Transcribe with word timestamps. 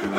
Varmt 0.00 0.14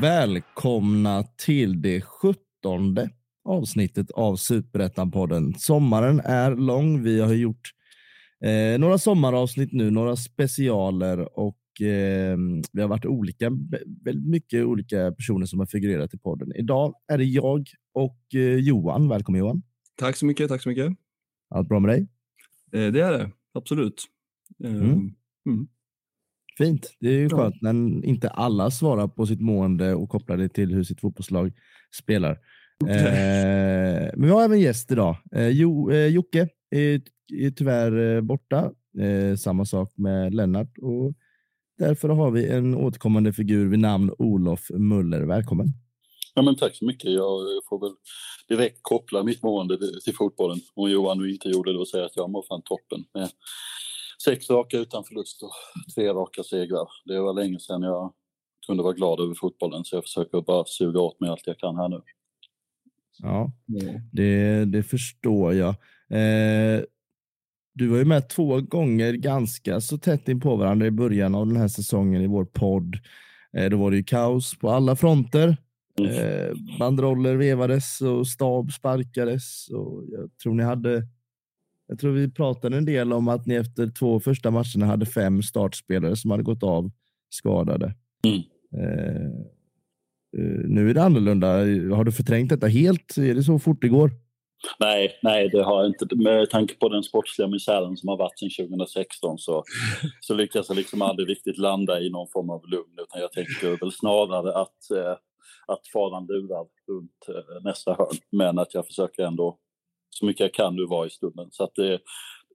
välkomna 0.00 1.24
till 1.46 1.82
det 1.82 2.00
sjuttonde 2.00 3.10
avsnittet 3.44 4.10
av 4.10 4.36
Superettan-podden. 4.36 5.54
Sommaren 5.58 6.20
är 6.20 6.56
lång. 6.56 7.02
Vi 7.02 7.20
har 7.20 7.32
gjort 7.32 7.72
eh, 8.44 8.78
några 8.78 8.98
sommaravsnitt 8.98 9.72
nu, 9.72 9.90
några 9.90 10.16
specialer 10.16 11.38
och 11.38 11.58
eh, 11.80 12.38
vi 12.72 12.80
har 12.80 12.88
varit 12.88 13.06
olika, 13.06 13.50
väldigt 14.04 14.28
mycket 14.28 14.64
olika 14.64 15.12
personer 15.12 15.46
som 15.46 15.58
har 15.58 15.66
figurerat 15.66 16.14
i 16.14 16.18
podden. 16.18 16.52
Idag 16.56 16.94
är 17.12 17.18
det 17.18 17.24
jag 17.24 17.66
och 17.94 18.18
eh, 18.34 18.40
Johan. 18.40 19.08
Välkommen 19.08 19.38
Johan. 19.38 19.62
Tack 19.96 20.16
så 20.16 20.26
mycket. 20.26 20.48
Tack 20.48 20.62
så 20.62 20.68
mycket. 20.68 20.92
Allt 21.50 21.68
bra 21.68 21.80
med 21.80 21.90
dig? 21.90 22.00
Eh, 22.72 22.92
det 22.92 23.00
är 23.00 23.12
det, 23.12 23.30
absolut. 23.54 24.04
Eh, 24.64 24.70
Mm. 24.70 25.14
mm. 25.46 25.68
Fint. 26.58 26.96
Det 27.00 27.08
är 27.08 27.18
ju 27.18 27.28
skönt 27.28 27.62
när 27.62 28.04
inte 28.04 28.28
alla 28.28 28.70
svarar 28.70 29.08
på 29.08 29.26
sitt 29.26 29.40
mående 29.40 29.94
och 29.94 30.08
kopplar 30.08 30.36
det 30.36 30.48
till 30.48 30.74
hur 30.74 30.84
sitt 30.84 31.00
fotbollslag 31.00 31.52
spelar. 31.96 32.38
Eh, 32.88 34.10
men 34.16 34.22
vi 34.22 34.28
har 34.28 34.44
även 34.44 34.60
gäst 34.60 34.92
idag. 34.92 35.16
Eh, 35.32 35.48
jo, 35.48 35.92
Jocke 35.92 36.48
är, 36.70 37.00
är 37.30 37.50
tyvärr 37.50 38.16
eh, 38.16 38.20
borta. 38.20 38.72
Eh, 38.98 39.36
samma 39.36 39.64
sak 39.64 39.92
med 39.96 40.34
Lennart 40.34 40.78
och 40.78 41.14
därför 41.78 42.08
har 42.08 42.30
vi 42.30 42.48
en 42.48 42.74
återkommande 42.74 43.32
figur 43.32 43.68
vid 43.68 43.78
namn 43.78 44.10
Olof 44.18 44.70
Muller. 44.70 45.22
Välkommen. 45.22 45.66
Ja, 46.34 46.42
men 46.42 46.56
tack 46.56 46.76
så 46.76 46.84
mycket. 46.84 47.12
Jag 47.12 47.40
får 47.68 47.80
väl 47.80 47.94
direkt 48.48 48.78
koppla 48.82 49.22
mitt 49.22 49.42
mående 49.42 49.78
till 50.04 50.14
fotbollen. 50.14 50.58
Om 50.74 50.90
Johan 50.90 51.18
nu 51.18 51.32
inte 51.32 51.48
gjorde 51.48 51.72
det 51.72 51.78
och 51.78 51.88
säga 51.88 52.04
att 52.04 52.16
jag 52.16 52.30
mår 52.30 52.44
fan 52.48 52.62
toppen. 52.64 53.04
Med 53.14 53.30
sex 54.24 54.50
raka 54.50 54.78
utan 54.78 55.04
förlust 55.04 55.42
och 55.42 55.50
tre 55.94 56.08
raka 56.08 56.42
segrar. 56.42 56.88
Det 57.04 57.20
var 57.20 57.34
länge 57.34 57.60
sedan 57.60 57.82
jag 57.82 58.12
kunde 58.66 58.82
vara 58.82 58.92
glad 58.92 59.20
över 59.20 59.34
fotbollen 59.34 59.84
så 59.84 59.96
jag 59.96 60.04
försöker 60.04 60.40
bara 60.40 60.64
suga 60.64 61.00
åt 61.00 61.20
mig 61.20 61.30
allt 61.30 61.46
jag 61.46 61.58
kan 61.58 61.76
här 61.76 61.88
nu. 61.88 62.00
Ja, 63.18 63.52
det, 64.12 64.64
det 64.64 64.82
förstår 64.82 65.54
jag. 65.54 65.74
Eh, 66.10 66.82
du 67.78 67.86
var 67.86 67.98
ju 67.98 68.04
med 68.04 68.28
två 68.28 68.60
gånger 68.60 69.12
ganska 69.12 69.80
så 69.80 69.98
tätt 69.98 70.28
in 70.28 70.40
på 70.40 70.56
varandra 70.56 70.86
i 70.86 70.90
början 70.90 71.34
av 71.34 71.46
den 71.46 71.56
här 71.56 71.68
säsongen 71.68 72.22
i 72.22 72.26
vår 72.26 72.44
podd. 72.44 72.98
Eh, 73.56 73.70
då 73.70 73.76
var 73.76 73.90
det 73.90 73.96
ju 73.96 74.04
kaos 74.04 74.58
på 74.58 74.70
alla 74.70 74.96
fronter. 74.96 75.56
Eh, 76.00 76.78
banderoller 76.78 77.36
vevades 77.36 78.00
och 78.00 78.26
stab 78.26 78.72
sparkades. 78.72 79.68
Och 79.68 80.04
jag 80.08 80.30
tror 80.42 80.54
ni 80.54 80.62
hade 80.62 81.06
jag 81.88 81.98
tror 81.98 82.12
vi 82.12 82.30
pratade 82.30 82.76
en 82.76 82.84
del 82.84 83.12
om 83.12 83.28
att 83.28 83.46
ni 83.46 83.54
efter 83.54 83.88
två 83.88 84.20
första 84.20 84.50
matcherna 84.50 84.86
hade 84.86 85.06
fem 85.06 85.42
startspelare 85.42 86.16
som 86.16 86.30
hade 86.30 86.42
gått 86.42 86.62
av 86.62 86.90
skadade. 87.30 87.94
Mm. 88.24 88.42
Eh, 88.74 89.26
eh, 90.38 90.60
nu 90.64 90.90
är 90.90 90.94
det 90.94 91.02
annorlunda. 91.02 91.48
Har 91.96 92.04
du 92.04 92.12
förträngt 92.12 92.50
detta 92.50 92.66
helt? 92.66 93.18
Är 93.18 93.34
det 93.34 93.42
så 93.42 93.58
fort 93.58 93.82
det 93.82 93.88
går? 93.88 94.10
Nej, 94.78 95.18
nej, 95.22 95.48
det 95.48 95.62
har 95.62 95.82
jag 95.82 95.86
inte. 95.86 96.16
Med 96.16 96.50
tanke 96.50 96.74
på 96.74 96.88
den 96.88 97.02
sportsliga 97.02 97.48
misären 97.48 97.96
som 97.96 98.08
har 98.08 98.16
varit 98.16 98.38
sedan 98.38 98.68
2016 98.68 99.38
så, 99.38 99.64
så 100.20 100.34
lyckas 100.34 100.68
jag 100.68 100.76
liksom 100.76 101.02
aldrig 101.02 101.28
riktigt 101.28 101.58
landa 101.58 102.00
i 102.00 102.10
någon 102.10 102.28
form 102.28 102.50
av 102.50 102.68
lugn. 102.68 102.98
Utan 102.98 103.20
jag 103.20 103.32
tänker 103.32 103.80
väl 103.80 103.92
snarare 103.92 104.54
att, 104.54 104.90
eh, 104.90 105.16
att 105.66 105.88
faran 105.92 106.26
lurar 106.26 106.66
runt 106.88 107.28
eh, 107.28 107.62
nästa 107.64 107.94
hörn. 107.94 108.16
Men 108.30 108.58
att 108.58 108.74
jag 108.74 108.86
försöker 108.86 109.22
ändå 109.22 109.58
så 110.10 110.26
mycket 110.26 110.40
jag 110.40 110.54
kan 110.54 110.76
nu 110.76 110.86
vara 110.86 111.06
i 111.06 111.10
stunden. 111.10 111.48
Så 111.50 111.64
att 111.64 111.74
det, 111.74 112.00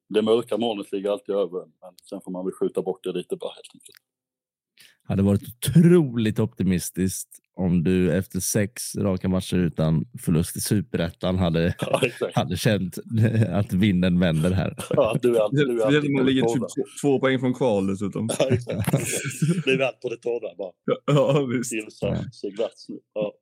det 0.10 0.22
mörka 0.22 0.58
molnet 0.58 0.92
ligger 0.92 1.10
alltid 1.10 1.36
över 1.36 1.60
men 1.82 1.96
sen 2.10 2.22
får 2.22 2.32
man 2.32 2.46
väl 2.46 2.54
skjuta 2.54 2.82
bort 2.82 3.04
det 3.04 3.12
lite 3.12 3.36
bara 3.36 3.54
helt 3.54 3.72
enkelt 3.74 4.13
hade 5.04 5.24
varit 5.24 5.42
otroligt 5.44 6.40
optimistiskt 6.40 7.30
om 7.56 7.84
du 7.84 8.14
efter 8.14 8.40
sex 8.40 8.96
raka 8.96 9.30
matcher 9.30 9.58
utan 9.58 10.06
förlust 10.22 10.56
i 10.56 10.62
superettan 10.62 11.38
hade, 11.38 11.76
Ja, 11.80 12.02
hade 12.34 12.58
känt 12.58 12.98
att 13.50 13.74
vinden 13.74 14.20
vänder 14.20 14.52
här. 14.52 14.76
Ja, 14.90 15.18
du 15.22 15.38
är, 15.38 15.52
du 15.52 15.82
är 15.82 15.86
alltid 15.86 16.12
man 16.12 16.26
ligger 16.26 16.42
typ 16.42 16.64
två, 17.02 17.20
poäng 17.20 17.40
från 17.40 17.54
kval 17.54 17.88
dessutom. 17.88 18.30
Ja. 18.40 18.50
Du 19.66 19.74
är 19.74 19.80
allt 19.80 20.02
på 20.02 20.10
det 20.10 20.18
torra 20.18 20.56
bara. 20.58 20.72
Ja, 21.06 21.46
visst. 21.46 21.74
Ja. 23.14 23.34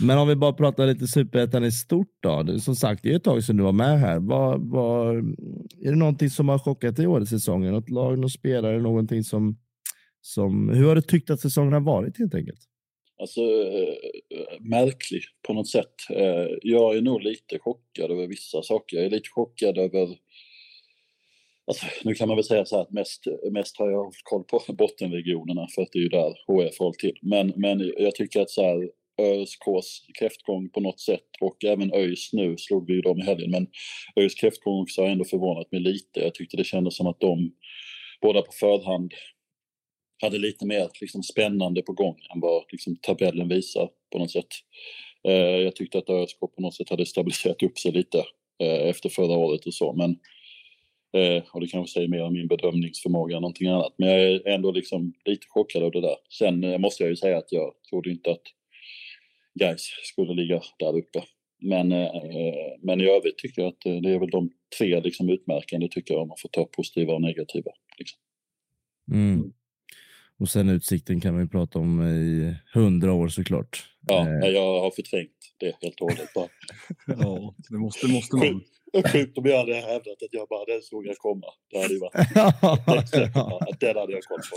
Men 0.00 0.18
om 0.18 0.28
vi 0.28 0.36
bara 0.36 0.52
pratar 0.52 0.86
lite 0.86 1.06
superettan 1.06 1.64
i 1.64 1.72
stort 1.72 2.16
då. 2.20 2.58
Som 2.60 2.76
sagt, 2.76 3.02
det 3.02 3.12
är 3.12 3.16
ett 3.16 3.24
tag 3.24 3.44
sedan 3.44 3.56
du 3.56 3.62
var 3.62 3.72
med 3.72 4.00
här. 4.00 4.18
Vad, 4.18 4.70
vad, 4.70 5.16
är 5.80 5.90
det 5.90 5.96
någonting 5.96 6.30
som 6.30 6.48
har 6.48 6.58
chockat 6.58 6.96
dig 6.96 7.04
i 7.04 7.08
årets 7.08 7.30
säsong? 7.30 7.70
Något 7.70 7.90
lag, 7.90 8.18
någon 8.18 8.30
spelare, 8.30 8.80
någonting 8.80 9.24
som, 9.24 9.56
som... 10.22 10.68
Hur 10.68 10.88
har 10.88 10.94
du 10.94 11.02
tyckt 11.02 11.30
att 11.30 11.40
säsongen 11.40 11.72
har 11.72 11.80
varit 11.80 12.18
helt 12.18 12.34
enkelt? 12.34 12.60
Alltså, 13.20 13.40
eh, 13.40 13.94
märklig 14.60 15.22
på 15.46 15.52
något 15.52 15.68
sätt. 15.68 15.94
Eh, 16.10 16.46
jag 16.62 16.96
är 16.96 17.00
nog 17.00 17.22
lite 17.22 17.58
chockad 17.58 18.10
över 18.10 18.26
vissa 18.26 18.62
saker. 18.62 18.96
Jag 18.96 19.06
är 19.06 19.10
lite 19.10 19.28
chockad 19.28 19.78
över... 19.78 20.08
Alltså, 21.66 21.86
nu 22.04 22.14
kan 22.14 22.28
man 22.28 22.36
väl 22.36 22.44
säga 22.44 22.64
så 22.64 22.76
här 22.76 22.82
att 22.82 22.92
mest, 22.92 23.24
mest 23.52 23.78
har 23.78 23.90
jag 23.90 24.04
haft 24.04 24.24
koll 24.24 24.44
på 24.44 24.62
bottenregionerna 24.72 25.66
för 25.74 25.82
att 25.82 25.88
det 25.92 25.98
är 25.98 26.02
ju 26.02 26.08
där 26.08 26.34
HF 26.46 26.78
håller 26.78 26.98
till. 26.98 27.18
Men, 27.22 27.52
men 27.56 27.92
jag 27.98 28.14
tycker 28.14 28.40
att 28.40 28.50
så 28.50 28.62
här, 28.62 28.90
ÖSKs 29.20 30.06
kräftgång 30.18 30.68
på 30.68 30.80
något 30.80 31.00
sätt 31.00 31.28
och 31.40 31.64
även 31.64 31.92
ÖIS 31.94 32.32
nu 32.32 32.56
slog 32.58 32.86
vi 32.86 32.94
ju 32.94 33.00
dem 33.00 33.18
i 33.18 33.22
helgen. 33.22 33.50
Men 33.50 33.66
ÖIS 34.16 34.34
kräftgång 34.34 34.82
också 34.82 35.02
har 35.02 35.08
ändå 35.08 35.24
förvånat 35.24 35.72
mig 35.72 35.80
lite. 35.80 36.20
Jag 36.20 36.34
tyckte 36.34 36.56
det 36.56 36.64
kändes 36.64 36.96
som 36.96 37.06
att 37.06 37.20
de 37.20 37.52
båda 38.22 38.42
på 38.42 38.52
förhand 38.52 39.12
hade 40.22 40.38
lite 40.38 40.66
mer 40.66 40.88
liksom, 41.00 41.22
spännande 41.22 41.82
på 41.82 41.92
gång 41.92 42.16
än 42.34 42.40
vad 42.40 42.64
liksom, 42.72 42.96
tabellen 42.96 43.48
visar 43.48 43.88
på 44.12 44.18
något 44.18 44.30
sätt. 44.30 44.46
Eh, 45.28 45.34
jag 45.34 45.76
tyckte 45.76 45.98
att 45.98 46.10
ÖSK 46.10 46.40
på 46.40 46.62
något 46.62 46.74
sätt 46.74 46.90
hade 46.90 47.06
stabiliserat 47.06 47.62
upp 47.62 47.78
sig 47.78 47.92
lite 47.92 48.18
eh, 48.62 48.88
efter 48.88 49.08
förra 49.08 49.36
året 49.36 49.66
och 49.66 49.74
så. 49.74 49.92
Men, 49.92 50.10
eh, 51.22 51.42
och 51.52 51.60
det 51.60 51.66
kanske 51.66 51.92
säger 51.92 52.08
mer 52.08 52.22
om 52.22 52.32
min 52.32 52.48
bedömningsförmåga 52.48 53.36
än 53.36 53.42
någonting 53.42 53.68
annat. 53.68 53.94
Men 53.98 54.08
jag 54.08 54.20
är 54.20 54.48
ändå 54.48 54.70
liksom 54.70 55.12
lite 55.24 55.46
chockad 55.48 55.82
av 55.82 55.90
det 55.90 56.00
där. 56.00 56.16
Sen 56.38 56.64
eh, 56.64 56.78
måste 56.78 57.02
jag 57.02 57.10
ju 57.10 57.16
säga 57.16 57.38
att 57.38 57.52
jag 57.52 57.72
trodde 57.90 58.10
inte 58.10 58.30
att 58.30 58.42
Gais 59.54 59.82
skulle 60.02 60.34
ligga 60.34 60.60
där 60.78 60.98
uppe. 60.98 61.22
Men, 61.62 61.92
eh, 61.92 62.10
men 62.82 63.00
i 63.00 63.04
övrigt 63.04 63.38
tycker 63.38 63.62
jag 63.62 63.68
att 63.68 63.86
eh, 63.86 63.96
det 63.96 64.10
är 64.10 64.18
väl 64.18 64.30
de 64.30 64.50
tre 64.78 65.00
liksom 65.00 65.28
utmärkande 65.30 65.88
tycker 65.88 66.14
jag 66.14 66.22
om 66.22 66.28
man 66.28 66.36
får 66.42 66.48
ta 66.48 66.64
positiva 66.64 67.14
och 67.14 67.22
negativa. 67.22 67.70
Liksom. 67.98 68.18
Mm. 69.12 69.52
Och 70.42 70.48
sen 70.48 70.68
utsikten 70.68 71.20
kan 71.20 71.38
vi 71.38 71.46
prata 71.48 71.78
om 71.78 72.02
i 72.02 72.54
hundra 72.74 73.12
år 73.12 73.28
såklart. 73.28 73.84
Ja, 74.08 74.28
Eh, 74.28 74.48
jag 74.48 74.80
har 74.80 74.90
förträngt 74.90 75.30
det 75.60 75.74
helt 75.82 76.00
och 76.00 76.10
hållet. 76.10 76.30
Ja, 77.06 77.54
det 77.68 77.76
måste, 77.78 78.06
måste 78.08 78.36
man. 78.36 78.60
Sjukt 79.12 79.38
om 79.38 79.44
jag 79.46 79.58
hade 79.58 79.74
hävdat 79.74 80.22
att 80.22 80.28
jag 80.32 80.48
bara 80.48 80.64
den 80.64 80.82
såg 80.82 81.06
jag 81.06 81.16
komma. 81.16 81.46
Det 81.70 81.82
hade 81.82 81.94
ju 81.94 82.00
varit 82.00 82.14
ja, 83.34 83.60
att 83.70 83.80
den 83.80 83.96
hade 83.96 84.12
jag 84.12 84.22
koll 84.22 84.38
på. 84.38 84.56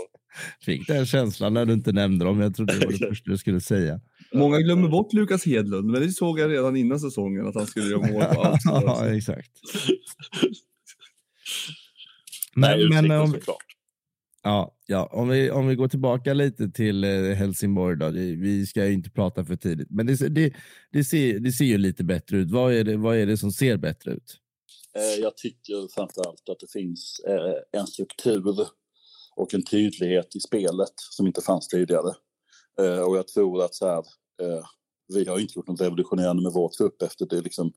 fick 0.64 0.86
den 0.86 1.06
känslan 1.06 1.54
när 1.54 1.64
du 1.64 1.72
inte 1.72 1.92
nämnde 1.92 2.24
dem. 2.24 2.40
Jag 2.40 2.54
trodde 2.56 2.78
det 2.78 2.86
var 2.86 2.92
det 2.92 2.98
första 3.08 3.30
du 3.30 3.38
skulle 3.38 3.60
säga. 3.60 4.00
Många 4.34 4.58
glömmer 4.60 4.88
bort 4.88 5.12
Lukas 5.12 5.46
Hedlund, 5.46 5.90
men 5.90 6.02
det 6.02 6.08
såg 6.08 6.40
jag 6.40 6.50
redan 6.52 6.76
innan 6.76 7.00
säsongen 7.00 7.46
att 7.46 7.54
han 7.54 7.66
skulle 7.66 7.86
göra 7.90 8.12
mål 8.12 8.24
på 8.34 8.42
allt. 8.42 8.60
ja, 8.64 9.14
exakt. 9.16 9.50
Nej, 12.56 12.78
Men, 12.78 12.88
men 12.88 12.98
utsikten 12.98 13.20
om, 13.20 13.30
såklart 13.32 13.75
ja, 14.46 14.76
ja, 14.86 15.08
om, 15.12 15.28
vi, 15.28 15.50
om 15.50 15.66
vi 15.68 15.74
går 15.74 15.88
tillbaka 15.88 16.34
lite 16.34 16.68
till 16.68 17.04
eh, 17.04 17.10
Helsingborg. 17.10 17.96
Då. 17.96 18.08
Vi 18.10 18.66
ska 18.66 18.86
ju 18.86 18.92
inte 18.92 19.10
prata 19.10 19.44
för 19.44 19.56
tidigt, 19.56 19.88
men 19.90 20.06
det, 20.06 20.28
det, 20.28 20.52
det, 20.92 21.04
ser, 21.04 21.38
det 21.38 21.52
ser 21.52 21.64
ju 21.64 21.78
lite 21.78 22.04
bättre 22.04 22.36
ut. 22.36 22.50
Vad 22.50 22.74
är, 22.74 22.84
det, 22.84 22.96
vad 22.96 23.16
är 23.16 23.26
det 23.26 23.36
som 23.36 23.50
ser 23.50 23.76
bättre 23.76 24.10
ut? 24.10 24.36
Eh, 24.96 25.22
jag 25.22 25.36
tycker 25.36 25.94
framförallt 25.94 26.48
att 26.48 26.60
det 26.60 26.72
finns 26.72 27.20
eh, 27.28 27.80
en 27.80 27.86
struktur 27.86 28.66
och 29.36 29.54
en 29.54 29.64
tydlighet 29.64 30.36
i 30.36 30.40
spelet 30.40 30.94
som 30.96 31.26
inte 31.26 31.40
fanns 31.40 31.68
tidigare. 31.68 32.14
Och 32.78 33.16
jag 33.16 33.28
tror 33.28 33.64
att 33.64 33.74
så 33.74 33.86
här, 33.86 34.02
vi 35.14 35.24
har 35.24 35.38
inte 35.38 35.52
gjort 35.56 35.68
något 35.68 35.80
revolutionerande 35.80 36.42
med 36.42 36.52
vår 36.52 36.68
trupp 36.68 37.02
efter 37.02 37.26
det, 37.26 37.40
liksom, 37.40 37.72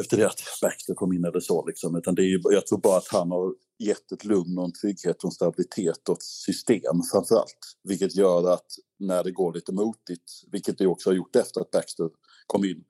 efter 0.00 0.16
det 0.16 0.26
att 0.26 0.40
Baxter 0.62 0.94
kom 0.94 1.12
in 1.12 1.24
eller 1.24 1.40
så. 1.40 1.66
Liksom. 1.66 1.96
Utan 1.96 2.14
det 2.14 2.22
är 2.22 2.26
ju, 2.26 2.40
jag 2.44 2.66
tror 2.66 2.78
bara 2.78 2.98
att 2.98 3.08
han 3.08 3.30
har 3.30 3.54
gett 3.78 4.12
ett 4.12 4.24
lugn 4.24 4.58
och 4.58 4.64
en 4.64 4.72
trygghet 4.72 5.16
och 5.18 5.24
en 5.24 5.32
stabilitet 5.32 6.08
och 6.08 6.16
ett 6.16 6.22
system 6.22 7.02
framför 7.12 7.36
allt. 7.36 7.76
Vilket 7.84 8.16
gör 8.16 8.52
att 8.52 8.66
när 8.98 9.24
det 9.24 9.30
går 9.30 9.52
lite 9.52 9.72
motigt, 9.72 10.32
vilket 10.52 10.78
det 10.78 10.86
också 10.86 11.10
har 11.10 11.14
gjort 11.14 11.36
efter 11.36 11.60
att 11.60 11.70
Baxter 11.70 12.08
kom 12.46 12.64
in, 12.64 12.84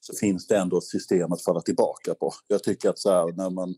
så 0.00 0.14
finns 0.14 0.46
det 0.46 0.56
ändå 0.56 0.78
ett 0.78 0.84
system 0.84 1.32
att 1.32 1.42
falla 1.42 1.60
tillbaka 1.60 2.14
på. 2.14 2.32
Jag 2.48 2.62
tycker 2.62 2.90
att 2.90 2.98
så 2.98 3.10
här, 3.10 3.32
när 3.32 3.50
man 3.50 3.74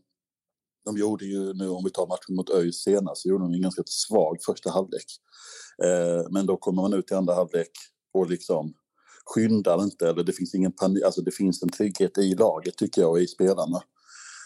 de 0.85 0.97
gjorde 0.97 1.25
ju 1.25 1.53
nu, 1.53 1.69
om 1.69 1.83
vi 1.83 1.89
tar 1.89 2.07
matchen 2.07 2.35
mot 2.35 2.49
ÖIS 2.49 2.83
senast, 2.83 3.21
så 3.21 3.29
gjorde 3.29 3.43
de 3.43 3.53
en 3.53 3.61
ganska 3.61 3.83
svag 3.85 4.37
första 4.45 4.71
halvlek. 4.71 5.05
Eh, 5.83 6.31
men 6.31 6.45
då 6.45 6.57
kommer 6.57 6.81
man 6.81 6.93
ut 6.93 7.11
i 7.11 7.15
andra 7.15 7.33
halvlek 7.33 7.71
och 8.13 8.29
liksom 8.29 8.73
skyndar 9.25 9.83
inte, 9.83 10.09
eller 10.09 10.23
det 10.23 10.33
finns 10.33 10.55
ingen 10.55 10.71
panik, 10.71 11.03
alltså 11.03 11.21
det 11.21 11.31
finns 11.31 11.63
en 11.63 11.69
trygghet 11.69 12.17
i 12.17 12.35
laget 12.35 12.77
tycker 12.77 13.01
jag 13.01 13.11
och 13.11 13.19
i 13.19 13.27
spelarna 13.27 13.83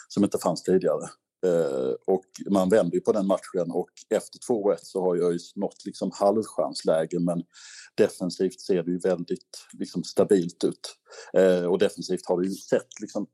som 0.07 0.23
inte 0.23 0.37
fanns 0.37 0.63
tidigare. 0.63 1.09
Eh, 1.45 1.93
och 2.07 2.25
man 2.49 2.69
vänder 2.69 2.95
ju 2.95 3.01
på 3.01 3.11
den 3.11 3.27
matchen 3.27 3.71
och 3.71 3.89
efter 4.09 4.39
2-1 4.39 4.77
så 4.81 5.01
har 5.01 5.15
jag 5.15 5.33
ju 5.33 5.39
nått 5.55 5.85
liksom 5.85 6.11
halvchansläge 6.13 7.19
men 7.19 7.43
defensivt 7.95 8.61
ser 8.61 8.83
det 8.83 8.91
ju 8.91 8.99
väldigt 8.99 9.67
liksom, 9.73 10.03
stabilt 10.03 10.63
ut. 10.63 10.95
Eh, 11.33 11.63
och 11.63 11.79
defensivt 11.79 12.25
har 12.25 12.37
vi 12.37 12.47
ju 12.47 12.53
sett 12.53 13.01
liksom, 13.01 13.27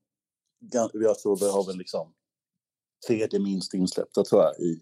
jag 0.93 1.19
tror 1.19 1.39
vi 1.39 1.51
har 1.51 1.65
väl 1.67 1.77
liksom 1.77 2.13
tredje 3.07 3.39
minst 3.39 3.73
insläppta 3.73 4.23
tror 4.23 4.43
jag 4.43 4.59
i, 4.59 4.81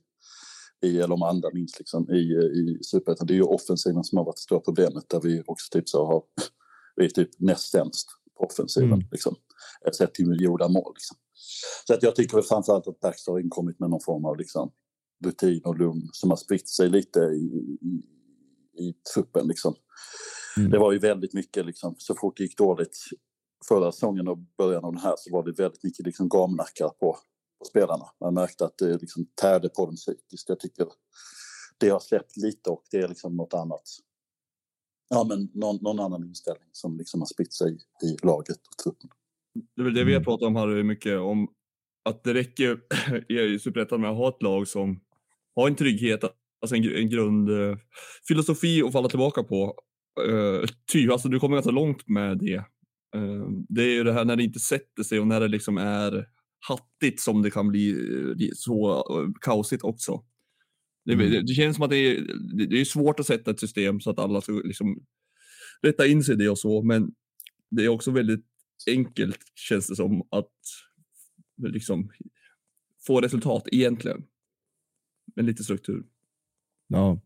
i 0.84 1.00
eller 1.00 1.14
om 1.14 1.24
andra 1.24 1.50
minst 1.54 1.80
liksom 1.80 2.12
i, 2.12 2.22
i 2.34 2.80
Superettan. 2.84 3.28
Det 3.28 3.34
är 3.34 3.36
ju 3.36 3.44
offensiven 3.44 4.04
som 4.04 4.18
har 4.18 4.26
varit 4.26 4.36
det 4.36 4.42
stora 4.42 4.60
problemet 4.60 5.10
där 5.10 5.22
vi 5.22 5.44
också 5.46 5.72
typ 5.72 5.90
så 5.90 6.06
har, 6.06 6.24
vi 6.96 7.06
är 7.06 7.10
typ 7.10 7.30
näst 7.38 7.72
sämst 7.72 8.08
på 8.38 8.46
offensiven 8.46 8.94
mm. 8.94 9.08
liksom. 9.12 9.36
Sett 9.98 10.14
till 10.14 10.42
gjorda 10.42 10.68
mål 10.68 10.94
liksom. 10.96 11.18
Så 11.88 11.94
att 11.94 12.04
jag 12.04 12.16
tycker 12.16 12.36
väl 12.36 12.44
framförallt 12.44 12.88
att 12.88 13.00
Baxter 13.00 13.32
har 13.32 13.40
inkommit 13.40 13.80
med 13.80 13.90
någon 13.90 14.02
form 14.02 14.26
av 14.26 14.38
liksom, 14.38 14.72
rutin 15.26 15.62
och 15.66 15.78
lugn 15.78 16.10
som 16.12 16.30
har 16.30 16.38
spritt 16.38 16.70
sig 16.70 16.90
lite 16.90 17.20
i, 17.20 17.78
i, 17.82 18.04
i 18.88 18.94
truppen. 19.14 19.48
Liksom. 19.48 19.76
Mm. 20.58 20.72
Det 20.72 20.80
var 20.80 20.92
ju 20.92 21.00
väldigt 21.00 21.34
mycket, 21.34 21.66
liksom, 21.66 21.96
så 21.98 22.16
fort 22.16 22.38
det 22.38 22.44
gick 22.44 22.58
dåligt 22.58 22.98
förra 23.68 23.92
säsongen 23.92 24.28
och 24.28 24.38
början 24.38 24.84
av 24.84 24.94
den 24.94 25.02
här 25.02 25.14
så 25.18 25.34
var 25.34 25.44
det 25.44 25.52
väldigt 25.52 25.84
mycket 25.84 26.06
liksom, 26.06 26.30
gamnackar 26.30 26.90
på, 26.90 27.18
på 27.64 27.70
spelarna. 27.70 28.06
Man 28.22 28.34
märkte 28.34 28.66
att 28.66 28.78
det 28.78 29.02
liksom, 29.02 29.26
tärde 29.42 29.70
på 29.70 29.86
dem 29.86 29.96
psykiskt. 29.96 30.50
Jag 30.50 30.60
tycker 30.60 30.88
det 31.78 31.90
har 31.90 32.00
släppt 32.00 32.38
lite 32.38 32.70
och 32.70 32.84
det 32.92 32.98
är 32.98 33.08
liksom 33.08 33.36
något 33.36 33.54
annat. 33.54 33.82
Ja, 35.10 35.26
men 35.30 35.50
någon, 35.54 35.78
någon 35.82 36.00
annan 36.00 36.24
inställning 36.24 36.70
som 36.72 36.98
liksom 36.98 37.22
har 37.22 37.26
spritt 37.26 37.54
sig 37.54 37.78
i 38.04 38.26
laget 38.26 38.58
och 38.58 38.78
truppen. 38.84 39.10
Det 39.76 39.82
är 39.82 39.84
väl 39.84 39.94
det 39.94 40.04
vi 40.04 40.12
har 40.12 40.20
mm. 40.20 40.26
pratat 40.26 40.48
om 40.48 40.56
här 40.56 40.84
mycket 40.84 41.20
om 41.20 41.48
att 42.10 42.24
det 42.24 42.34
räcker 42.34 42.80
i 43.32 43.60
Superettan 43.60 44.02
med 44.02 44.10
att 44.10 44.18
ha 44.18 44.30
ett 44.30 44.42
lag 44.42 44.68
som 44.68 45.00
har 45.56 45.68
en 45.68 45.76
trygghet, 45.76 46.24
alltså 46.62 46.76
en, 46.76 46.96
en 46.96 47.10
grundfilosofi 47.10 48.82
uh, 48.82 48.88
att 48.88 48.94
falla 48.94 49.10
tillbaka 49.10 49.44
på. 49.44 49.76
Uh, 50.30 50.66
ty, 50.92 51.10
alltså 51.10 51.30
du 51.30 51.40
kommer 51.40 51.56
ganska 51.56 51.72
långt 51.72 52.08
med 52.08 52.38
det. 52.38 52.58
Uh, 53.16 53.48
det 53.70 53.82
är 53.84 53.94
ju 53.94 54.04
det 54.04 54.14
här 54.14 54.26
när 54.26 54.36
det 54.36 54.44
inte 54.44 54.60
sätter 54.60 55.04
sig 55.04 55.20
och 55.20 55.28
när 55.28 55.40
det 55.40 55.48
liksom 55.48 55.78
är 55.78 56.28
hattigt 56.68 57.20
som 57.20 57.42
det 57.42 57.52
kan 57.52 57.68
bli 57.68 58.52
så 58.56 59.04
kaosigt 59.42 59.84
också. 59.84 60.24
Det, 61.06 61.14
mm. 61.14 61.46
det, 61.46 61.54
känns 61.54 61.76
som 61.76 61.84
att 61.84 61.90
det 61.90 61.98
är, 61.98 62.22
det 62.68 62.82
är 62.82 62.86
svårt 62.86 63.20
att 63.20 63.26
sätta 63.26 63.52
ett 63.52 63.60
system 63.60 64.00
så 64.00 64.10
att 64.10 64.20
alla 64.20 64.42
ska 64.42 64.52
liksom 64.52 65.06
rätta 65.82 66.08
in 66.08 66.24
sig 66.24 66.34
i 66.34 66.38
det 66.38 66.50
och 66.50 66.60
så, 66.60 66.82
men 66.82 67.14
det 67.70 67.84
är 67.84 67.90
också 67.90 68.12
väldigt 68.12 68.46
enkelt 68.88 69.40
känns 69.56 69.88
det 69.88 69.96
som 69.96 70.28
att 70.32 70.52
liksom 71.58 72.12
få 73.08 73.22
resultat 73.22 73.68
egentligen. 73.72 74.24
Med 75.36 75.46
lite 75.46 75.64
struktur. 75.64 76.04
Ja. 76.88 77.22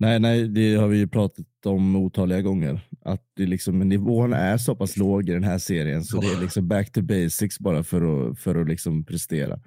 Nej, 0.00 0.20
nej, 0.20 0.48
det 0.48 0.74
har 0.74 0.88
vi 0.88 0.98
ju 0.98 1.08
pratat 1.08 1.46
om 1.66 1.96
otaliga 1.96 2.42
gånger. 2.42 2.88
Att 3.04 3.22
det 3.36 3.46
liksom, 3.46 3.78
nivån 3.78 4.32
är 4.32 4.58
så 4.58 4.74
pass 4.74 4.96
låg 4.96 5.28
i 5.28 5.32
den 5.32 5.44
här 5.44 5.58
serien 5.58 6.04
så 6.04 6.20
det 6.20 6.26
är 6.26 6.40
liksom 6.40 6.68
back 6.68 6.92
to 6.92 7.02
basics 7.02 7.58
bara 7.58 7.82
för 7.82 8.30
att, 8.30 8.38
för 8.38 8.54
att 8.54 8.68
liksom 8.68 9.04
prestera. 9.04 9.60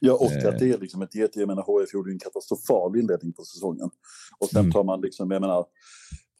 Ja, 0.00 0.12
och 0.12 0.32
att 0.32 0.44
eh. 0.44 0.58
det 0.58 0.70
är 0.70 0.78
liksom 0.78 1.02
ett 1.02 1.14
jätte, 1.14 1.40
jag 1.40 1.46
menar 1.46 1.62
HF 1.62 1.94
gjorde 1.94 2.10
en 2.10 2.18
katastrofal 2.18 2.98
inledning 2.98 3.32
på 3.32 3.42
säsongen. 3.42 3.90
Och 4.38 4.48
sen 4.48 4.60
mm. 4.60 4.72
tar 4.72 4.84
man 4.84 5.00
liksom, 5.00 5.30
jag 5.30 5.40
menar, 5.40 5.64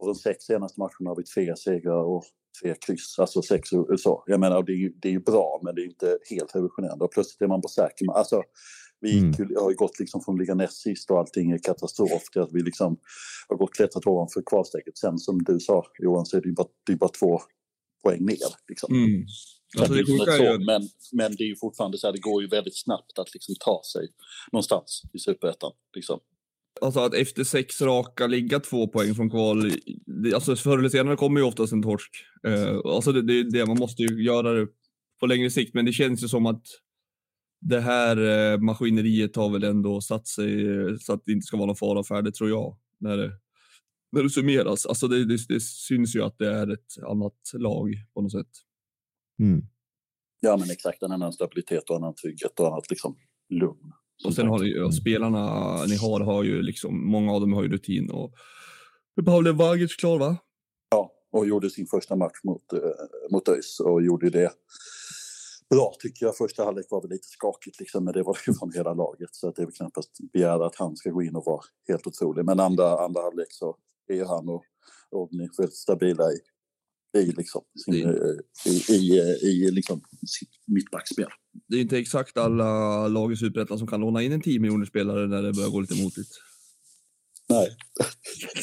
på 0.01 0.07
de 0.07 0.15
sex 0.15 0.45
senaste 0.45 0.81
matcherna 0.81 1.11
har 1.11 1.17
vi 1.17 1.25
tre 1.25 1.57
segrar 1.57 2.03
och 2.03 2.25
tre 2.63 2.75
kryss, 2.87 3.19
alltså 3.19 3.43
sex 3.43 3.73
och 3.73 4.01
så. 4.01 4.25
Jag 4.27 4.41
menar, 4.41 4.63
det 4.63 4.73
är, 4.73 4.93
det 5.03 5.09
är 5.09 5.13
ju 5.13 5.21
bra, 5.21 5.61
men 5.65 5.75
det 5.75 5.81
är 5.81 5.87
inte 5.87 6.19
helt 6.31 6.55
revolutionerande. 6.55 7.05
Och 7.05 7.13
plötsligt 7.13 7.43
är 7.43 7.47
man 7.47 7.63
på 7.63 7.69
säker 7.69 8.07
Alltså, 8.15 8.43
vi 9.01 9.11
gick, 9.11 9.39
mm. 9.39 9.57
har 9.57 9.71
ju 9.71 9.77
gått 9.77 9.99
liksom 9.99 10.21
från 10.21 10.39
ligga 10.39 10.55
näst 10.55 10.83
sist 10.83 11.11
och 11.11 11.19
allting 11.19 11.51
är 11.51 11.59
katastrof 11.59 12.23
till 12.33 12.43
att 12.43 12.53
vi 12.53 12.63
liksom 12.63 12.97
har 13.49 13.57
gått 13.57 13.75
klättrat 13.75 14.07
ovanför 14.07 14.43
kvalstrecket. 14.47 14.99
Sen 14.99 15.19
som 15.19 15.43
du 15.43 15.61
sa 15.61 15.85
Johan 15.99 16.27
så 16.27 16.37
är 16.37 16.41
det 16.41 16.49
ju 16.49 16.55
bara, 16.55 16.69
det 16.87 16.93
är 16.93 16.97
bara 16.97 17.11
två 17.11 17.41
poäng 18.05 18.25
ner. 18.25 18.53
Liksom. 18.69 18.95
Mm. 18.95 19.27
Alltså, 19.79 19.95
det 19.95 20.03
det 20.03 20.33
så, 20.33 20.65
men, 20.65 20.83
men 21.13 21.37
det 21.37 21.45
är 21.45 21.49
ju 21.49 21.57
fortfarande 21.57 21.99
så 21.99 22.07
här, 22.07 22.13
det 22.13 22.21
går 22.21 22.43
ju 22.43 22.49
väldigt 22.49 22.79
snabbt 22.79 23.19
att 23.19 23.35
liksom 23.35 23.55
ta 23.61 23.83
sig 23.93 24.09
någonstans 24.53 25.03
i 25.13 25.19
superettan. 25.19 25.73
Liksom. 25.95 26.21
Alltså 26.81 27.01
att 27.01 27.15
efter 27.15 27.45
sex 27.45 27.81
raka 27.81 28.27
ligga 28.27 28.61
två 28.61 28.89
poäng 28.89 29.15
från 29.15 29.31
kval, 29.31 29.73
alltså 30.35 30.57
förr 30.57 30.79
eller 30.79 30.89
senare 30.89 31.17
kommer 31.17 31.41
ju 31.41 31.47
oftast 31.47 31.73
en 31.73 31.83
torsk. 31.83 32.11
Uh, 32.47 32.81
alltså 32.85 33.13
det, 33.13 33.23
det, 33.23 33.51
det, 33.51 33.67
man 33.67 33.79
måste 33.79 34.03
ju 34.03 34.25
göra 34.25 34.53
det 34.53 34.67
på 35.21 35.27
längre 35.27 35.51
sikt, 35.51 35.75
men 35.75 35.85
det 35.85 35.93
känns 35.93 36.25
ju 36.25 36.29
som 36.29 36.47
att 36.47 36.63
det 37.61 37.81
här 37.81 38.19
uh, 38.19 38.61
maskineriet 38.61 39.37
har 39.37 39.51
väl 39.51 39.65
ändå 39.65 40.01
satt 40.01 40.27
sig 40.27 40.67
så 41.01 41.13
att 41.13 41.23
det 41.25 41.33
inte 41.33 41.47
ska 41.47 41.57
vara 41.57 41.67
någon 41.67 41.77
fara 41.77 42.03
för 42.03 42.23
det 42.23 42.33
tror 42.33 42.51
jag. 42.51 42.77
När 43.01 43.17
det, 43.17 43.33
när 44.13 44.23
det 44.23 44.31
summeras. 44.31 44.87
Alltså 44.87 45.09
det, 45.09 45.25
det, 45.25 45.39
det 45.49 45.63
syns 45.63 46.17
ju 46.17 46.23
att 46.23 46.39
det 46.39 46.53
är 46.53 46.73
ett 46.73 47.05
annat 47.11 47.53
lag 47.53 47.95
på 48.15 48.23
något 48.23 48.33
sätt. 48.33 48.51
Mm. 49.41 49.63
Ja, 50.41 50.57
men 50.57 50.71
exakt. 50.71 51.03
En 51.03 51.13
annan 51.13 51.33
stabilitet 51.33 51.91
och 51.91 51.97
annan 51.97 52.15
trygghet 52.15 52.61
och 52.61 52.67
annat 52.67 52.91
liksom 52.91 53.17
lugn. 53.49 53.93
Och 54.25 54.35
sen 54.35 54.49
har 54.49 54.65
ju, 54.65 54.93
spelarna 54.93 55.45
ni 55.85 55.97
har, 55.97 56.21
har 56.21 56.45
ju 56.45 56.63
liksom, 56.63 57.11
många 57.11 57.33
av 57.33 57.41
dem 57.41 57.53
har 57.53 57.63
ju 57.63 57.69
rutin 57.69 58.11
och 58.11 58.35
Pavel 59.25 59.55
Vagic 59.55 59.97
klar 59.97 60.19
va? 60.19 60.37
Ja, 60.91 61.13
och 61.33 61.47
gjorde 61.47 61.71
sin 61.71 61.87
första 61.87 62.17
match 62.17 62.41
mot, 62.45 62.73
uh, 62.73 62.81
mot 63.31 63.49
ÖIS 63.49 63.81
och 63.81 64.03
gjorde 64.03 64.31
det 64.31 64.51
bra 65.71 65.95
tycker 65.99 66.27
jag. 66.27 66.37
Första 66.37 66.65
halvlek 66.65 66.87
var 66.91 67.03
väl 67.03 67.11
lite 67.11 67.29
skakigt 67.29 67.81
liksom, 67.81 68.05
men 68.05 68.15
det 68.15 68.23
var 68.23 68.39
ju 68.47 68.55
från 68.59 68.73
hela 68.73 68.95
laget 68.95 69.29
så 69.33 69.49
att 69.49 69.57
det 69.57 69.63
är 69.63 69.67
väl 69.67 69.75
knappast 69.75 70.19
begära 70.33 70.67
att 70.67 70.77
han 70.77 70.97
ska 70.97 71.11
gå 71.11 71.23
in 71.23 71.37
och 71.37 71.45
vara 71.47 71.61
helt 71.89 72.07
otrolig. 72.07 72.45
Men 72.45 72.61
andra, 72.61 73.05
andra 73.05 73.23
halvlek 73.23 73.49
så 73.51 73.77
är 74.09 74.25
han 74.25 74.49
och 74.49 74.65
Rodney 75.13 75.49
väldigt 75.59 75.77
stabila 75.77 76.25
i, 76.33 76.39
i, 77.19 77.33
liksom, 77.33 77.63
sin, 77.85 77.95
i, 77.95 78.71
i, 78.71 79.19
i, 79.43 79.47
i 79.49 79.71
liksom, 79.71 80.01
sitt 80.27 80.51
mittbackspel. 80.67 81.29
Det 81.69 81.77
är 81.77 81.81
inte 81.81 81.99
exakt 81.99 82.37
alla 82.37 83.09
lag 83.09 83.33
i 83.33 83.37
Superettan 83.37 83.79
som 83.79 83.89
kan 83.89 84.01
låna 84.01 84.23
in 84.23 84.33
en 84.33 84.43
10 84.43 84.61
miljoner 84.61 84.87
spelare 84.87 85.27
när 85.27 85.43
det 85.43 85.53
börjar 85.53 85.71
gå 85.71 85.81
lite 85.81 86.03
motigt. 86.03 86.31
Nej, 87.49 87.69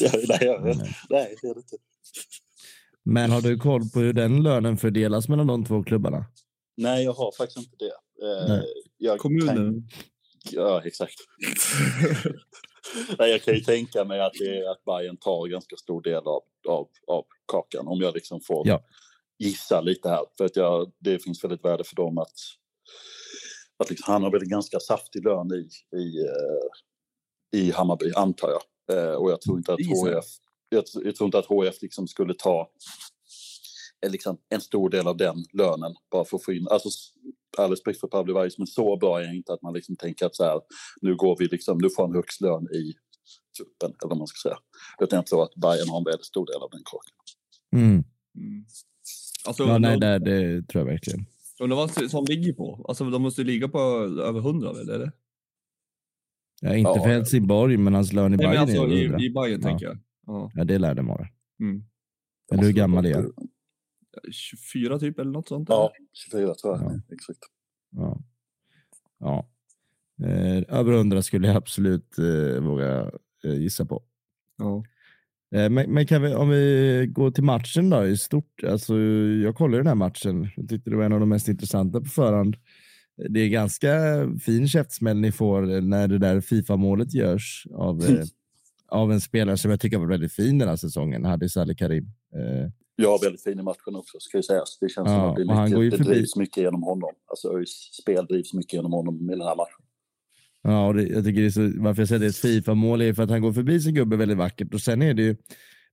nej, 0.00 0.58
nej, 0.62 0.94
nej, 1.10 1.36
det 1.42 1.48
är 1.48 1.54
det 1.54 1.60
inte. 1.60 1.76
Men 3.04 3.30
har 3.30 3.40
du 3.40 3.58
koll 3.58 3.88
på 3.88 4.00
hur 4.00 4.12
den 4.12 4.42
lönen 4.42 4.76
fördelas 4.76 5.28
mellan 5.28 5.46
de 5.46 5.64
två 5.64 5.82
klubbarna? 5.82 6.24
Nej, 6.76 7.04
jag 7.04 7.12
har 7.12 7.32
faktiskt 7.32 7.58
inte 7.58 7.76
det. 7.76 7.92
Eh, 8.26 8.62
jag 8.96 9.18
Kommunen? 9.18 9.56
Kan... 9.56 9.88
Ja, 10.50 10.82
exakt. 10.84 11.14
Nej, 13.18 13.30
jag 13.30 13.42
kan 13.42 13.54
ju 13.54 13.60
tänka 13.60 14.04
mig 14.04 14.20
att, 14.20 14.32
det, 14.32 14.70
att 14.70 14.84
Bayern 14.84 15.16
tar 15.16 15.46
ganska 15.46 15.76
stor 15.76 16.02
del 16.02 16.26
av, 16.26 16.42
av, 16.68 16.88
av 17.06 17.24
kakan 17.46 17.88
om 17.88 18.00
jag 18.00 18.14
liksom 18.14 18.40
får 18.40 18.68
ja. 18.68 18.84
gissa 19.38 19.80
lite 19.80 20.08
här. 20.08 20.24
För 20.38 20.44
att 20.44 20.56
jag, 20.56 20.92
det 20.98 21.18
finns 21.18 21.44
väldigt 21.44 21.64
värde 21.64 21.84
för 21.84 21.96
dem 21.96 22.18
att, 22.18 22.32
att 23.76 23.90
liksom, 23.90 24.12
han 24.12 24.22
har 24.22 24.30
väl 24.30 24.42
en 24.42 24.48
ganska 24.48 24.80
saftig 24.80 25.24
lön 25.24 25.52
i, 25.52 25.68
i, 25.96 26.22
uh, 26.22 27.62
i 27.62 27.70
Hammarby, 27.70 28.12
antar 28.16 28.50
jag. 28.50 28.62
Uh, 28.98 29.14
och 29.14 29.30
jag 29.30 29.40
tror 29.40 29.58
inte 29.58 29.72
att 29.72 29.80
HF, 29.80 30.24
jag, 30.68 30.84
jag, 31.04 31.16
tror 31.16 31.26
inte 31.26 31.38
att 31.38 31.46
HF 31.46 31.82
liksom 31.82 32.08
skulle 32.08 32.34
ta 32.34 32.70
liksom 34.06 34.38
en 34.48 34.60
stor 34.60 34.90
del 34.90 35.06
av 35.06 35.16
den 35.16 35.44
lönen 35.52 35.94
bara 36.10 36.24
för 36.24 36.36
att 36.36 36.44
få 36.44 36.52
in, 36.52 36.66
alltså 36.70 36.88
all 37.58 37.70
respekt 37.70 38.00
för 38.00 38.08
Pablo 38.08 38.34
Weiss, 38.34 38.58
men 38.58 38.66
så 38.66 38.96
bra 38.96 39.20
är 39.20 39.24
jag 39.24 39.34
inte 39.34 39.52
att 39.52 39.62
man 39.62 39.74
liksom 39.74 39.96
tänker 39.96 40.26
att 40.26 40.36
så 40.36 40.44
här, 40.44 40.60
nu 41.00 41.16
går 41.16 41.36
vi 41.38 41.46
liksom, 41.46 41.78
nu 41.78 41.88
får 41.96 42.02
han 42.02 42.14
högst 42.14 42.40
lön 42.40 42.62
i 42.62 42.94
truppen, 43.58 43.96
eller 44.02 44.08
vad 44.08 44.18
man 44.18 44.26
ska 44.26 44.48
säga. 44.48 44.58
Jag 44.98 45.26
tror 45.26 45.42
att 45.42 45.54
Bayern 45.54 45.88
har 45.88 45.98
en 45.98 46.04
väldigt 46.04 46.24
stor 46.24 46.46
del 46.46 46.62
av 46.62 46.70
den 46.70 46.82
kakan. 46.84 47.16
Mm. 47.72 48.04
Mm. 48.38 48.64
Alltså, 49.46 49.64
ja, 49.64 49.78
nej, 49.78 50.00
det, 50.00 50.18
det 50.18 50.68
tror 50.68 50.84
jag 50.84 50.92
verkligen. 50.92 51.26
Undrar 51.60 51.76
vad 51.76 52.10
som 52.10 52.24
ligger 52.24 52.52
på? 52.52 52.84
Alltså 52.88 53.04
de 53.04 53.22
måste 53.22 53.44
ligga 53.44 53.68
på 53.68 53.78
över 54.22 54.40
100 54.40 54.72
väl, 54.72 54.90
eller? 54.90 55.12
Ja, 56.60 56.74
inte 56.74 56.90
ja, 56.90 57.02
för 57.02 57.10
Helsingborg, 57.10 57.76
men 57.76 57.94
hans 57.94 58.12
lön 58.12 58.34
i 58.34 58.36
Bayern 58.36 58.56
alltså, 58.56 58.76
är 58.76 59.02
100. 59.02 59.18
I, 59.20 59.26
i 59.26 59.30
Bayern 59.30 59.60
ja. 59.62 59.68
tänker 59.68 59.86
jag. 59.86 59.98
Ja. 60.26 60.50
ja, 60.54 60.64
det 60.64 60.78
lär 60.78 60.94
det 60.94 61.02
vara. 61.02 61.28
Mm. 61.60 61.82
Eller 62.52 62.62
hur 62.62 62.72
gammal 62.72 63.06
är 63.06 63.14
han? 63.14 63.32
24 64.30 64.98
typ 64.98 65.18
eller 65.18 65.30
något 65.30 65.48
sånt? 65.48 65.68
Ja, 65.68 65.92
24 66.12 66.54
tror 66.54 66.76
jag. 66.76 66.84
Ja. 66.84 67.00
Exakt. 67.14 67.38
Ja. 67.90 68.18
ja. 69.18 69.48
Eh, 70.22 70.78
över 70.78 70.92
100 70.92 71.22
skulle 71.22 71.46
jag 71.46 71.56
absolut 71.56 72.18
eh, 72.18 72.62
våga 72.62 73.10
eh, 73.44 73.54
gissa 73.54 73.84
på. 73.84 74.02
Ja. 74.58 74.84
Eh, 75.54 75.70
men, 75.70 75.92
men, 75.92 76.06
kan 76.06 76.22
vi, 76.22 76.34
om 76.34 76.48
vi 76.48 77.06
går 77.10 77.30
till 77.30 77.44
matchen 77.44 77.90
då 77.90 78.06
i 78.06 78.16
stort. 78.16 78.64
Alltså, 78.64 78.98
jag 79.42 79.56
kollade 79.56 79.78
den 79.78 79.86
här 79.86 79.94
matchen. 79.94 80.48
Jag 80.56 80.68
tyckte 80.68 80.90
det 80.90 80.96
var 80.96 81.04
en 81.04 81.12
av 81.12 81.20
de 81.20 81.28
mest 81.28 81.48
intressanta 81.48 82.00
på 82.00 82.06
förhand. 82.06 82.56
det 83.28 83.40
är 83.40 83.48
ganska 83.48 83.90
fin 84.40 84.68
käftsmäll 84.68 85.20
ni 85.20 85.32
får 85.32 85.80
när 85.80 86.08
det 86.08 86.18
där 86.18 86.40
Fifa-målet 86.40 87.14
görs 87.14 87.66
av, 87.74 88.04
mm. 88.04 88.22
av 88.88 89.12
en 89.12 89.20
spelare 89.20 89.56
som 89.56 89.70
jag 89.70 89.80
tycker 89.80 89.98
var 89.98 90.06
väldigt 90.06 90.32
fin 90.32 90.58
den 90.58 90.68
här 90.68 90.76
säsongen, 90.76 91.24
Hadis 91.24 91.56
Ali 91.56 91.74
Karim. 91.74 92.10
Ja, 92.96 93.18
väldigt 93.22 93.42
fin 93.42 93.58
i 93.58 93.62
matchen 93.62 93.94
också 93.94 94.20
ska 94.20 94.38
ju 94.38 94.42
sägas. 94.42 94.78
Det 94.80 94.88
känns 94.88 95.08
ja, 95.08 95.14
som 95.14 95.30
att 95.30 95.36
det, 95.36 95.74
mycket, 95.74 95.90
det 95.90 96.04
förbi... 96.04 96.14
drivs 96.14 96.36
mycket 96.36 96.56
genom 96.56 96.82
honom. 96.82 97.10
Alltså 97.26 97.56
ÖIS 97.56 97.90
spel 98.02 98.26
drivs 98.26 98.54
mycket 98.54 98.72
genom 98.72 98.92
honom 98.92 99.30
i 99.30 99.32
den 99.32 99.46
här 99.46 99.56
matchen. 99.56 99.84
Ja, 100.62 100.86
och 100.86 100.94
det, 100.94 101.02
jag 101.02 101.24
tycker 101.24 101.42
det 101.42 101.52
så, 101.52 101.72
varför 101.76 102.02
jag 102.02 102.08
säger 102.08 102.20
det 102.20 102.26
är 102.26 102.30
ett 102.30 102.36
Fifa-mål 102.36 103.02
är 103.02 103.12
för 103.12 103.22
att 103.22 103.30
han 103.30 103.42
går 103.42 103.52
förbi 103.52 103.80
sin 103.80 103.94
gubbe 103.94 104.16
väldigt 104.16 104.38
vackert 104.38 104.74
och 104.74 104.80
sen 104.80 105.02
är 105.02 105.14
det 105.14 105.22
ju 105.22 105.36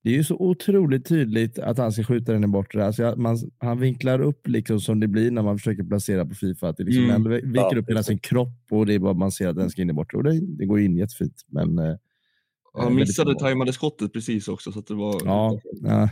det 0.04 0.10
är 0.10 0.14
ju 0.14 0.24
så 0.24 0.36
otroligt 0.36 1.06
tydligt 1.06 1.60
att 1.60 1.78
han 1.78 1.92
ska 1.92 2.04
skjuta 2.04 2.32
den 2.32 2.44
i 2.44 2.48
bortre. 2.48 2.86
Alltså 2.86 3.16
man, 3.18 3.38
han 3.58 3.80
vinklar 3.80 4.22
upp 4.22 4.48
liksom 4.48 4.80
som 4.80 5.00
det 5.00 5.08
blir 5.08 5.32
när 5.32 5.42
man 5.42 5.58
försöker 5.58 5.84
placera 5.84 6.26
på 6.26 6.36
Fifa. 6.36 6.70
Att 6.70 6.78
det 6.78 6.84
liksom 6.84 7.10
mm. 7.10 7.32
vinklar 7.32 7.74
ja, 7.74 7.80
upp 7.80 7.90
hela 7.90 8.04
sin 8.04 8.20
kropp 8.20 8.68
och 8.72 8.86
det 8.86 8.94
är 8.94 9.00
bara 9.00 9.14
man 9.14 9.32
ser 9.32 9.48
att 9.48 9.56
den 9.56 9.70
ska 9.70 9.82
in 9.82 9.90
i 9.90 9.94
bortre. 9.94 10.18
Och 10.18 10.24
det, 10.24 10.40
det 10.40 10.66
går 10.66 10.80
in 10.80 10.98
jättefint. 10.98 11.46
Men, 11.48 11.80
eh, 11.80 11.96
han 12.74 12.96
missade 12.96 13.40
tajmade 13.40 13.74
skottet 13.74 14.14
precis 14.14 14.48
också. 14.48 14.72
Så 14.72 14.82
det 14.82 14.94
var... 14.94 15.22
Ja, 15.26 15.60
ja. 15.82 16.10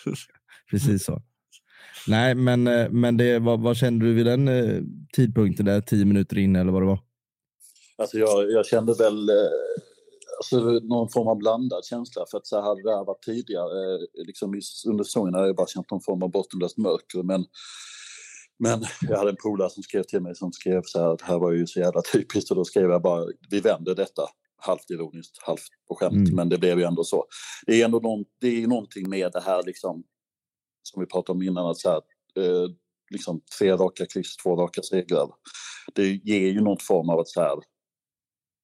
precis 0.70 1.04
så. 1.04 1.22
Nej, 2.08 2.34
men, 2.34 2.66
eh, 2.66 2.90
men 2.90 3.16
det, 3.16 3.38
vad, 3.38 3.60
vad 3.60 3.76
kände 3.76 4.06
du 4.06 4.14
vid 4.14 4.26
den 4.26 4.48
eh, 4.48 4.82
tidpunkten, 5.16 5.66
där, 5.66 5.80
tio 5.80 6.04
minuter 6.04 6.38
in 6.38 6.56
eller 6.56 6.72
vad 6.72 6.82
det 6.82 6.86
var? 6.86 7.00
Alltså 7.98 8.18
jag, 8.18 8.50
jag 8.50 8.66
kände 8.66 8.94
väl 8.94 9.30
alltså, 10.36 10.60
någon 10.86 11.08
form 11.08 11.28
av 11.28 11.38
blandad 11.38 11.84
känsla. 11.84 12.24
För 12.30 12.38
att 12.38 12.46
så 12.46 12.60
hade 12.60 12.82
det 12.82 12.96
här 12.96 13.04
varit 13.04 13.22
tidigare, 13.22 13.94
eh, 13.94 14.26
liksom 14.26 14.60
under 14.86 15.04
säsongen 15.04 15.34
hade 15.34 15.46
jag 15.46 15.56
bara 15.56 15.66
känt 15.66 15.90
någon 15.90 16.00
form 16.00 16.22
av 16.22 16.30
bottenlöst 16.30 16.76
mörker. 16.78 17.22
Men, 17.22 17.44
men 18.58 18.84
jag 19.08 19.18
hade 19.18 19.30
en 19.30 19.36
polare 19.42 19.70
som 19.70 19.82
skrev 19.82 20.02
till 20.02 20.20
mig 20.20 20.34
som 20.34 20.52
skrev 20.52 20.82
så 20.84 20.98
här, 20.98 21.16
det 21.16 21.24
här 21.24 21.38
var 21.38 21.52
ju 21.52 21.66
så 21.66 21.80
jävla 21.80 22.02
typiskt 22.12 22.50
och 22.50 22.56
då 22.56 22.64
skrev 22.64 22.90
jag 22.90 23.02
bara, 23.02 23.26
vi 23.50 23.60
vänder 23.60 23.94
detta. 23.94 24.22
Halvt 24.66 24.90
ironiskt, 24.90 25.42
halvt 25.42 25.68
på 25.88 25.94
skämt, 25.94 26.12
mm. 26.12 26.34
men 26.34 26.48
det 26.48 26.58
blev 26.58 26.78
ju 26.78 26.84
ändå 26.84 27.04
så. 27.04 27.24
Det 27.66 27.80
är 27.80 27.84
ändå 27.84 27.98
någon, 27.98 28.24
det 28.40 28.62
är 28.62 28.66
någonting 28.66 29.10
med 29.10 29.32
det 29.32 29.40
här 29.40 29.62
liksom, 29.62 30.04
som 30.82 31.00
vi 31.00 31.06
pratade 31.06 31.36
om 31.36 31.42
innan, 31.42 31.66
att 31.66 31.78
så 31.78 31.90
här, 31.90 32.00
eh, 32.38 32.70
liksom 33.10 33.40
tre 33.58 33.72
raka 33.72 34.06
kryss, 34.06 34.36
två 34.36 34.56
raka 34.56 34.82
segrar. 34.82 35.28
Det 35.94 36.06
ger 36.08 36.50
ju 36.50 36.60
någon 36.60 36.78
form 36.80 37.10
av 37.10 37.18
att 37.18 37.28
så 37.28 37.40
här, 37.40 37.56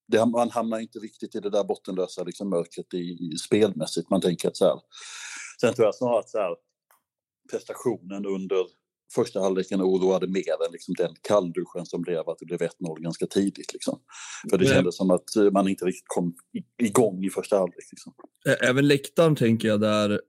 det, 0.09 0.27
man 0.27 0.51
hamnar 0.51 0.79
inte 0.79 0.99
riktigt 0.99 1.35
i 1.35 1.41
det 1.41 1.51
där 1.51 1.65
bottenlösa 1.65 2.25
liksom, 2.25 2.51
mörkret 2.51 2.95
i, 2.95 3.33
i 3.33 3.37
spelmässigt. 3.47 4.11
Man 4.11 4.21
tänker 4.21 4.49
att 4.49 4.57
så 4.57 4.65
här. 4.65 4.81
Sen 5.61 5.75
tror 5.75 5.87
jag 5.87 5.95
snarare 5.95 6.19
att 6.19 6.29
så 6.29 6.39
här, 6.39 6.57
prestationen 7.51 8.27
under 8.27 8.67
första 9.15 9.41
halvleken 9.41 9.83
oroade 9.83 10.27
mer 10.27 10.67
än 10.67 10.73
liksom 10.73 10.95
den 10.99 11.15
kallduschen 11.23 11.87
som 11.87 12.03
blev 12.03 12.29
att 12.29 12.39
det 12.39 12.47
blev 12.47 12.61
1-0 12.61 12.69
ganska 13.01 13.27
tidigt. 13.27 13.73
Liksom. 13.73 14.01
För 14.51 14.59
det 14.59 14.67
kändes 14.67 14.97
som 14.97 15.11
att 15.11 15.53
man 15.53 15.69
inte 15.69 15.85
riktigt 15.85 16.05
kom 16.07 16.35
igång 16.83 17.25
i 17.25 17.31
första 17.31 17.59
halvlek. 17.59 17.85
Liksom. 17.91 18.13
Även 18.61 18.89
läktaren 18.89 19.37
tänker 19.37 19.69
jag 19.69 19.81
där, 19.81 20.21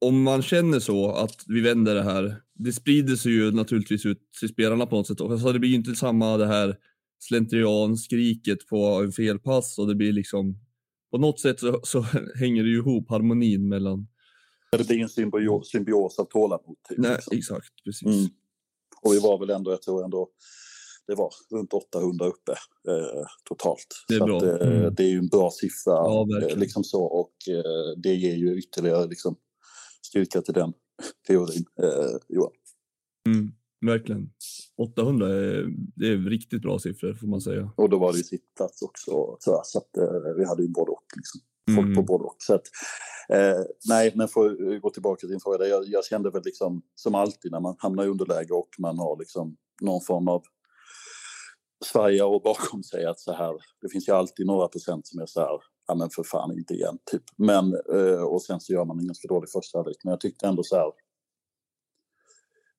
om 0.00 0.22
man 0.22 0.42
känner 0.42 0.80
så 0.80 1.12
att 1.12 1.44
vi 1.46 1.60
vänder 1.60 1.94
det 1.94 2.02
här, 2.02 2.36
det 2.54 2.72
sprider 2.72 3.16
sig 3.16 3.32
ju 3.32 3.50
naturligtvis 3.50 4.06
ut 4.06 4.18
till 4.40 4.48
spelarna 4.48 4.86
på 4.86 4.96
något 4.96 5.06
sätt. 5.06 5.20
Alltså 5.20 5.52
det 5.52 5.58
blir 5.58 5.70
ju 5.70 5.76
inte 5.76 5.94
samma 5.94 6.36
det 6.36 6.46
här 6.46 6.76
slentrian-skriket 7.18 8.66
på 8.66 8.84
en 8.84 9.12
felpass 9.12 9.78
och 9.78 9.86
det 9.88 9.94
blir 9.94 10.12
liksom 10.12 10.58
på 11.10 11.18
något 11.18 11.40
sätt 11.40 11.60
så, 11.60 11.80
så 11.82 12.00
hänger 12.38 12.62
det 12.62 12.68
ju 12.68 12.76
ihop 12.76 13.10
harmonin 13.10 13.68
mellan. 13.68 14.06
Det 14.70 14.86
blir 14.86 15.02
en 15.02 15.08
symbios, 15.08 15.70
symbios 15.70 16.18
av 16.18 16.24
tålamod. 16.24 16.76
Typ, 16.88 16.98
Nej, 16.98 17.10
liksom. 17.10 17.36
Exakt, 17.36 17.84
precis. 17.84 18.06
Mm. 18.06 18.28
Och 19.02 19.12
vi 19.12 19.18
var 19.20 19.38
väl 19.38 19.50
ändå, 19.50 19.70
jag 19.70 19.82
tror 19.82 20.04
ändå, 20.04 20.28
det 21.06 21.14
var 21.14 21.30
runt 21.50 21.72
800 21.72 22.26
uppe 22.26 22.52
eh, 22.88 23.26
totalt. 23.44 24.04
Det 24.08 24.14
är, 24.14 24.18
så 24.18 24.24
bra. 24.24 24.36
Att, 24.36 24.60
eh, 24.60 24.78
mm. 24.78 24.94
det 24.94 25.02
är 25.02 25.08
ju 25.08 25.18
en 25.18 25.28
bra 25.28 25.50
siffra. 25.50 25.92
Ja, 25.92 26.26
eh, 26.42 26.56
liksom 26.56 26.84
så, 26.84 27.04
och 27.04 27.34
eh, 27.48 28.00
det 28.02 28.14
ger 28.14 28.34
ju 28.34 28.58
ytterligare 28.58 29.06
liksom, 29.06 29.36
styrka 30.02 30.42
till 30.42 30.54
den 30.54 30.72
teorin, 31.26 31.64
eh, 31.82 32.16
Johan. 32.28 32.52
Mm. 33.26 33.52
Verkligen. 33.86 34.30
800 34.76 35.28
är, 35.28 35.66
det 35.96 36.08
är 36.08 36.16
riktigt 36.16 36.62
bra 36.62 36.78
siffror 36.78 37.14
får 37.14 37.26
man 37.26 37.40
säga. 37.40 37.70
Och 37.76 37.90
då 37.90 37.98
var 37.98 38.12
det 38.12 38.18
ju 38.18 38.24
sittplats 38.24 38.82
också. 38.82 39.36
Så, 39.40 39.60
så 39.64 39.78
att, 39.78 39.96
eh, 39.96 40.34
vi 40.36 40.44
hade 40.44 40.62
ju 40.62 40.68
både 40.68 40.90
och. 40.90 41.06
Liksom. 41.16 41.40
Folk 41.76 41.86
mm. 41.86 41.96
på 41.96 42.02
både 42.02 42.24
och. 42.24 42.36
Så 42.38 42.54
att, 42.54 42.66
eh, 43.32 43.64
nej, 43.88 44.12
men 44.14 44.28
för 44.28 44.50
att 44.50 44.82
gå 44.82 44.90
tillbaka 44.90 45.20
till 45.20 45.28
din 45.28 45.40
fråga. 45.40 45.66
Jag, 45.66 45.84
jag, 45.86 46.04
kände 46.04 46.30
väl 46.30 46.42
liksom 46.44 46.82
som 46.94 47.14
alltid 47.14 47.52
när 47.52 47.60
man 47.60 47.76
hamnar 47.78 48.04
i 48.04 48.08
underläge 48.08 48.52
och 48.52 48.68
man 48.78 48.98
har 48.98 49.18
liksom 49.18 49.56
någon 49.82 50.00
form 50.00 50.28
av 50.28 50.42
Sverige 51.84 52.22
och 52.22 52.42
bakom 52.42 52.82
sig 52.82 53.04
att 53.04 53.20
så 53.20 53.32
här, 53.32 53.54
det 53.80 53.88
finns 53.88 54.08
ju 54.08 54.12
alltid 54.12 54.46
några 54.46 54.68
procent 54.68 55.06
som 55.06 55.20
är 55.20 55.26
så 55.26 55.40
här, 55.40 55.60
ja 55.86 55.94
men 55.94 56.10
för 56.10 56.22
fan 56.22 56.52
inte 56.52 56.74
igen, 56.74 56.98
typ. 57.10 57.22
Men, 57.36 57.74
eh, 57.74 58.22
och 58.22 58.42
sen 58.42 58.60
så 58.60 58.72
gör 58.72 58.84
man 58.84 58.98
en 58.98 59.06
ganska 59.06 59.28
dålig 59.28 59.50
första 59.50 59.78
halvlek. 59.78 59.96
Men 60.04 60.10
jag 60.10 60.20
tyckte 60.20 60.46
ändå 60.46 60.62
så 60.62 60.76
här, 60.76 60.92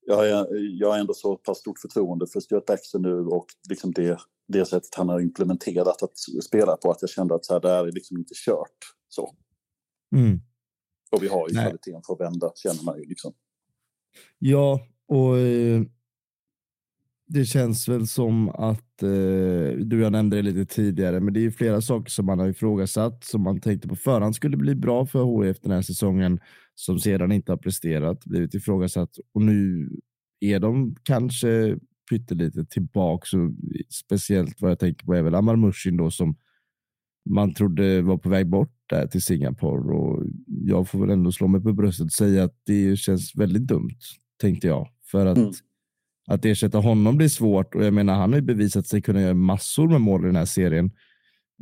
jag, 0.05 0.29
är, 0.29 0.47
jag 0.79 0.89
har 0.89 0.97
ändå 0.97 1.13
så 1.13 1.37
pass 1.37 1.57
stort 1.57 1.79
förtroende 1.79 2.27
för 2.27 2.39
Stuart 2.39 2.65
Baxter 2.65 2.99
nu 2.99 3.25
och 3.25 3.45
liksom 3.69 3.91
det, 3.91 4.17
det 4.47 4.65
sättet 4.65 4.95
han 4.95 5.09
har 5.09 5.19
implementerat 5.19 6.03
att 6.03 6.17
spela 6.43 6.77
på 6.77 6.91
att 6.91 7.01
jag 7.01 7.09
kände 7.09 7.35
att 7.35 7.45
så 7.45 7.53
här, 7.53 7.59
det 7.59 7.69
här 7.69 7.87
är 7.87 7.91
liksom 7.91 8.17
inte 8.17 8.33
kört. 8.45 8.77
Så. 9.09 9.35
Mm. 10.15 10.39
Och 11.11 11.23
vi 11.23 11.27
har 11.27 11.49
ju 11.49 11.55
Nej. 11.55 11.63
kvaliteten 11.63 12.01
för 12.05 12.13
att 12.13 12.19
vända, 12.19 12.51
känner 12.55 12.83
man 12.83 12.99
ju. 12.99 13.05
Liksom. 13.05 13.33
Ja, 14.39 14.87
och 15.07 15.37
eh, 15.37 15.81
det 17.27 17.45
känns 17.45 17.87
väl 17.87 18.07
som 18.07 18.49
att, 18.49 19.03
eh, 19.03 19.77
du 19.77 20.01
jag 20.01 20.11
nämnde 20.11 20.35
det 20.35 20.41
lite 20.41 20.75
tidigare, 20.75 21.19
men 21.19 21.33
det 21.33 21.45
är 21.45 21.51
flera 21.51 21.81
saker 21.81 22.09
som 22.09 22.25
man 22.25 22.39
har 22.39 22.47
ifrågasatt 22.47 23.23
som 23.23 23.41
man 23.41 23.61
tänkte 23.61 23.87
på 23.87 23.95
förhand 23.95 24.35
skulle 24.35 24.57
bli 24.57 24.75
bra 24.75 25.05
för 25.05 25.43
HIF 25.43 25.59
den 25.61 25.71
här 25.71 25.81
säsongen 25.81 26.39
som 26.75 26.99
sedan 26.99 27.31
inte 27.31 27.51
har 27.51 27.57
presterat, 27.57 28.25
blivit 28.25 28.53
ifrågasatt 28.53 29.17
och 29.33 29.41
nu 29.41 29.89
är 30.39 30.59
de 30.59 30.95
kanske 31.03 31.77
pyttelite 32.09 32.65
tillbaka. 32.65 33.37
Och 33.37 33.51
speciellt 33.89 34.61
vad 34.61 34.71
jag 34.71 34.79
tänker 34.79 35.05
på 35.05 35.13
är 35.13 35.21
väl 35.21 35.35
Amar 35.35 35.55
Mushin 35.55 35.97
då 35.97 36.11
som 36.11 36.35
man 37.29 37.53
trodde 37.53 38.01
var 38.01 38.17
på 38.17 38.29
väg 38.29 38.47
bort 38.47 38.75
där 38.89 39.07
till 39.07 39.21
Singapore 39.21 39.95
och 39.97 40.23
jag 40.47 40.89
får 40.89 40.99
väl 40.99 41.09
ändå 41.09 41.31
slå 41.31 41.47
mig 41.47 41.61
på 41.61 41.73
bröstet 41.73 42.05
och 42.05 42.11
säga 42.11 42.43
att 42.43 42.55
det 42.65 42.99
känns 42.99 43.35
väldigt 43.35 43.67
dumt, 43.67 43.99
tänkte 44.41 44.67
jag. 44.67 44.87
För 45.11 45.25
att, 45.25 45.37
mm. 45.37 45.51
att 46.27 46.45
ersätta 46.45 46.77
honom 46.77 47.17
blir 47.17 47.27
svårt 47.27 47.75
och 47.75 47.85
jag 47.85 47.93
menar, 47.93 48.13
han 48.13 48.29
har 48.29 48.39
ju 48.39 48.45
bevisat 48.45 48.87
sig 48.87 49.01
kunna 49.01 49.21
göra 49.21 49.33
massor 49.33 49.87
med 49.87 50.01
mål 50.01 50.23
i 50.23 50.25
den 50.25 50.35
här 50.35 50.45
serien. 50.45 50.91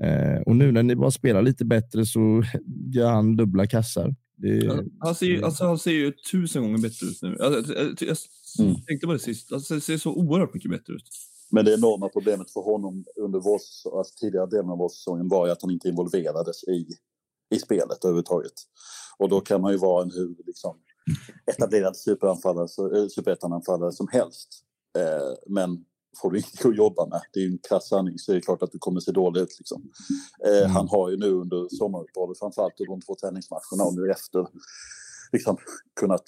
Eh, 0.03 0.41
och 0.41 0.55
nu 0.55 0.71
när 0.71 0.83
ni 0.83 0.95
bara 0.95 1.11
spelar 1.11 1.41
lite 1.41 1.65
bättre 1.65 2.05
så 2.05 2.43
gör 2.93 3.11
han 3.11 3.35
dubbla 3.35 3.67
kassar. 3.67 4.15
Det, 4.37 4.85
han, 4.99 5.15
ser 5.15 5.25
ju, 5.25 5.43
alltså, 5.43 5.65
han 5.65 5.79
ser 5.79 5.91
ju 5.91 6.11
tusen 6.31 6.63
gånger 6.63 6.77
bättre 6.77 7.07
ut 7.07 7.21
nu. 7.21 7.37
Alltså, 7.39 7.73
jag, 7.73 7.85
jag, 7.85 8.17
jag 8.57 8.67
mm. 8.67 8.81
tänkte 8.87 9.07
på 9.07 9.13
det 9.13 9.19
sist. 9.19 9.51
Alltså, 9.51 9.75
det 9.75 9.81
ser 9.81 9.97
så 9.97 10.13
oerhört 10.13 10.53
mycket 10.53 10.71
bättre 10.71 10.93
ut. 10.93 11.09
Men 11.51 11.65
det 11.65 11.73
enorma 11.73 12.09
problemet 12.09 12.51
för 12.51 12.61
honom 12.61 13.05
under 13.15 13.39
vår, 13.39 13.61
alltså, 13.97 14.13
tidigare 14.19 14.45
delen 14.45 14.69
av 14.69 14.77
vårsäsongen 14.77 15.27
var 15.27 15.45
ju 15.45 15.51
att 15.51 15.61
han 15.61 15.71
inte 15.71 15.89
involverades 15.89 16.63
i, 16.63 16.87
i 17.55 17.59
spelet 17.59 18.05
överhuvudtaget. 18.05 18.53
Och 19.17 19.29
då 19.29 19.41
kan 19.41 19.61
man 19.61 19.71
ju 19.71 19.77
vara 19.77 20.03
en 20.03 20.11
hur 20.11 20.35
liksom, 20.45 20.77
etablerad 21.51 21.95
eh, 22.95 23.07
superettananfallare 23.07 23.91
som 23.91 24.07
helst. 24.07 24.63
Eh, 24.97 25.37
men 25.47 25.85
får 26.21 26.31
du 26.31 26.37
inte 26.37 26.67
att 26.67 26.77
jobba 26.77 27.05
med. 27.05 27.21
Det 27.33 27.39
är 27.39 27.43
ju 27.43 27.51
en 27.51 27.59
krass 27.69 27.87
sanning 27.89 28.17
så 28.17 28.31
är 28.31 28.35
det 28.35 28.41
klart 28.41 28.63
att 28.63 28.71
du 28.71 28.79
kommer 28.79 28.99
se 28.99 29.11
dålig 29.11 29.41
ut. 29.41 29.55
Liksom. 29.59 29.91
Eh, 30.45 30.57
mm. 30.57 30.71
Han 30.71 30.87
har 30.87 31.09
ju 31.09 31.17
nu 31.17 31.31
under 31.31 31.75
sommaruppehållet 31.77 32.39
framförallt 32.39 32.77
de 32.77 33.01
två 33.01 33.15
träningsmatcherna 33.15 33.83
och 33.83 33.95
nu 33.95 34.11
efter 34.11 34.47
liksom, 35.31 35.57
kunnat 35.99 36.23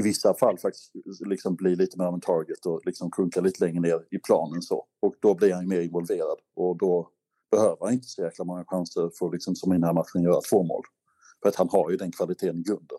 i 0.00 0.02
vissa 0.02 0.34
fall 0.34 0.58
faktiskt 0.58 0.92
liksom 1.26 1.54
bli 1.54 1.76
lite 1.76 1.98
mer 1.98 2.04
av 2.04 2.14
en 2.14 2.20
target 2.20 2.66
och 2.66 2.80
liksom 2.86 3.10
sjunka 3.10 3.40
lite 3.40 3.64
längre 3.64 3.80
ner 3.80 4.00
i 4.10 4.18
planen 4.18 4.62
så. 4.62 4.86
Och 5.02 5.14
då 5.22 5.34
blir 5.34 5.54
han 5.54 5.68
mer 5.68 5.80
involverad 5.80 6.38
och 6.56 6.78
då 6.78 7.08
behöver 7.50 7.76
han 7.80 7.92
inte 7.92 8.06
så 8.06 8.22
jäkla 8.22 8.44
många 8.44 8.64
chanser 8.66 9.10
för 9.18 9.26
att 9.26 9.32
liksom, 9.32 9.56
som 9.56 9.72
i 9.72 9.76
den 9.76 9.84
här 9.84 9.92
matchen 9.92 10.22
göra 10.22 10.40
två 10.50 10.62
mål. 10.62 10.82
För 11.42 11.48
att 11.48 11.56
han 11.56 11.68
har 11.68 11.90
ju 11.90 11.96
den 11.96 12.12
kvaliteten 12.12 12.58
i 12.58 12.62
grunden. 12.62 12.98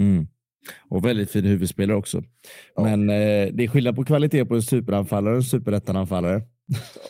Mm. 0.00 0.26
Och 0.88 1.04
väldigt 1.04 1.30
fin 1.30 1.44
huvudspelare 1.44 1.96
också. 1.96 2.22
Ja. 2.74 2.82
Men 2.82 3.10
eh, 3.10 3.54
det 3.54 3.64
är 3.64 3.68
skillnad 3.68 3.96
på 3.96 4.04
kvalitet 4.04 4.44
på 4.44 4.54
en 4.54 4.62
superanfallare 4.62 5.34
och 5.34 5.40
en 5.40 5.44
superettananfallare. 5.44 6.42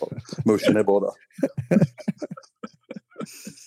Ja, 0.00 0.08
Mushen 0.44 0.76
är 0.76 0.84
båda. 0.84 1.12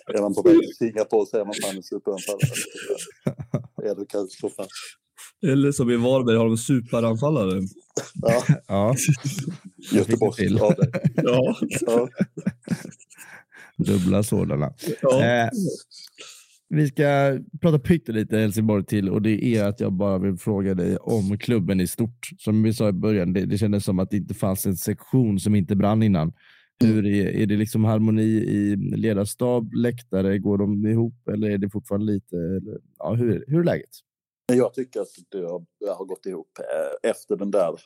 är 0.07 0.21
man 0.21 0.33
på 0.33 0.41
väg 0.41 0.59
till 0.59 0.75
Singapore 0.75 1.25
så 1.25 1.37
är 1.37 1.45
man 1.45 1.53
fan 1.63 1.75
en 1.75 1.83
superanfallare. 1.83 3.61
Ja, 3.83 3.93
du 3.93 4.05
kan 4.05 4.27
slå 4.27 4.49
fast. 4.49 4.71
Eller 5.45 5.71
som 5.71 5.89
i 5.91 5.95
Varberg 5.95 6.37
har 6.37 6.45
de 6.45 6.57
superanfallare. 6.57 7.61
Ja. 8.21 8.43
ja. 8.67 8.95
Göteborg. 9.93 10.47
Ja. 11.15 11.55
ja. 11.81 12.09
Dubbla 13.77 14.23
sådana. 14.23 14.73
Ja. 15.01 15.23
Eh, 15.23 15.49
vi 16.69 16.87
ska 16.87 17.39
prata 17.61 17.79
pyttelite 17.79 18.37
Helsingborg 18.37 18.85
till 18.85 19.09
och 19.09 19.21
det 19.21 19.45
är 19.45 19.65
att 19.65 19.79
jag 19.79 19.93
bara 19.93 20.17
vill 20.17 20.37
fråga 20.37 20.73
dig 20.73 20.97
om 20.97 21.37
klubben 21.37 21.81
i 21.81 21.87
stort. 21.87 22.29
Som 22.37 22.63
vi 22.63 22.73
sa 22.73 22.89
i 22.89 22.91
början, 22.91 23.33
det, 23.33 23.45
det 23.45 23.57
kändes 23.57 23.85
som 23.85 23.99
att 23.99 24.11
det 24.11 24.17
inte 24.17 24.33
fanns 24.33 24.65
en 24.65 24.77
sektion 24.77 25.39
som 25.39 25.55
inte 25.55 25.75
brann 25.75 26.03
innan. 26.03 26.33
Hur 26.79 27.05
är, 27.05 27.25
är 27.25 27.45
det 27.45 27.57
liksom 27.57 27.83
harmoni 27.83 28.23
i 28.23 28.75
ledarstab, 28.75 29.73
läktare? 29.73 30.39
Går 30.39 30.57
de 30.57 30.85
ihop 30.85 31.27
eller 31.27 31.49
är 31.49 31.57
det 31.57 31.69
fortfarande 31.69 32.13
lite? 32.13 32.35
Eller, 32.35 32.77
ja, 32.99 33.13
hur, 33.13 33.43
hur 33.47 33.59
är 33.59 33.63
läget? 33.63 33.89
Jag 34.57 34.73
tycker 34.73 35.01
att 35.01 35.07
det 35.29 35.37
har, 35.37 35.65
det 35.79 35.91
har 35.91 36.05
gått 36.05 36.25
ihop 36.25 36.59
eh, 36.59 37.09
efter 37.11 37.35
den 37.35 37.51
där 37.51 37.79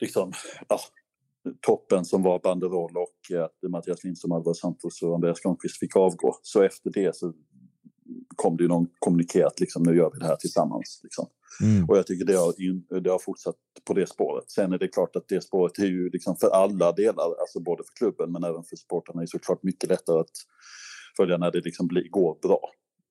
liksom, 0.00 0.32
ja, 0.68 0.80
toppen 1.60 2.04
som 2.04 2.22
var 2.22 2.38
banderoll 2.38 2.96
och 2.96 3.38
att 3.44 3.70
Mattias 3.70 4.04
Lindström, 4.04 4.32
Alvar 4.32 4.54
Santos 4.54 5.02
och 5.02 5.14
Andreas 5.14 5.40
Granqvist 5.40 5.78
fick 5.78 5.96
avgå. 5.96 6.36
Så 6.42 6.62
efter 6.62 6.90
det 6.90 7.16
så 7.16 7.32
kom 8.36 8.56
det 8.56 8.62
ju 8.62 8.68
någon 8.68 8.86
kommuniké 8.98 9.42
att 9.42 9.60
liksom, 9.60 9.82
nu 9.82 9.96
gör 9.96 10.10
vi 10.12 10.18
det 10.18 10.26
här 10.26 10.36
tillsammans. 10.36 11.00
Liksom. 11.02 11.26
Mm. 11.62 11.84
Och 11.88 11.98
jag 11.98 12.06
tycker 12.06 12.24
det 12.24 12.36
har, 12.36 13.00
det 13.00 13.10
har 13.10 13.18
fortsatt 13.18 13.56
på 13.84 13.94
det 13.94 14.06
spåret. 14.06 14.50
Sen 14.50 14.72
är 14.72 14.78
det 14.78 14.88
klart 14.88 15.16
att 15.16 15.28
det 15.28 15.40
spåret 15.40 15.78
är 15.78 15.86
ju 15.86 16.10
liksom 16.10 16.36
för 16.36 16.48
alla 16.48 16.92
delar, 16.92 17.24
alltså 17.40 17.60
både 17.60 17.82
för 17.84 17.94
klubben 17.94 18.32
men 18.32 18.44
även 18.44 18.64
för 18.64 18.76
supportrarna 18.76 19.22
är 19.22 19.26
såklart 19.26 19.62
mycket 19.62 19.88
lättare 19.88 20.20
att 20.20 20.36
följa 21.16 21.38
när 21.38 21.50
det 21.50 21.60
liksom 21.60 21.86
blir, 21.86 22.08
går 22.08 22.38
bra. 22.42 22.60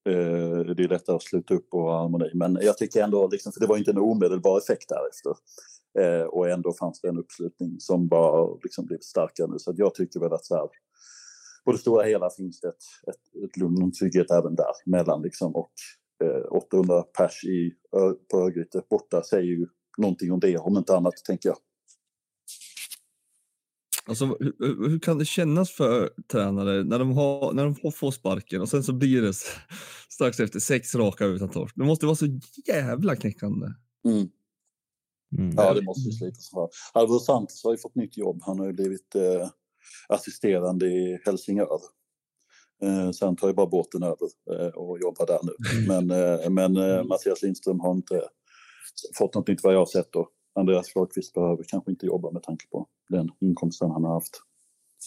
Eh, 0.09 0.75
det 0.75 0.83
är 0.83 0.87
lättare 0.87 1.15
att 1.15 1.23
sluta 1.23 1.53
upp 1.53 1.73
och 1.73 1.81
ha 1.81 2.01
harmoni. 2.01 2.31
Men 2.33 2.57
jag 2.61 2.77
tycker 2.77 3.03
ändå, 3.03 3.27
liksom, 3.27 3.51
för 3.51 3.59
det 3.59 3.67
var 3.67 3.77
inte 3.77 3.91
en 3.91 3.97
omedelbar 3.97 4.57
effekt 4.57 4.89
därefter. 4.89 5.35
Eh, 5.99 6.25
och 6.27 6.49
ändå 6.49 6.73
fanns 6.73 7.01
det 7.01 7.07
en 7.07 7.17
uppslutning 7.17 7.79
som 7.79 8.07
bara 8.07 8.57
liksom 8.63 8.85
blivit 8.85 9.05
starkare 9.05 9.47
nu. 9.47 9.59
Så 9.59 9.73
jag 9.75 9.95
tycker 9.95 10.19
väl 10.19 10.33
att 10.33 10.45
så 10.45 10.55
här, 10.55 10.67
på 11.65 11.71
det 11.71 11.77
stora 11.77 12.03
hela 12.03 12.29
finns 12.29 12.59
det 12.59 12.67
ett, 12.67 12.83
ett, 13.07 13.43
ett 13.43 13.57
lugn 13.57 13.77
och 13.77 13.83
en 13.83 13.91
trygghet 13.91 14.31
även 14.31 14.55
där 14.55 14.73
mellan 14.85 15.21
liksom 15.21 15.55
och 15.55 15.71
eh, 16.23 16.45
800 16.51 17.01
pers 17.01 17.43
i, 17.43 17.73
på 18.31 18.37
Örgryte 18.37 18.81
borta 18.89 19.23
säger 19.23 19.43
ju 19.43 19.67
någonting 19.97 20.31
om 20.31 20.39
det, 20.39 20.57
om 20.57 20.77
inte 20.77 20.95
annat 20.95 21.13
tänker 21.25 21.49
jag. 21.49 21.57
Alltså, 24.11 24.25
hur, 24.25 24.89
hur, 24.89 24.99
kan 24.99 25.17
det 25.17 25.25
kännas 25.25 25.71
för 25.71 26.09
tränare 26.31 26.83
när 26.83 26.99
de, 26.99 27.11
har, 27.11 27.53
när 27.53 27.63
de 27.63 27.91
får 27.91 28.11
sparken 28.11 28.61
och 28.61 28.69
sen 28.69 28.83
så 28.83 28.93
blir 28.93 29.21
det 29.21 29.33
strax 30.09 30.39
efter 30.39 30.59
sex 30.59 30.95
raka 30.95 31.25
utan 31.25 31.49
torsk? 31.49 31.75
Det 31.75 31.83
måste 31.83 32.05
vara 32.05 32.15
så 32.15 32.25
jävla 32.67 33.15
knäckande. 33.15 33.67
Mm. 34.05 34.29
Mm. 35.37 35.55
Ja, 35.57 35.73
det 35.73 35.81
måste 35.81 36.09
ju 36.09 36.11
slitas 36.11 36.49
för. 36.49 36.69
Alvaro 36.93 37.19
Santos 37.19 37.63
har 37.63 37.71
ju 37.71 37.77
fått 37.77 37.95
nytt 37.95 38.17
jobb. 38.17 38.41
Han 38.45 38.59
har 38.59 38.67
ju 38.67 38.73
blivit 38.73 39.15
eh, 39.15 39.49
assisterande 40.09 40.85
i 40.85 41.19
Helsingör. 41.25 41.79
Eh, 42.81 43.11
sen 43.11 43.35
tar 43.35 43.47
ju 43.47 43.53
bara 43.53 43.67
båten 43.67 44.03
över 44.03 44.27
eh, 44.51 44.67
och 44.67 44.99
jobbar 44.99 45.25
där 45.25 45.39
nu. 45.43 45.83
Mm. 45.83 46.07
Men, 46.07 46.39
eh, 46.39 46.49
men 46.49 46.77
eh, 46.77 46.95
mm. 46.95 47.07
Mattias 47.07 47.41
Lindström 47.41 47.79
har 47.79 47.91
inte 47.91 48.21
fått 49.17 49.35
något 49.35 49.47
nytt 49.47 49.63
vad 49.63 49.73
jag 49.73 49.79
har 49.79 49.85
sett 49.85 50.15
och 50.15 50.29
Andreas 50.55 50.89
Flahlqvist 50.89 51.33
behöver 51.33 51.63
kanske 51.63 51.91
inte 51.91 52.05
jobba 52.05 52.31
med 52.31 52.43
tanke 52.43 52.67
på 52.67 52.87
den 53.09 53.29
inkomsten 53.39 53.91
han 53.91 54.03
har 54.03 54.13
haft 54.13 54.41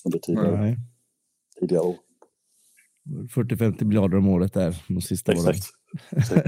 under 0.04 0.18
tidigare, 0.18 0.76
tidigare 1.60 1.82
år. 1.82 1.96
40-50 3.34 3.84
miljarder 3.84 4.18
om 4.18 4.28
året 4.28 4.52
där 4.52 4.84
de 4.88 5.00
sista 5.00 5.32
Exakt. 5.32 5.46
åren. 5.46 6.42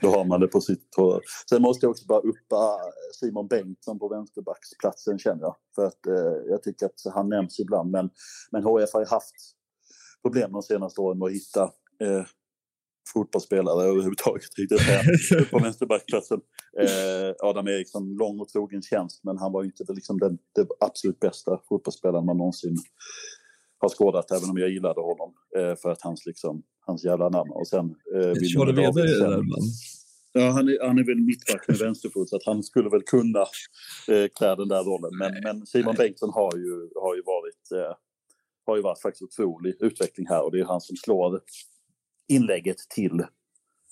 Då 0.00 0.08
har 0.10 0.24
man 0.24 0.40
det 0.40 0.48
på 0.48 0.60
sitt 0.60 0.90
torr. 0.90 1.20
Sen 1.48 1.62
måste 1.62 1.86
jag 1.86 1.90
också 1.90 2.06
bara 2.06 2.20
uppa 2.20 2.78
Simon 3.20 3.46
Bengtsson 3.48 3.98
på 3.98 4.08
vänsterbacksplatsen 4.08 5.18
känner 5.18 5.42
jag. 5.42 5.56
För 5.74 5.86
att 5.86 6.06
eh, 6.06 6.50
jag 6.50 6.62
tycker 6.62 6.86
att 6.86 7.14
han 7.14 7.28
nämns 7.28 7.60
ibland. 7.60 7.90
Men, 7.90 8.10
men 8.50 8.62
HF 8.62 8.92
har 8.92 9.00
ju 9.00 9.06
haft 9.06 9.34
problem 10.22 10.52
de 10.52 10.62
senaste 10.62 11.00
åren 11.00 11.18
med 11.18 11.26
att 11.26 11.32
hitta 11.32 11.62
eh, 12.00 12.24
fotbollsspelare 13.12 13.84
överhuvudtaget 13.84 14.50
på 15.50 15.58
vänsterbackplatsen. 15.58 16.40
Eh, 16.80 17.34
Adam 17.48 17.68
Eriksson, 17.68 18.16
lång 18.16 18.40
och 18.40 18.48
trogen 18.48 18.82
tjänst, 18.82 19.20
men 19.24 19.38
han 19.38 19.52
var 19.52 19.62
ju 19.62 19.66
inte 19.66 19.92
liksom 19.92 20.18
den, 20.18 20.38
den 20.54 20.66
absolut 20.80 21.20
bästa 21.20 21.60
fotbollsspelaren 21.68 22.26
man 22.26 22.36
någonsin 22.36 22.76
har 23.78 23.88
skådat, 23.88 24.30
även 24.30 24.50
om 24.50 24.58
jag 24.58 24.70
gillade 24.70 25.00
honom 25.00 25.34
eh, 25.58 25.76
för 25.76 25.90
att 25.90 26.02
hans, 26.02 26.26
liksom, 26.26 26.62
hans 26.80 27.04
jävla 27.04 27.28
namn. 27.28 27.50
Och 27.50 27.68
sen... 27.68 27.94
Eh, 28.14 28.34
är 28.68 29.20
där 29.20 29.38
ibland. 29.40 29.64
Ja, 30.36 30.50
han 30.50 30.68
är, 30.68 30.86
han 30.86 30.98
är 30.98 31.04
väl 31.04 31.20
mittback 31.20 31.68
med 31.68 31.76
vänsterfot 31.76 32.28
så 32.28 32.36
att 32.36 32.46
han 32.46 32.62
skulle 32.62 32.90
väl 32.90 33.02
kunna 33.02 33.44
eh, 34.08 34.26
klä 34.36 34.54
den 34.54 34.68
där 34.68 34.84
rollen. 34.84 35.18
Men, 35.18 35.32
men 35.42 35.66
Simon 35.66 35.94
Bengtsson 35.94 36.32
har 36.32 36.56
ju, 36.56 36.74
har 37.04 37.14
ju 37.14 37.22
varit 37.22 37.64
eh, 37.72 37.96
har 38.66 38.76
ju 38.76 38.82
varit 38.82 39.00
faktiskt 39.00 39.22
otrolig 39.22 39.74
utveckling 39.80 40.26
här 40.26 40.44
och 40.44 40.52
det 40.52 40.60
är 40.60 40.64
han 40.64 40.80
som 40.80 40.96
slår 40.96 41.40
inlägget 42.28 42.78
till 42.94 43.20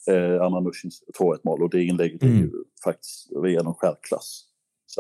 eh, 0.09 0.43
Anna 0.43 0.61
Nushins 0.61 1.03
2-1 1.19 1.39
mål 1.45 1.63
och 1.63 1.71
det 1.71 1.85
inlägget 1.85 2.23
mm. 2.23 2.37
är 2.37 2.41
ju 2.41 2.51
faktiskt 2.85 3.31
genom 3.47 3.75
skärklass. 3.75 4.45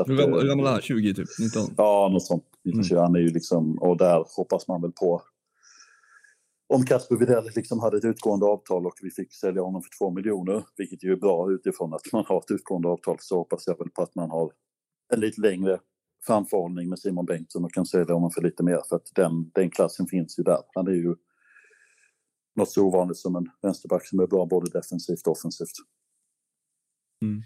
Hur 0.06 0.48
gammal 0.48 0.66
är 0.66 0.70
han? 0.70 0.80
20 0.80 1.14
typ? 1.14 1.28
19? 1.40 1.74
Ja, 1.76 2.08
något 2.12 2.26
sånt. 2.26 2.44
Mm. 2.64 3.02
Han 3.02 3.14
är 3.14 3.20
ju 3.20 3.28
liksom, 3.28 3.78
och 3.78 3.96
där 3.96 4.24
hoppas 4.36 4.68
man 4.68 4.82
väl 4.82 4.92
på 4.92 5.22
om 6.74 6.84
Kasper 6.84 7.16
Widell 7.16 7.50
liksom 7.56 7.80
hade 7.80 7.96
ett 7.96 8.04
utgående 8.04 8.46
avtal 8.46 8.86
och 8.86 8.94
vi 9.02 9.10
fick 9.10 9.34
sälja 9.34 9.62
honom 9.62 9.82
för 9.82 9.90
två 9.98 10.10
miljoner, 10.10 10.64
vilket 10.76 11.04
ju 11.04 11.12
är 11.12 11.16
bra 11.16 11.52
utifrån 11.52 11.94
att 11.94 12.12
man 12.12 12.24
har 12.28 12.38
ett 12.38 12.50
utgående 12.50 12.88
avtal, 12.88 13.16
så 13.20 13.36
hoppas 13.36 13.66
jag 13.66 13.78
väl 13.78 13.90
på 13.90 14.02
att 14.02 14.14
man 14.14 14.30
har 14.30 14.52
en 15.14 15.20
lite 15.20 15.40
längre 15.40 15.80
framförhållning 16.26 16.88
med 16.88 16.98
Simon 16.98 17.26
Bengtsson 17.26 17.64
och 17.64 17.72
kan 17.72 17.86
sälja 17.86 18.14
honom 18.14 18.30
för 18.30 18.42
lite 18.42 18.62
mer, 18.62 18.80
för 18.88 18.96
att 18.96 19.12
den, 19.14 19.50
den 19.54 19.70
klassen 19.70 20.06
finns 20.06 20.38
ju 20.38 20.42
där. 20.42 20.58
Han 20.74 20.86
är 20.86 20.92
ju 20.92 21.14
något 22.56 22.70
så 22.70 22.82
ovanligt 22.82 23.18
som 23.18 23.36
en 23.36 23.48
vänsterback 23.62 24.08
som 24.08 24.20
är 24.20 24.26
bra 24.26 24.46
både 24.46 24.70
defensivt 24.70 25.26
och 25.26 25.32
offensivt. 25.32 25.76
Mm. 27.22 27.42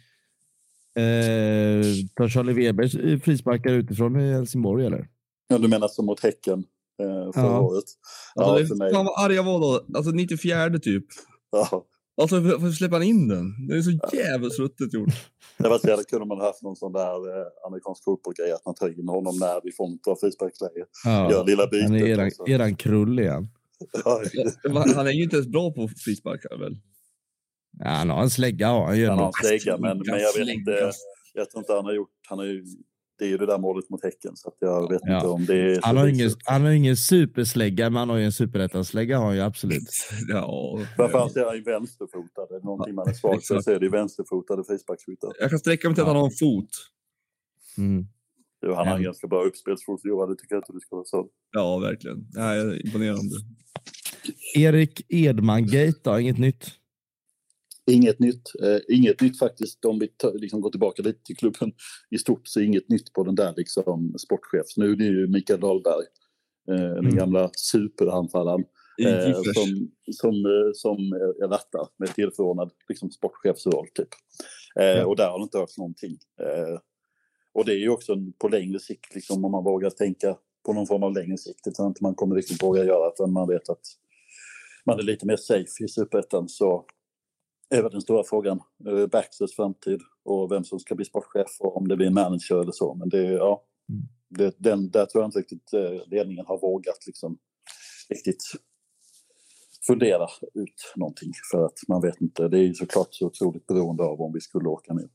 Eh, 0.96 1.84
tar 2.16 2.28
Charlie 2.28 2.52
Weber 2.52 3.18
frisparkar 3.18 3.72
utifrån 3.72 4.20
i 4.20 4.32
Helsingborg 4.32 4.86
eller? 4.86 5.08
Ja, 5.48 5.58
du 5.58 5.68
menar 5.68 5.88
som 5.88 6.06
mot 6.06 6.20
Häcken 6.20 6.64
eh, 7.02 7.32
förra 7.32 7.44
ja. 7.44 7.60
året? 7.60 7.84
Ja, 8.34 8.44
alltså, 8.44 8.62
det, 8.62 8.66
för 8.66 8.74
mig. 8.74 8.92
Fan 8.92 9.04
vad 9.04 9.24
arg 9.24 9.34
jag 9.34 9.44
var 9.44 9.60
då. 9.60 9.98
Alltså 9.98 10.10
94 10.10 10.78
typ. 10.78 11.04
Ja. 11.50 11.86
Alltså 12.22 12.40
varför 12.40 12.70
släpper 12.70 12.96
han 12.96 13.02
in 13.02 13.28
den? 13.28 13.66
Det 13.68 13.76
är 13.76 13.82
så 13.82 14.16
jävligt 14.16 14.56
suttigt 14.56 14.94
gjort. 14.94 15.08
Det 15.58 15.68
var 15.68 15.96
så 15.96 16.04
kunde 16.04 16.26
man 16.26 16.40
haft 16.40 16.62
någon 16.62 16.76
sån 16.76 16.92
där 16.92 17.40
eh, 17.40 17.46
amerikansk 17.66 18.04
fotbollgrej 18.04 18.52
att 18.52 18.64
man 18.64 18.74
tar 18.74 19.00
in 19.00 19.08
honom 19.08 19.38
när 19.38 19.60
vi 19.64 19.72
får 19.72 20.04
bra 20.04 20.16
frisparksläge. 20.20 20.84
Ja. 21.04 21.30
Gör 21.30 21.44
lilla 21.44 21.66
bytet. 21.66 21.88
Han 21.88 21.96
är 21.96 22.06
eran, 22.06 22.30
eran 22.46 22.76
krull 22.76 23.18
igen. 23.20 23.48
han 24.94 25.06
är 25.06 25.12
ju 25.12 25.22
inte 25.22 25.36
ens 25.36 25.48
bra 25.48 25.70
på 25.70 25.88
frisparkar 26.04 26.58
väl? 26.58 26.76
Ja, 27.78 27.88
han 27.88 28.10
har 28.10 28.22
en 28.22 28.30
slägga. 28.30 28.66
Han, 28.66 29.04
han 29.04 29.18
har 29.18 29.26
en 29.26 29.32
slägga, 29.32 29.78
men, 29.78 29.98
men 29.98 30.20
jag 30.20 30.38
vet 30.38 30.48
inte. 30.48 30.92
Jag 31.34 31.50
tror 31.50 31.60
inte 31.60 31.72
han 31.72 31.84
har 31.84 31.92
gjort. 31.92 32.10
Han 32.28 32.38
har 32.38 32.46
ju, 32.46 32.64
det 33.18 33.24
är 33.24 33.28
ju 33.28 33.36
det 33.36 33.46
där 33.46 33.58
målet 33.58 33.90
mot 33.90 34.02
Häcken, 34.04 34.36
så 34.36 34.48
att 34.48 34.56
jag 34.60 34.90
vet 34.92 35.00
ja. 35.04 35.14
inte 35.14 35.26
om 35.26 35.46
det 35.46 35.54
är. 35.54 35.80
Han 35.82 35.96
har, 35.96 36.06
ingen, 36.06 36.30
han 36.44 36.62
har 36.62 36.70
ingen 36.70 36.96
superslägga, 36.96 37.90
men 37.90 37.98
han 37.98 38.10
har 38.10 38.16
ju 38.16 38.24
en 38.24 38.32
superettan-slägga 38.32 39.18
har 39.18 39.26
han 39.26 39.34
ju 39.34 39.42
absolut. 39.42 39.90
ja. 40.28 40.78
Varför 40.98 41.18
han 41.18 41.28
är 41.28 41.64
vänsterfotad? 41.64 42.42
Är 42.42 42.58
det 42.58 42.64
någonting 42.64 42.94
man 42.94 43.08
är 43.08 43.12
svag 43.12 43.42
för 43.44 43.60
så 43.64 43.70
är 43.70 43.80
det 43.80 43.88
vänsterfotade 43.88 44.64
frisparksskyttar. 44.64 45.32
Jag 45.40 45.50
kan 45.50 45.58
sträcka 45.58 45.88
mig 45.88 45.94
till 45.94 46.02
att 46.02 46.08
han 46.08 46.16
har 46.16 46.24
en 46.24 46.36
fot. 46.40 46.70
Mm. 47.78 48.06
Jo, 48.66 48.74
han 48.74 48.88
har 48.88 48.96
en 48.96 49.02
ganska 49.02 49.26
bra 49.26 49.44
uppspelsfot, 49.44 50.00
Johan. 50.04 50.28
Det 50.30 50.36
tycker 50.36 50.54
jag 50.54 50.60
inte 50.60 50.72
du 50.72 50.80
ska 50.80 50.96
vara 50.96 51.04
så. 51.04 51.28
Ja, 51.52 51.78
verkligen. 51.78 52.26
Nej, 52.34 52.80
imponerande. 52.84 53.36
Erik 54.54 55.06
Edman-gate 55.08 56.00
då? 56.02 56.20
Inget 56.20 56.38
nytt? 56.38 56.66
Inget 57.90 58.18
nytt. 58.18 58.52
Eh, 58.62 58.96
inget 58.96 59.20
nytt 59.20 59.38
faktiskt. 59.38 59.84
Om 59.84 59.98
vi 59.98 60.08
liksom 60.34 60.60
går 60.60 60.70
tillbaka 60.70 61.02
lite 61.02 61.22
till 61.24 61.36
klubben 61.36 61.72
i 62.10 62.18
stort 62.18 62.48
så 62.48 62.60
inget 62.60 62.88
nytt 62.88 63.12
på 63.12 63.24
den 63.24 63.34
där 63.34 63.54
liksom, 63.56 64.14
sportchef. 64.18 64.66
Nu 64.76 64.92
är 64.92 64.96
det 64.96 65.04
ju 65.04 65.26
Mikael 65.26 65.60
Dahlberg, 65.60 66.04
eh, 66.70 66.90
mm. 66.90 67.04
den 67.04 67.16
gamla 67.16 67.50
superanfallaren. 67.56 68.64
Eh, 69.04 69.32
som, 69.32 69.90
som, 70.12 70.34
eh, 70.34 70.70
som 70.74 70.98
är 71.42 71.48
Latta 71.48 71.88
med 71.98 72.14
tillförordnad 72.14 72.70
liksom, 72.88 73.10
sportchefsroll. 73.10 73.86
Typ. 73.94 74.08
Eh, 74.80 74.96
mm. 74.96 75.06
Och 75.06 75.16
där 75.16 75.30
har 75.30 75.38
det 75.38 75.42
inte 75.42 75.58
hörts 75.58 75.78
någonting. 75.78 76.18
Eh, 76.40 76.78
och 77.54 77.64
det 77.64 77.72
är 77.72 77.78
ju 77.78 77.88
också 77.88 78.16
på 78.38 78.48
längre 78.48 78.78
sikt, 78.78 79.14
liksom, 79.14 79.44
om 79.44 79.52
man 79.52 79.64
vågar 79.64 79.90
tänka 79.90 80.36
på 80.66 80.72
någon 80.72 80.86
form 80.86 81.02
av 81.02 81.14
längre 81.14 81.38
sikt. 81.38 81.64
Det 81.64 81.70
tror 81.70 81.88
inte 81.88 82.02
man 82.02 82.14
kommer 82.14 82.36
riktigt 82.36 82.62
våga 82.62 82.84
göra 82.84 83.12
förrän 83.16 83.32
man 83.32 83.48
vet 83.48 83.68
att 83.68 83.86
man 84.86 84.98
är 84.98 85.02
lite 85.02 85.26
mer 85.26 85.36
safe 85.36 85.84
i 85.84 85.88
superettan. 85.88 86.48
Så 86.48 86.84
är 87.70 87.82
väl 87.82 87.92
den 87.92 88.00
stora 88.00 88.24
frågan. 88.24 88.60
Eh, 88.86 89.06
Baxters 89.06 89.56
framtid 89.56 90.00
och 90.24 90.52
vem 90.52 90.64
som 90.64 90.78
ska 90.78 90.94
bli 90.94 91.04
sportchef 91.04 91.56
och 91.60 91.76
om 91.76 91.88
det 91.88 91.96
blir 91.96 92.06
en 92.06 92.14
manager 92.14 92.60
eller 92.60 92.72
så. 92.72 92.94
Men 92.94 93.08
det, 93.08 93.22
ja, 93.22 93.64
mm. 93.88 94.02
det, 94.28 94.54
den, 94.58 94.90
där 94.90 95.06
tror 95.06 95.22
jag 95.22 95.28
inte 95.28 95.38
riktigt 95.38 95.72
eh, 95.72 96.08
ledningen 96.08 96.46
har 96.46 96.60
vågat 96.60 97.06
liksom 97.06 97.38
riktigt 98.08 98.42
fundera 99.86 100.26
ut 100.54 100.92
någonting 100.96 101.32
för 101.50 101.64
att 101.64 101.78
man 101.88 102.02
vet 102.02 102.20
inte. 102.20 102.48
Det 102.48 102.58
är 102.58 102.62
ju 102.62 102.74
såklart 102.74 103.08
så 103.10 103.26
otroligt 103.26 103.66
beroende 103.66 104.02
av 104.02 104.20
om 104.20 104.32
vi 104.32 104.40
skulle 104.40 104.68
åka 104.68 104.94
ner. 104.94 105.08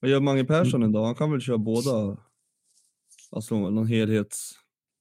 Vad 0.00 0.10
gör 0.10 0.20
Mange 0.20 0.44
Persson 0.44 0.82
idag? 0.82 1.04
Han 1.04 1.14
kan 1.14 1.30
väl 1.30 1.40
köra 1.40 1.58
båda? 1.58 2.16
Alltså 3.30 3.54
någon 3.54 3.86
helhets... 3.86 4.52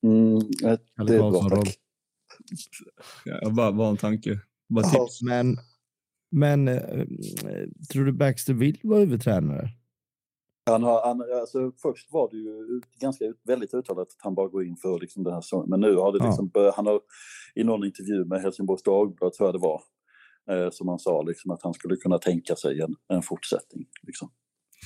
Mm, 0.04 0.40
det 1.08 1.16
är 1.16 1.32
bra, 1.32 1.50
tack. 1.50 1.85
Ja, 3.26 3.50
bara, 3.50 3.72
bara 3.72 3.90
en 3.90 3.98
tanke. 3.98 4.40
Bara 4.70 4.86
tips. 4.86 5.22
Men, 5.22 5.58
men 6.32 6.68
eh, 6.68 7.06
tror 7.92 8.06
du 8.06 8.12
Baxter 8.12 8.54
vill 8.54 8.80
vara 8.84 9.00
huvudtränare? 9.00 9.70
Han 10.70 10.84
har, 10.84 11.08
han, 11.08 11.24
alltså, 11.40 11.72
först 11.82 12.12
var 12.12 12.30
det 12.32 12.38
ju 12.38 12.82
ganska 13.00 13.26
väldigt 13.44 13.74
uttalat 13.74 14.08
att 14.08 14.16
han 14.18 14.36
bara 14.36 14.48
går 14.48 14.66
in 14.66 14.78
för 14.78 15.00
liksom 15.00 15.24
den 15.24 15.34
här 15.34 15.42
säsongen. 15.42 15.70
Men 15.70 15.80
nu 15.80 15.96
har 15.96 16.12
det 16.12 16.26
liksom 16.26 16.52
ja. 16.54 16.74
han 16.76 16.86
har 16.86 17.02
i 17.56 17.64
någon 17.64 17.86
intervju 17.86 18.26
med 18.26 18.42
Helsingborgs 18.42 18.84
Dagblad 18.84 19.34
tror 19.34 19.48
jag 19.48 19.56
det 19.56 19.60
var, 19.60 19.82
eh, 20.52 20.70
som 20.72 20.88
han 20.88 21.00
sa 21.00 21.22
liksom, 21.22 21.52
att 21.52 21.64
han 21.64 21.74
skulle 21.74 21.96
kunna 21.96 22.18
tänka 22.18 22.56
sig 22.56 22.82
en, 22.82 22.96
en 23.08 23.22
fortsättning. 23.22 23.86
Liksom. 24.04 24.32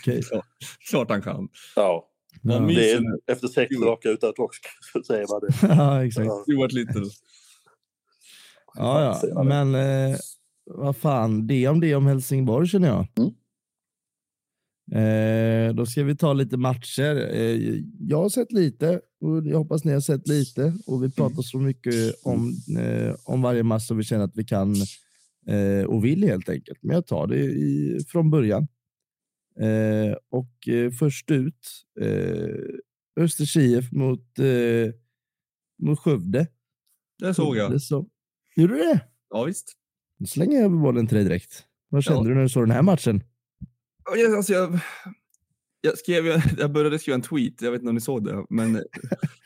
Okay. 0.01 0.21
Ja, 0.31 0.43
klart 0.89 1.09
han 1.09 1.21
kan. 1.21 1.49
Ja. 1.75 2.08
Ja. 2.41 2.59
Det 2.59 2.91
är, 2.91 3.03
efter 3.31 3.47
sex 3.47 3.75
raka 3.81 4.09
utan 4.09 4.33
torsk 4.33 4.65
så 4.93 5.03
säger 5.03 5.27
man 5.27 5.41
det. 5.41 5.67
ja, 5.75 6.05
exakt. 6.05 6.29
Stuart 6.43 6.71
Little. 6.71 7.05
Ja, 8.75 9.19
ja. 9.23 9.43
Men 9.43 9.75
eh, 9.75 10.17
vad 10.65 10.97
fan, 10.97 11.47
det 11.47 11.67
om 11.67 11.79
det 11.79 11.95
om 11.95 12.05
Helsingborg 12.05 12.67
känner 12.67 12.87
jag. 12.87 13.07
Mm. 13.17 13.33
Eh, 14.91 15.73
då 15.73 15.85
ska 15.85 16.03
vi 16.03 16.15
ta 16.15 16.33
lite 16.33 16.57
matcher. 16.57 17.35
Eh, 17.35 17.81
jag 17.99 18.17
har 18.17 18.29
sett 18.29 18.51
lite 18.51 19.01
och 19.21 19.47
jag 19.47 19.57
hoppas 19.57 19.83
ni 19.83 19.93
har 19.93 19.99
sett 19.99 20.27
lite 20.27 20.73
och 20.85 21.03
vi 21.03 21.11
pratar 21.11 21.41
så 21.41 21.57
mycket 21.57 22.15
om, 22.23 22.53
eh, 22.79 23.15
om 23.23 23.41
varje 23.41 23.63
match 23.63 23.87
som 23.87 23.97
vi 23.97 24.03
känner 24.03 24.23
att 24.23 24.37
vi 24.37 24.43
kan 24.43 24.75
eh, 25.47 25.85
och 25.85 26.05
vill 26.05 26.23
helt 26.23 26.49
enkelt. 26.49 26.79
Men 26.81 26.95
jag 26.95 27.07
tar 27.07 27.27
det 27.27 27.39
i, 27.39 27.99
från 28.07 28.29
början. 28.31 28.67
Eh, 29.61 30.15
och 30.29 30.67
eh, 30.67 30.91
först 30.91 31.31
ut 31.31 31.85
eh, 32.01 33.23
Östers 33.23 33.57
IF 33.57 33.91
mot, 33.91 34.39
eh, 34.39 34.93
mot 35.83 35.99
Skövde. 35.99 36.47
Det 37.19 37.33
såg 37.33 37.57
jag. 37.57 37.81
Så. 37.81 38.09
Gjorde 38.55 38.73
du 38.73 38.79
det? 38.79 39.05
Ja, 39.29 39.43
visst. 39.43 39.73
Då 40.19 40.25
slänger 40.25 40.55
jag 40.55 40.65
över 40.65 40.77
bollen 40.77 41.07
till 41.07 41.15
dig 41.15 41.23
direkt. 41.23 41.63
Vad 41.89 42.03
kände 42.03 42.19
ja. 42.21 42.29
du 42.29 42.35
när 42.35 42.41
du 42.41 42.49
såg 42.49 42.63
den 42.63 42.71
här 42.71 42.81
matchen? 42.81 43.23
Alltså, 44.35 44.53
jag, 44.53 44.79
jag, 45.81 45.97
skrev, 45.97 46.25
jag 46.57 46.71
började 46.71 46.99
skriva 46.99 47.15
en 47.15 47.21
tweet, 47.21 47.61
jag 47.61 47.71
vet 47.71 47.81
inte 47.81 47.89
om 47.89 47.95
ni 47.95 48.01
såg 48.01 48.25
det, 48.25 48.45
men 48.49 48.75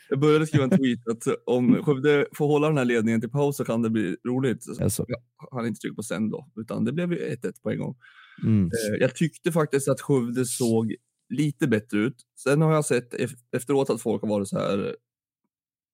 jag 0.08 0.20
började 0.20 0.46
skriva 0.46 0.64
en 0.64 0.70
tweet 0.70 1.08
att 1.08 1.22
om 1.46 1.84
Skövde 1.84 2.26
får 2.32 2.46
hålla 2.46 2.68
den 2.68 2.78
här 2.78 2.84
ledningen 2.84 3.20
till 3.20 3.30
paus 3.30 3.56
så 3.56 3.64
kan 3.64 3.82
det 3.82 3.90
bli 3.90 4.16
roligt. 4.28 4.66
Alltså. 4.80 5.04
Jag 5.08 5.20
hann 5.56 5.66
inte 5.66 5.80
trycka 5.80 5.94
på 5.94 6.02
sen 6.02 6.30
då, 6.30 6.50
utan 6.56 6.84
det 6.84 6.92
blev 6.92 7.12
ju 7.12 7.18
1-1 7.18 7.62
på 7.62 7.70
en 7.70 7.78
gång. 7.78 7.96
Mm. 8.42 8.64
Eh, 8.64 9.00
jag 9.00 9.14
tyckte 9.14 9.52
faktiskt 9.52 9.88
att 9.88 10.00
Skövde 10.00 10.46
såg 10.46 10.94
lite 11.28 11.68
bättre 11.68 11.98
ut. 11.98 12.22
Sen 12.42 12.62
har 12.62 12.74
jag 12.74 12.84
sett 12.84 13.14
efteråt 13.52 13.90
att 13.90 14.02
folk 14.02 14.22
har 14.22 14.28
varit 14.28 14.48
så 14.48 14.58
här. 14.58 14.96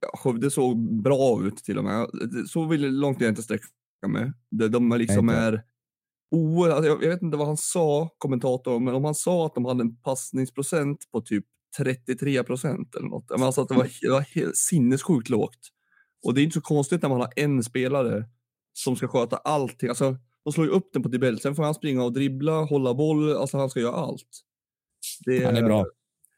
Ja, 0.01 0.19
Skövde 0.19 0.51
såg 0.51 1.03
bra 1.03 1.47
ut 1.47 1.57
till 1.57 1.79
och 1.79 1.85
med. 1.85 2.07
Så 2.49 2.73
långt 2.75 3.17
vill 3.19 3.25
jag 3.25 3.33
inte 3.33 3.43
sträcka 3.43 3.67
mig. 4.09 4.33
De 4.71 4.93
liksom 4.99 5.29
är 5.29 5.63
oerhört, 6.31 6.77
alltså 6.77 6.91
jag, 6.91 7.05
jag 7.05 7.11
vet 7.11 7.23
inte 7.23 7.37
vad 7.37 7.47
han 7.47 7.57
sa, 7.57 8.09
kommentatorn, 8.19 8.85
men 8.85 8.95
om 8.95 9.05
han 9.05 9.15
sa 9.15 9.47
att 9.47 9.55
de 9.55 9.65
hade 9.65 9.81
en 9.83 9.97
passningsprocent 9.97 11.11
på 11.13 11.21
typ 11.21 11.45
33 11.79 12.45
procent 12.45 12.95
eller 12.95 13.09
något. 13.09 13.31
Men 13.31 13.43
alltså 13.43 13.61
att 13.61 13.69
det 13.69 13.75
var, 13.75 13.89
det 14.03 14.11
var 14.11 14.53
sinnessjukt 14.55 15.29
lågt. 15.29 15.69
Och 16.23 16.35
det 16.35 16.41
är 16.41 16.43
inte 16.43 16.55
så 16.55 16.61
konstigt 16.61 17.03
när 17.03 17.09
man 17.09 17.21
har 17.21 17.33
en 17.37 17.63
spelare 17.63 18.25
som 18.73 18.97
ska 18.97 19.09
sköta 19.09 19.37
allting. 19.37 19.89
Alltså, 19.89 20.17
de 20.45 20.53
slår 20.53 20.67
ju 20.67 20.73
upp 20.73 20.93
den 20.93 21.03
på 21.03 21.09
Tibell, 21.09 21.41
sen 21.41 21.55
får 21.55 21.63
han 21.63 21.75
springa 21.75 22.05
och 22.05 22.13
dribbla, 22.13 22.53
hålla 22.53 22.95
boll, 22.95 23.37
alltså 23.37 23.59
han 23.59 23.71
ska 23.71 23.81
göra 23.81 23.95
allt. 23.95 24.45
Det, 25.25 25.45
han 25.45 25.57
är 25.57 25.63
bra. 25.63 25.87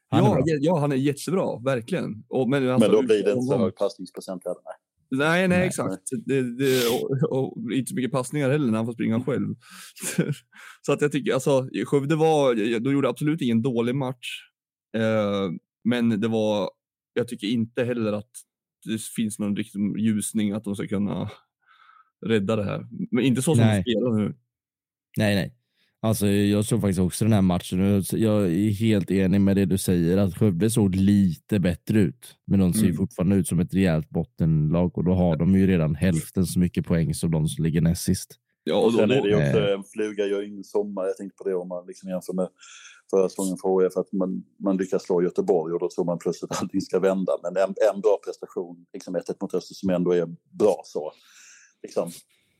Han 0.09 0.23
ja, 0.23 0.37
är 0.37 0.43
bra. 0.43 0.57
ja, 0.61 0.79
han 0.79 0.91
är 0.91 0.95
jättebra, 0.95 1.59
verkligen. 1.59 2.23
Och, 2.29 2.49
men, 2.49 2.69
alltså, 2.69 2.89
men 2.89 2.97
då 2.97 3.07
blir 3.07 3.23
det 3.23 3.31
inte 3.31 3.43
så 3.43 3.57
hög 3.57 3.75
passningsprocent 3.75 4.43
heller. 4.45 4.61
Nej, 5.15 5.47
nej, 5.47 5.67
exakt. 5.67 6.09
Det, 6.25 6.57
det, 6.57 6.87
och, 6.87 7.11
och, 7.39 7.71
inte 7.71 7.89
så 7.89 7.95
mycket 7.95 8.11
passningar 8.11 8.49
heller 8.49 8.67
när 8.67 8.77
han 8.77 8.85
får 8.85 8.93
springa 8.93 9.23
själv. 9.23 9.55
så 10.81 10.93
att 10.93 11.01
jag 11.01 11.11
tycker, 11.11 11.33
alltså, 11.33 11.69
Skövde 11.85 12.15
var, 12.15 12.79
de 12.79 12.93
gjorde 12.93 13.09
absolut 13.09 13.41
ingen 13.41 13.61
dålig 13.61 13.95
match. 13.95 14.41
Eh, 14.97 15.51
men 15.83 16.21
det 16.21 16.27
var, 16.27 16.69
jag 17.13 17.27
tycker 17.27 17.47
inte 17.47 17.83
heller 17.83 18.13
att 18.13 18.31
det 18.85 19.01
finns 19.01 19.39
någon 19.39 19.55
riktig 19.55 19.79
ljusning 19.97 20.51
att 20.51 20.63
de 20.63 20.75
ska 20.75 20.87
kunna 20.87 21.29
rädda 22.25 22.55
det 22.55 22.63
här. 22.63 22.87
Men 23.11 23.23
inte 23.23 23.41
så 23.41 23.55
som 23.55 23.67
de 23.67 23.81
spelar 23.81 24.17
nu. 24.17 24.35
Nej, 25.17 25.35
nej. 25.35 25.53
Alltså, 26.01 26.27
jag 26.27 26.65
såg 26.65 26.81
faktiskt 26.81 26.99
också 26.99 27.25
den 27.25 27.33
här 27.33 27.41
matchen. 27.41 28.03
Jag 28.11 28.43
är 28.43 28.71
helt 28.71 29.11
enig 29.11 29.41
med 29.41 29.55
det 29.55 29.65
du 29.65 29.77
säger, 29.77 30.17
att 30.17 30.37
Skövde 30.37 30.69
såg 30.69 30.95
lite 30.95 31.59
bättre 31.59 31.99
ut. 31.99 32.35
Men 32.45 32.59
de 32.59 32.73
ser 32.73 32.83
mm. 32.83 32.95
fortfarande 32.95 33.35
ut 33.35 33.47
som 33.47 33.59
ett 33.59 33.73
rejält 33.73 34.09
bottenlag 34.09 34.97
och 34.97 35.03
då 35.03 35.13
har 35.13 35.35
de 35.35 35.55
ju 35.55 35.67
redan 35.67 35.95
hälften 35.95 36.45
så 36.45 36.59
mycket 36.59 36.85
poäng 36.85 37.13
som 37.13 37.31
de 37.31 37.47
som 37.47 37.63
ligger 37.63 37.81
näst 37.81 38.03
sist. 38.03 38.39
Ja, 38.63 38.75
och 38.75 38.91
då, 38.91 38.97
Sen 38.97 39.11
är 39.11 39.21
det 39.21 39.29
ju 39.29 39.35
också 39.35 39.59
äh, 39.59 39.73
en 39.73 39.83
fluga 39.83 40.25
gör 40.25 40.47
ingen 40.47 40.63
sommar. 40.63 41.05
Jag 41.05 41.17
tänkte 41.17 41.43
på 41.43 41.49
det 41.49 41.55
om 41.55 41.67
man 41.67 41.85
liksom 41.87 42.09
jämför 42.09 42.33
med 42.33 42.47
förra 43.11 43.29
säsongen 43.29 43.57
för 43.61 43.83
HIF, 43.83 43.97
att 43.97 44.11
man, 44.11 44.43
man 44.59 44.77
lyckas 44.77 45.03
slå 45.03 45.21
Göteborg 45.21 45.73
och 45.73 45.79
då 45.79 45.89
tror 45.89 46.05
man 46.05 46.17
plötsligt 46.19 46.51
att 46.51 46.61
allting 46.61 46.81
ska 46.81 46.99
vända. 46.99 47.31
Men 47.43 47.57
en, 47.57 47.75
en 47.93 48.01
bra 48.01 48.19
prestation, 48.25 48.85
liksom 48.93 49.15
1-1 49.17 49.35
mot 49.41 49.53
Öster 49.53 49.75
som 49.75 49.89
ändå 49.89 50.11
är 50.11 50.27
bra 50.51 50.81
så. 50.85 51.11
Liksom, 51.83 52.11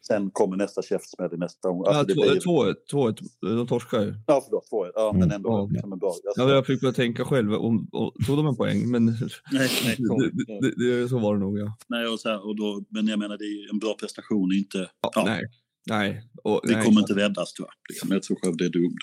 Sen 0.08 0.32
kommer 0.32 0.58
nästa 0.58 0.82
käftsmäll 0.82 1.34
i 1.34 1.38
nästa 1.38 1.70
omgång. 1.70 1.88
Alltså, 1.88 2.16
ja, 2.18 2.74
2-1, 2.86 3.18
de 3.42 3.68
torskar 3.68 4.02
ju. 4.02 4.14
Ja, 4.28 4.44
förlåt, 4.46 4.70
2-1. 4.72 4.92
Ja, 4.96 5.10
mm. 5.10 5.20
men 5.20 5.32
ändå 5.32 5.50
ja. 5.50 5.70
liksom 5.72 5.94
en 5.94 6.00
bra. 6.00 6.10
Alltså, 6.10 6.32
ja, 6.36 6.50
jag 6.50 6.66
fick 6.66 6.82
börja 6.82 6.94
tänka 6.94 7.26
själv, 7.26 7.54
om, 7.54 7.88
om, 7.92 8.12
tog 8.26 8.38
de 8.38 8.48
en 8.48 8.56
poäng? 8.56 8.92
Men 8.92 9.06
nej, 9.06 9.16
nej, 9.52 9.96
det, 9.98 10.62
det, 10.62 11.02
det, 11.02 11.10
så 11.10 11.20
var 11.20 11.34
det 11.34 11.40
nog, 11.40 11.60
ja. 11.60 11.78
Nej, 11.88 12.08
och 12.08 12.20
så 12.20 12.30
här, 12.30 12.48
och 12.48 12.56
då, 12.56 12.84
men 12.90 13.08
jag 13.08 13.20
menar, 13.20 13.38
det 13.38 13.44
är 13.44 13.74
en 13.74 13.80
bra 13.80 13.96
prestation, 14.00 14.54
inte... 14.54 14.90
Ja, 15.02 15.12
ja. 15.16 15.24
Nej, 15.26 15.44
nej. 15.90 16.24
Och, 16.44 16.62
det 16.64 16.76
nej, 16.76 16.86
kommer 16.86 17.02
inte 17.02 17.16
räddas 17.16 17.54
tyvärr. 17.54 17.74
Liksom. 17.90 18.12
Jag 18.12 18.24
tror 18.24 18.38
själv 18.42 18.58
det 18.58 18.66
är 18.66 18.70
dumt. 18.70 18.98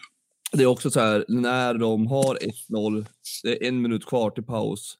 Det 0.53 0.63
är 0.63 0.67
också 0.67 0.91
så 0.91 1.01
här, 1.01 1.25
när 1.29 1.75
de 1.75 2.07
har 2.07 2.39
1-0, 2.71 3.07
det 3.43 3.65
är 3.65 3.69
en 3.69 3.83
minut 3.83 4.07
kvar 4.07 4.31
till 4.31 4.45
paus 4.45 4.97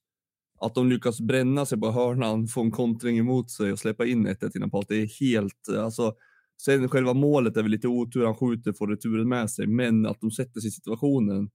att 0.61 0.75
de 0.75 0.89
lyckas 0.89 1.21
bränna 1.21 1.67
sig 1.67 1.81
på 1.81 1.91
hörnan, 1.91 2.47
få 2.47 2.61
en 2.61 2.71
kontring 2.71 3.19
emot 3.19 3.51
sig 3.51 3.73
och 3.73 3.79
släppa 3.79 4.07
in 4.07 4.29
1-1 4.29 4.57
innan 4.57 4.71
paus. 4.71 4.87
Det 4.89 4.97
är 4.97 5.07
helt, 5.21 5.69
alltså, 5.69 6.15
sen 6.63 6.89
själva 6.89 7.15
målet 7.15 7.57
är 7.57 7.63
väl 7.63 7.71
lite 7.71 7.89
otur, 7.89 8.25
han 8.25 8.35
skjuter, 8.35 8.73
får 8.73 8.89
returen 8.89 9.29
med 9.29 9.51
sig, 9.51 9.67
men 9.67 10.07
att 10.07 10.21
de 10.21 10.31
sätter 10.31 10.61
sig 10.61 10.69
i 10.69 10.73
situationen, 10.73 11.51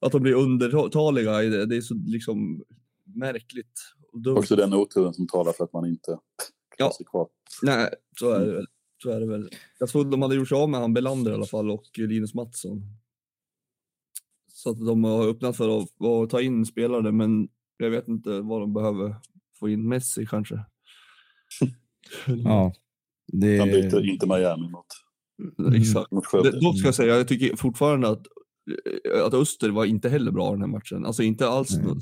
att 0.00 0.12
de 0.12 0.22
blir 0.22 0.34
undertaliga, 0.34 1.32
det 1.66 1.76
är 1.76 1.80
så 1.80 1.94
liksom 1.94 2.64
märkligt. 3.04 3.80
Och 4.12 4.36
Också 4.36 4.56
den 4.56 4.74
oturen 4.74 5.14
som 5.14 5.26
talar 5.26 5.52
för 5.52 5.64
att 5.64 5.72
man 5.72 5.86
inte 5.86 6.18
ja. 6.78 6.92
sig 6.96 7.06
kvar. 7.06 7.28
Nej, 7.62 7.90
så 8.18 8.30
är 8.30 8.46
det 8.46 8.52
väl. 8.52 8.66
Så 9.02 9.10
är 9.10 9.20
det 9.20 9.26
väl. 9.26 9.50
Jag 9.78 9.88
trodde 9.88 10.10
de 10.10 10.22
hade 10.22 10.34
gjort 10.34 10.48
sig 10.48 10.58
av 10.58 10.70
med 10.70 10.80
han 10.80 10.94
Belander 10.94 11.30
i 11.30 11.34
alla 11.34 11.46
fall 11.46 11.70
och 11.70 11.84
Linus 11.96 12.34
Mattsson. 12.34 12.82
Så 14.48 14.70
att 14.70 14.86
de 14.86 15.04
har 15.04 15.28
öppnat 15.28 15.56
för 15.56 15.78
att, 15.78 16.02
att 16.02 16.30
ta 16.30 16.40
in 16.40 16.66
spelare, 16.66 17.12
men 17.12 17.48
jag 17.76 17.90
vet 17.90 18.08
inte 18.08 18.40
vad 18.40 18.60
de 18.60 18.72
behöver 18.72 19.16
få 19.58 19.68
in 19.68 19.88
Messi 19.88 20.26
kanske. 20.26 20.54
ja. 22.26 22.72
Det... 23.32 23.58
Han 23.58 23.68
byter 23.68 24.08
inte 24.08 24.26
Miami 24.26 24.68
mot, 24.68 24.86
mm. 25.58 25.80
Exakt. 25.80 26.10
mot 26.10 26.26
Skövde. 26.26 26.60
Dock 26.60 26.78
ska 26.78 26.88
jag 26.88 26.94
säga, 26.94 27.16
jag 27.16 27.28
tycker 27.28 27.56
fortfarande 27.56 28.08
att, 28.08 28.26
att 29.26 29.34
Öster 29.34 29.70
var 29.70 29.84
inte 29.84 30.08
heller 30.08 30.32
bra 30.32 30.50
den 30.50 30.60
här 30.60 30.68
matchen. 30.68 31.06
Alltså 31.06 31.22
inte 31.22 31.48
alls 31.48 31.76
något, 31.76 31.98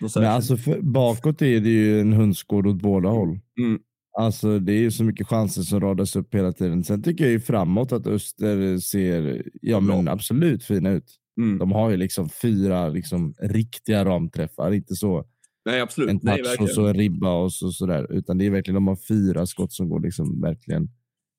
något 0.00 0.16
Men 0.16 0.24
alltså 0.24 0.56
för, 0.56 0.80
bakåt 0.80 1.42
är 1.42 1.60
det 1.60 1.68
ju 1.68 2.00
en 2.00 2.12
hönsgård 2.12 2.66
åt 2.66 2.82
båda 2.82 3.08
håll. 3.08 3.38
Mm. 3.60 3.80
Alltså 4.18 4.58
det 4.58 4.72
är 4.72 4.80
ju 4.80 4.90
så 4.90 5.04
mycket 5.04 5.28
chanser 5.28 5.62
som 5.62 5.80
radas 5.80 6.16
upp 6.16 6.34
hela 6.34 6.52
tiden. 6.52 6.84
Sen 6.84 7.02
tycker 7.02 7.24
jag 7.24 7.32
ju 7.32 7.40
framåt 7.40 7.92
att 7.92 8.06
Öster 8.06 8.78
ser, 8.78 9.42
ja 9.62 9.80
men 9.80 10.08
absolut 10.08 10.64
fina 10.64 10.90
ut. 10.90 11.16
Mm. 11.36 11.58
De 11.58 11.72
har 11.72 11.90
ju 11.90 11.96
liksom 11.96 12.28
fyra 12.28 12.88
liksom, 12.88 13.34
riktiga 13.38 14.04
ramträffar, 14.04 14.72
inte 14.72 14.94
så 14.94 15.24
Nej, 15.64 15.80
absolut. 15.80 16.10
en 16.10 16.20
touch 16.20 16.40
Nej, 16.44 16.56
och 16.60 16.70
så 16.70 16.86
en 16.86 16.94
ribba 16.94 17.42
och 17.42 17.52
så, 17.52 17.70
sådär. 17.70 18.12
Utan 18.12 18.38
det 18.38 18.46
är 18.46 18.50
verkligen, 18.50 18.74
de 18.74 18.88
har 18.88 18.96
fyra 19.08 19.46
skott 19.46 19.72
som 19.72 19.88
går 19.88 20.00
liksom 20.00 20.40
verkligen 20.40 20.88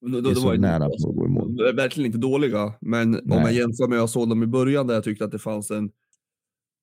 då, 0.01 0.29
är 0.29 0.33
så 0.33 0.53
nära 0.53 0.86
på 0.86 1.10
att 1.10 1.15
gå 1.15 1.25
i 1.25 1.29
mål. 1.29 1.55
De 1.55 1.63
är 1.63 1.73
verkligen 1.73 2.05
inte 2.05 2.17
dåliga, 2.17 2.73
men 2.81 3.12
Nej. 3.12 3.21
om 3.23 3.43
jag 3.43 3.53
jämför 3.53 3.88
med 3.88 3.97
jag 3.97 4.10
såg 4.10 4.29
dem 4.29 4.43
i 4.43 4.47
början 4.47 4.88
där 4.88 4.93
jag 4.93 5.03
tyckte 5.03 5.25
att 5.25 5.31
det 5.31 5.39
fanns 5.39 5.71
en 5.71 5.89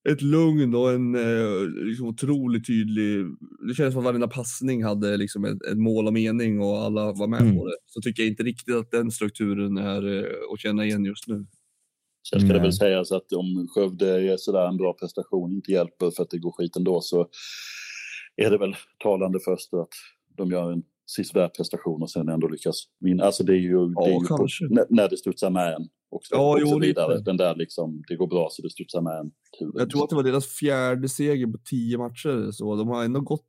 ett 0.09 0.21
lugn 0.21 0.75
och 0.75 0.91
en 0.91 1.15
eh, 1.15 1.85
liksom 1.85 2.07
otroligt 2.07 2.67
tydlig... 2.67 3.25
Det 3.67 3.73
kändes 3.73 3.93
som 3.93 3.99
att 3.99 4.05
varenda 4.05 4.27
passning 4.27 4.83
hade 4.83 5.17
liksom 5.17 5.45
ett, 5.45 5.61
ett, 5.71 5.77
mål 5.77 6.07
och 6.07 6.13
mening 6.13 6.61
och 6.61 6.77
alla 6.77 7.11
var 7.13 7.27
med 7.27 7.41
mm. 7.41 7.57
på 7.57 7.67
det. 7.67 7.75
Så 7.85 8.01
tycker 8.01 8.23
jag 8.23 8.29
inte 8.29 8.43
riktigt 8.43 8.75
att 8.75 8.91
den 8.91 9.11
strukturen 9.11 9.77
är 9.77 10.17
eh, 10.17 10.53
att 10.53 10.59
känna 10.59 10.85
igen 10.85 11.05
just 11.05 11.27
nu. 11.27 11.45
Sen 12.29 12.39
ska 12.39 12.53
det 12.53 12.59
väl 12.59 12.73
sägas 12.73 13.11
att 13.11 13.33
om 13.33 13.67
Skövde 13.69 14.33
är 14.33 14.37
sådär 14.37 14.67
en 14.67 14.77
bra 14.77 14.93
prestation 14.93 15.51
inte 15.51 15.71
hjälper 15.71 16.11
för 16.11 16.23
att 16.23 16.29
det 16.29 16.37
går 16.37 16.51
skit 16.51 16.75
ändå 16.75 17.01
så 17.01 17.27
är 18.35 18.49
det 18.49 18.57
väl 18.57 18.75
talande 19.03 19.39
först 19.45 19.73
att 19.73 19.89
de 20.37 20.51
gör 20.51 20.71
en 20.71 20.83
sisådär 21.05 21.47
prestation 21.47 22.01
och 22.01 22.11
sen 22.11 22.29
ändå 22.29 22.47
lyckas 22.47 22.83
vinna. 22.99 23.23
Alltså 23.23 23.43
det 23.43 23.53
är 23.53 23.57
ju, 23.57 23.93
ja, 23.95 24.05
det 24.05 24.11
är 24.11 24.13
ju 24.13 24.27
på, 24.27 24.47
när 24.89 25.09
det 25.09 25.17
studsar 25.17 25.49
med 25.49 25.73
en 25.73 25.89
också. 26.09 26.35
Ja, 26.35 26.53
och 26.53 26.59
jo, 26.61 26.79
vidare. 26.79 27.19
Den 27.19 27.37
där 27.37 27.55
liksom, 27.55 28.03
det 28.07 28.15
går 28.15 28.27
bra 28.27 28.47
så 28.51 28.61
det 28.61 28.69
studsar 28.69 29.01
med 29.01 29.19
en. 29.19 29.31
Jag 29.73 29.89
tror 29.89 30.03
att 30.03 30.09
det 30.09 30.15
var 30.15 30.23
deras 30.23 30.47
fjärde 30.47 31.09
seger 31.09 31.47
på 31.47 31.57
tio 31.69 31.97
matcher. 31.97 32.51
Så 32.51 32.75
de 32.75 32.87
har 32.87 33.03
ändå 33.03 33.21
gått 33.21 33.45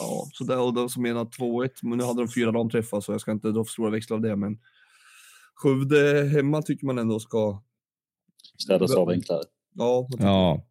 Ja, 0.00 0.28
så 0.32 0.44
där, 0.44 0.60
och 0.60 0.74
de 0.74 0.88
som 0.88 1.02
menar 1.02 1.24
2-1, 1.24 1.70
men 1.82 1.98
nu 1.98 2.04
hade 2.04 2.22
de 2.22 2.28
fyra 2.28 2.52
ramträffar 2.52 3.00
så 3.00 3.12
jag 3.12 3.20
ska 3.20 3.32
inte 3.32 3.48
dra 3.48 3.64
för 3.64 3.70
stora 3.70 3.90
växlar 3.90 4.16
av 4.16 4.22
det, 4.22 4.36
men 4.36 4.58
Skövde 5.54 6.28
hemma 6.32 6.62
tycker 6.62 6.86
man 6.86 6.98
ändå 6.98 7.20
ska... 7.20 7.62
Städas 8.58 8.94
av 8.94 9.08
enklare. 9.08 9.42
Ja, 9.74 10.08
ja. 10.18 10.66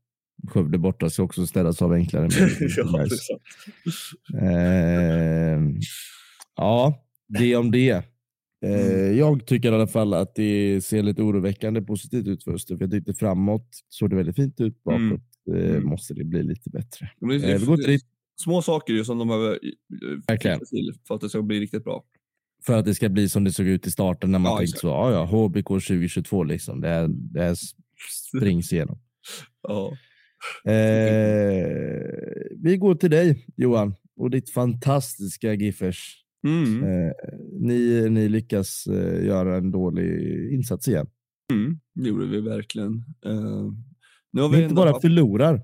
Skövde 0.50 0.78
borta 0.78 1.10
ska 1.10 1.24
också 1.24 1.48
städas 1.48 1.82
av 1.82 1.94
enklare. 1.94 2.30
ja, 2.78 3.06
eh, 4.42 5.62
ja, 6.56 7.06
det 7.28 7.56
om 7.56 7.72
det. 7.72 8.06
Eh, 8.66 8.92
mm. 8.92 9.18
jag 9.18 9.46
tycker 9.46 9.72
i 9.72 9.76
alla 9.76 9.88
fall 9.88 10.14
att 10.14 10.36
det 10.36 10.82
ser 10.84 11.04
lite 11.04 11.22
oroväckande 11.22 11.82
positivt 11.82 12.28
ut 12.28 12.44
för 12.44 12.54
Öster. 12.54 12.78
För 12.78 12.84
jag 12.84 12.92
tyckte 12.92 13.14
framåt 13.14 13.68
såg 13.90 14.10
det 14.10 14.16
väldigt 14.16 14.36
fint 14.36 14.62
ut. 14.62 14.84
Bakåt 14.84 15.00
mm. 15.00 15.22
Eh, 15.56 15.70
mm. 15.70 15.86
måste 15.86 16.14
det 16.14 16.24
bli 16.24 16.44
lite 16.44 16.70
bättre. 16.70 17.10
Det, 17.20 17.38
det, 17.38 17.54
eh, 17.54 17.76
det, 17.76 18.00
små 18.42 18.62
saker 18.62 18.94
ju 18.94 19.06
som 19.06 19.18
de 19.18 19.28
behöver 19.28 19.60
till 20.66 20.94
för 21.08 21.16
att 21.16 21.22
det 21.22 21.30
ska 21.30 21.42
bli 21.42 21.60
riktigt 21.60 21.84
bra. 21.84 22.04
För 22.66 22.78
att 22.78 22.86
det 22.86 22.96
ska 22.96 23.10
bli 23.10 23.30
som 23.30 23.44
det 23.44 23.52
såg 23.52 23.68
ut 23.68 23.88
i 23.88 23.92
starten 23.92 24.32
när 24.32 24.40
man 24.40 24.52
ja, 24.52 24.58
tänkte 24.58 24.80
så, 24.80 24.88
ja, 24.88 25.12
ja, 25.12 25.26
HBK 25.26 25.68
2022 25.68 26.44
liksom. 26.44 26.82
Det 26.82 26.88
här, 26.88 27.08
det 27.08 27.42
här 27.42 27.58
springs 28.28 28.74
igenom. 28.74 29.00
ja. 29.68 29.98
Eh, 30.66 30.74
vi 32.58 32.78
går 32.78 32.96
till 32.96 33.12
dig 33.12 33.46
Johan 33.58 33.96
och 34.16 34.30
ditt 34.30 34.50
fantastiska 34.50 35.54
Giffers. 35.54 36.18
Mm. 36.48 36.84
Eh, 36.84 37.12
ni, 37.60 38.10
ni 38.10 38.30
lyckas 38.30 38.88
eh, 38.88 39.26
göra 39.26 39.58
en 39.58 39.72
dålig 39.72 40.52
insats 40.54 40.88
igen. 40.88 41.08
Mm, 41.52 41.80
det 41.94 42.10
gjorde 42.10 42.26
vi 42.26 42.42
verkligen. 42.42 43.06
Uh, 43.26 43.72
nu 44.32 44.42
har 44.42 44.50
vi 44.50 44.64
inte 44.64 44.76
bara 44.76 45.00
förlorar. 45.00 45.62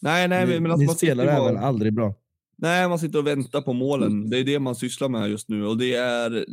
Nej, 0.00 0.28
nej, 0.28 0.46
ni, 0.46 0.60
men 0.60 0.72
alltså, 0.72 0.92
ni 0.92 0.96
spelar 0.96 1.26
även 1.26 1.56
aldrig 1.56 1.94
bra. 1.94 2.14
Nej, 2.62 2.88
man 2.88 2.98
sitter 2.98 3.18
och 3.18 3.26
väntar 3.26 3.60
på 3.62 3.72
målen. 3.72 4.30
Det 4.30 4.38
är 4.38 4.44
det 4.44 4.58
man 4.58 4.74
sysslar 4.74 5.08
med 5.08 5.30
just 5.30 5.48
nu 5.48 5.66
och 5.66 5.78
det 5.78 5.94
är 5.94 6.44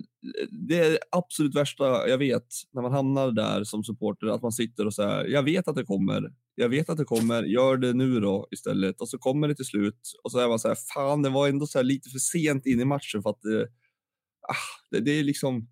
det 0.67 0.79
är 0.79 0.97
absolut 1.11 1.55
värsta 1.55 2.07
jag 2.07 2.17
vet 2.17 2.47
när 2.73 2.81
man 2.81 2.91
hamnar 2.91 3.31
där 3.31 3.63
som 3.63 3.83
supporter, 3.83 4.27
att 4.27 4.41
man 4.41 4.51
sitter 4.51 4.85
och 4.85 4.93
säger 4.93 5.25
jag 5.25 5.43
vet 5.43 5.67
att 5.67 5.75
det 5.75 5.83
kommer. 5.83 6.33
Jag 6.55 6.69
vet 6.69 6.89
att 6.89 6.97
det 6.97 7.05
kommer. 7.05 7.43
Gör 7.43 7.77
det 7.77 7.93
nu 7.93 8.19
då 8.19 8.47
istället 8.51 9.01
och 9.01 9.09
så 9.09 9.17
kommer 9.17 9.47
det 9.47 9.55
till 9.55 9.65
slut 9.65 9.99
och 10.23 10.31
så 10.31 10.39
är 10.39 10.47
man 10.47 10.59
så 10.59 10.67
här. 10.67 10.77
Fan, 10.93 11.21
det 11.21 11.29
var 11.29 11.47
ändå 11.47 11.67
så 11.67 11.81
lite 11.81 12.09
för 12.09 12.19
sent 12.19 12.65
in 12.65 12.79
i 12.79 12.85
matchen 12.85 13.23
för 13.23 13.29
att 13.29 13.41
det, 13.41 13.61
ah, 14.47 14.87
det, 14.91 14.99
det 14.99 15.11
är 15.11 15.23
liksom 15.23 15.67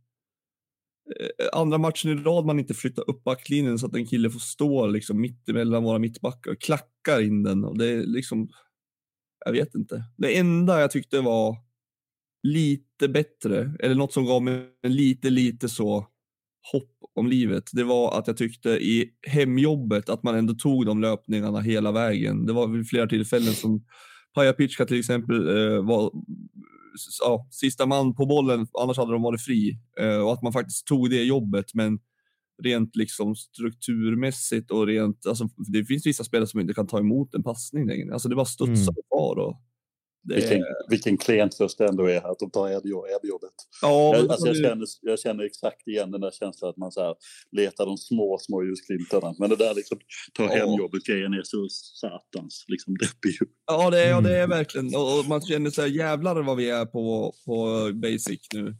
eh, 1.19 1.59
andra 1.59 1.77
matchen 1.77 2.11
i 2.11 2.23
rad 2.23 2.45
man 2.45 2.59
inte 2.59 2.73
flyttar 2.73 3.09
upp 3.09 3.23
backlinjen 3.23 3.79
så 3.79 3.87
att 3.87 3.95
en 3.95 4.07
kille 4.07 4.29
får 4.29 4.39
stå 4.39 4.87
liksom 4.87 5.21
mitt 5.21 5.49
emellan 5.49 5.83
våra 5.83 5.99
mittbackar 5.99 6.51
och 6.51 6.61
klackar 6.61 7.21
in 7.21 7.43
den 7.43 7.63
och 7.63 7.77
det 7.77 7.89
är 7.89 8.03
liksom 8.03 8.49
jag 9.47 9.51
vet 9.51 9.75
inte. 9.75 10.03
Det 10.17 10.37
enda 10.37 10.81
jag 10.81 10.91
tyckte 10.91 11.21
var 11.21 11.57
lite 12.43 13.07
bättre, 13.07 13.71
eller 13.79 13.95
något 13.95 14.13
som 14.13 14.25
gav 14.25 14.43
mig 14.43 14.69
lite, 14.87 15.29
lite 15.29 15.69
så 15.69 16.07
hopp 16.71 16.91
om 17.15 17.27
livet, 17.27 17.69
det 17.73 17.83
var 17.83 18.19
att 18.19 18.27
jag 18.27 18.37
tyckte 18.37 18.69
i 18.69 19.11
hemjobbet 19.27 20.09
att 20.09 20.23
man 20.23 20.35
ändå 20.35 20.53
tog 20.53 20.85
de 20.85 21.01
löpningarna 21.01 21.59
hela 21.59 21.91
vägen. 21.91 22.45
Det 22.45 22.53
var 22.53 22.67
vid 22.67 22.89
flera 22.89 23.07
tillfällen 23.07 23.53
som 23.53 23.85
Paja 24.35 24.53
Pitchka 24.53 24.85
till 24.85 24.99
exempel 24.99 25.47
eh, 25.47 25.85
var 25.85 26.11
ja, 27.21 27.47
sista 27.51 27.85
man 27.85 28.15
på 28.15 28.25
bollen, 28.25 28.67
annars 28.81 28.97
hade 28.97 29.11
de 29.11 29.21
varit 29.21 29.41
fri. 29.41 29.79
Eh, 29.99 30.17
och 30.17 30.33
att 30.33 30.41
man 30.41 30.53
faktiskt 30.53 30.87
tog 30.87 31.09
det 31.09 31.23
jobbet, 31.23 31.65
men 31.73 31.99
rent 32.63 32.95
liksom 32.95 33.35
strukturmässigt 33.35 34.71
och 34.71 34.87
rent, 34.87 35.25
alltså 35.25 35.49
det 35.73 35.85
finns 35.85 36.05
vissa 36.05 36.23
spelare 36.23 36.47
som 36.47 36.59
inte 36.59 36.73
kan 36.73 36.87
ta 36.87 36.99
emot 36.99 37.33
en 37.33 37.43
passning 37.43 37.87
längre. 37.87 38.13
Alltså 38.13 38.29
det 38.29 38.35
bara 38.35 38.45
studsar 38.45 38.93
mm. 38.93 39.03
kvar. 39.11 39.35
Och 39.35 39.61
det... 40.23 40.35
vilken, 40.35 40.63
vilken 40.89 41.17
klienttröst 41.17 41.77
det 41.77 41.87
ändå 41.87 42.05
är 42.05 42.31
att 42.31 42.39
de 42.39 42.51
tar 42.51 42.69
erbjobbet. 42.69 43.53
Ja, 43.81 44.15
jag, 44.15 44.31
alltså 44.31 44.47
jag, 44.47 44.55
känner, 44.55 44.85
jag 45.01 45.19
känner 45.19 45.43
exakt 45.43 45.87
igen 45.87 46.11
den 46.11 46.21
där 46.21 46.31
känslan 46.31 46.69
att 46.69 46.77
man 46.77 46.91
så 46.91 47.01
här 47.01 47.15
letar 47.51 47.85
de 47.85 47.97
små, 47.97 48.37
små 48.41 48.63
ljusglimtarna. 48.63 49.35
Men 49.39 49.49
det 49.49 49.55
där 49.55 49.75
liksom, 49.75 49.99
ta 50.33 50.43
ja. 50.43 50.49
hem 50.49 50.79
jobbet 50.79 51.03
grejen 51.03 51.33
är 51.33 51.43
så 51.43 51.67
satans 52.01 52.65
liksom 52.67 52.97
deppig. 52.97 53.49
Ja, 53.67 53.89
det 53.89 54.03
är, 54.03 54.09
ja, 54.09 54.21
det 54.21 54.37
är 54.37 54.47
verkligen. 54.47 54.85
Och 54.85 55.29
man 55.29 55.41
känner 55.41 55.69
så 55.69 55.81
här, 55.81 55.89
jävlar 55.89 56.43
vad 56.43 56.57
vi 56.57 56.69
är 56.69 56.85
på, 56.85 57.33
på 57.45 57.91
basic 57.93 58.39
nu 58.53 58.75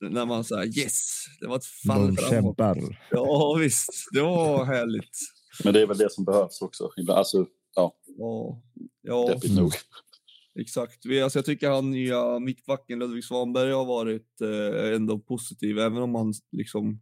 när 0.00 0.26
man 0.26 0.44
säger 0.44 0.78
yes, 0.78 1.24
det 1.40 1.46
var 1.46 1.56
ett 1.56 1.64
fall 1.86 2.14
De 2.14 2.22
kämpar. 2.22 2.98
Ja 3.10 3.56
visst, 3.60 3.90
det 4.12 4.20
var 4.20 4.64
härligt. 4.64 5.18
Men 5.64 5.74
det 5.74 5.82
är 5.82 5.86
väl 5.86 5.98
det 5.98 6.12
som 6.12 6.24
behövs 6.24 6.62
också. 6.62 6.90
Alltså, 7.08 7.46
ja. 7.74 7.94
Ja. 8.18 8.62
ja. 9.02 9.26
Deppigt 9.34 9.54
nog. 9.54 9.72
Exakt. 10.60 11.06
Alltså 11.22 11.38
jag 11.38 11.46
tycker 11.46 11.70
han 11.70 11.90
nya 11.90 12.38
mittbacken 12.38 12.98
Ludvig 12.98 13.24
Svanberg 13.24 13.72
har 13.72 13.84
varit 13.84 14.40
eh, 14.40 14.94
ändå 14.94 15.18
positiv, 15.18 15.78
även 15.78 16.02
om 16.02 16.14
han 16.14 16.34
liksom 16.52 17.00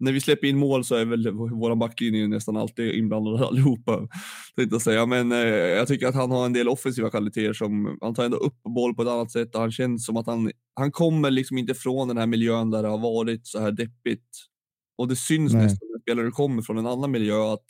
när 0.00 0.12
vi 0.12 0.20
släpper 0.20 0.46
in 0.46 0.58
mål 0.58 0.84
så 0.84 0.94
är 0.94 1.04
väl 1.04 1.30
våra 1.32 1.76
backlinjer 1.76 2.28
nästan 2.28 2.56
alltid 2.56 2.94
inblandade 2.94 3.46
allihopa. 3.46 4.08
Jag 4.54 4.82
säga. 4.82 5.06
Men 5.06 5.32
eh, 5.32 5.38
jag 5.48 5.88
tycker 5.88 6.06
att 6.06 6.14
han 6.14 6.30
har 6.30 6.46
en 6.46 6.52
del 6.52 6.68
offensiva 6.68 7.10
kvaliteter 7.10 7.52
som 7.52 7.98
han 8.00 8.14
tar 8.14 8.24
ändå 8.24 8.36
upp 8.36 8.62
boll 8.62 8.94
på 8.94 9.02
ett 9.02 9.08
annat 9.08 9.30
sätt 9.30 9.54
och 9.54 9.60
han 9.60 9.72
känns 9.72 10.06
som 10.06 10.16
att 10.16 10.26
han, 10.26 10.50
han 10.74 10.92
kommer 10.92 11.30
liksom 11.30 11.58
inte 11.58 11.74
från 11.74 12.08
den 12.08 12.18
här 12.18 12.26
miljön 12.26 12.70
där 12.70 12.82
det 12.82 12.88
har 12.88 12.98
varit 12.98 13.46
så 13.46 13.60
här 13.60 13.72
deppigt. 13.72 14.28
Och 14.98 15.08
det 15.08 15.16
syns 15.16 15.52
Nej. 15.52 15.62
nästan 15.62 15.88
när 15.92 16.00
spelare 16.00 16.30
kommer 16.30 16.62
från 16.62 16.78
en 16.78 16.86
annan 16.86 17.10
miljö 17.10 17.52
att 17.52 17.66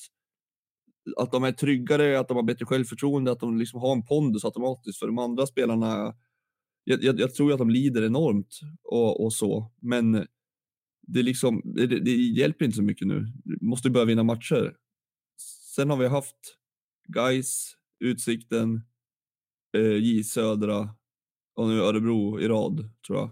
att 1.16 1.32
de 1.32 1.44
är 1.44 1.52
tryggare, 1.52 2.20
att 2.20 2.28
de 2.28 2.36
har 2.36 2.44
bättre 2.44 2.66
självförtroende, 2.66 3.32
att 3.32 3.40
de 3.40 3.58
liksom 3.58 3.80
har 3.80 3.92
en 3.92 4.06
pondus 4.06 4.44
automatiskt. 4.44 4.98
För 4.98 5.06
de 5.06 5.18
andra 5.18 5.46
spelarna, 5.46 6.14
jag, 6.84 7.04
jag, 7.04 7.20
jag 7.20 7.34
tror 7.34 7.52
att 7.52 7.58
de 7.58 7.70
lider 7.70 8.04
enormt 8.04 8.60
och, 8.84 9.24
och 9.24 9.32
så, 9.32 9.72
men 9.80 10.26
det, 11.08 11.22
liksom, 11.22 11.62
det, 11.64 11.86
det, 11.86 12.10
hjälper 12.10 12.64
inte 12.64 12.76
så 12.76 12.82
mycket 12.82 13.06
nu. 13.06 13.32
Du 13.44 13.58
måste 13.60 13.90
börja 13.90 14.04
vinna 14.04 14.22
matcher. 14.22 14.76
Sen 15.74 15.90
har 15.90 15.96
vi 15.96 16.06
haft 16.06 16.36
Guys, 17.06 17.76
Utsikten, 18.00 18.80
eh, 19.76 19.96
J 19.96 20.24
Södra 20.24 20.88
och 21.54 21.68
nu 21.68 21.80
Örebro 21.80 22.40
i 22.40 22.48
rad, 22.48 22.90
tror 23.06 23.18
jag. 23.18 23.30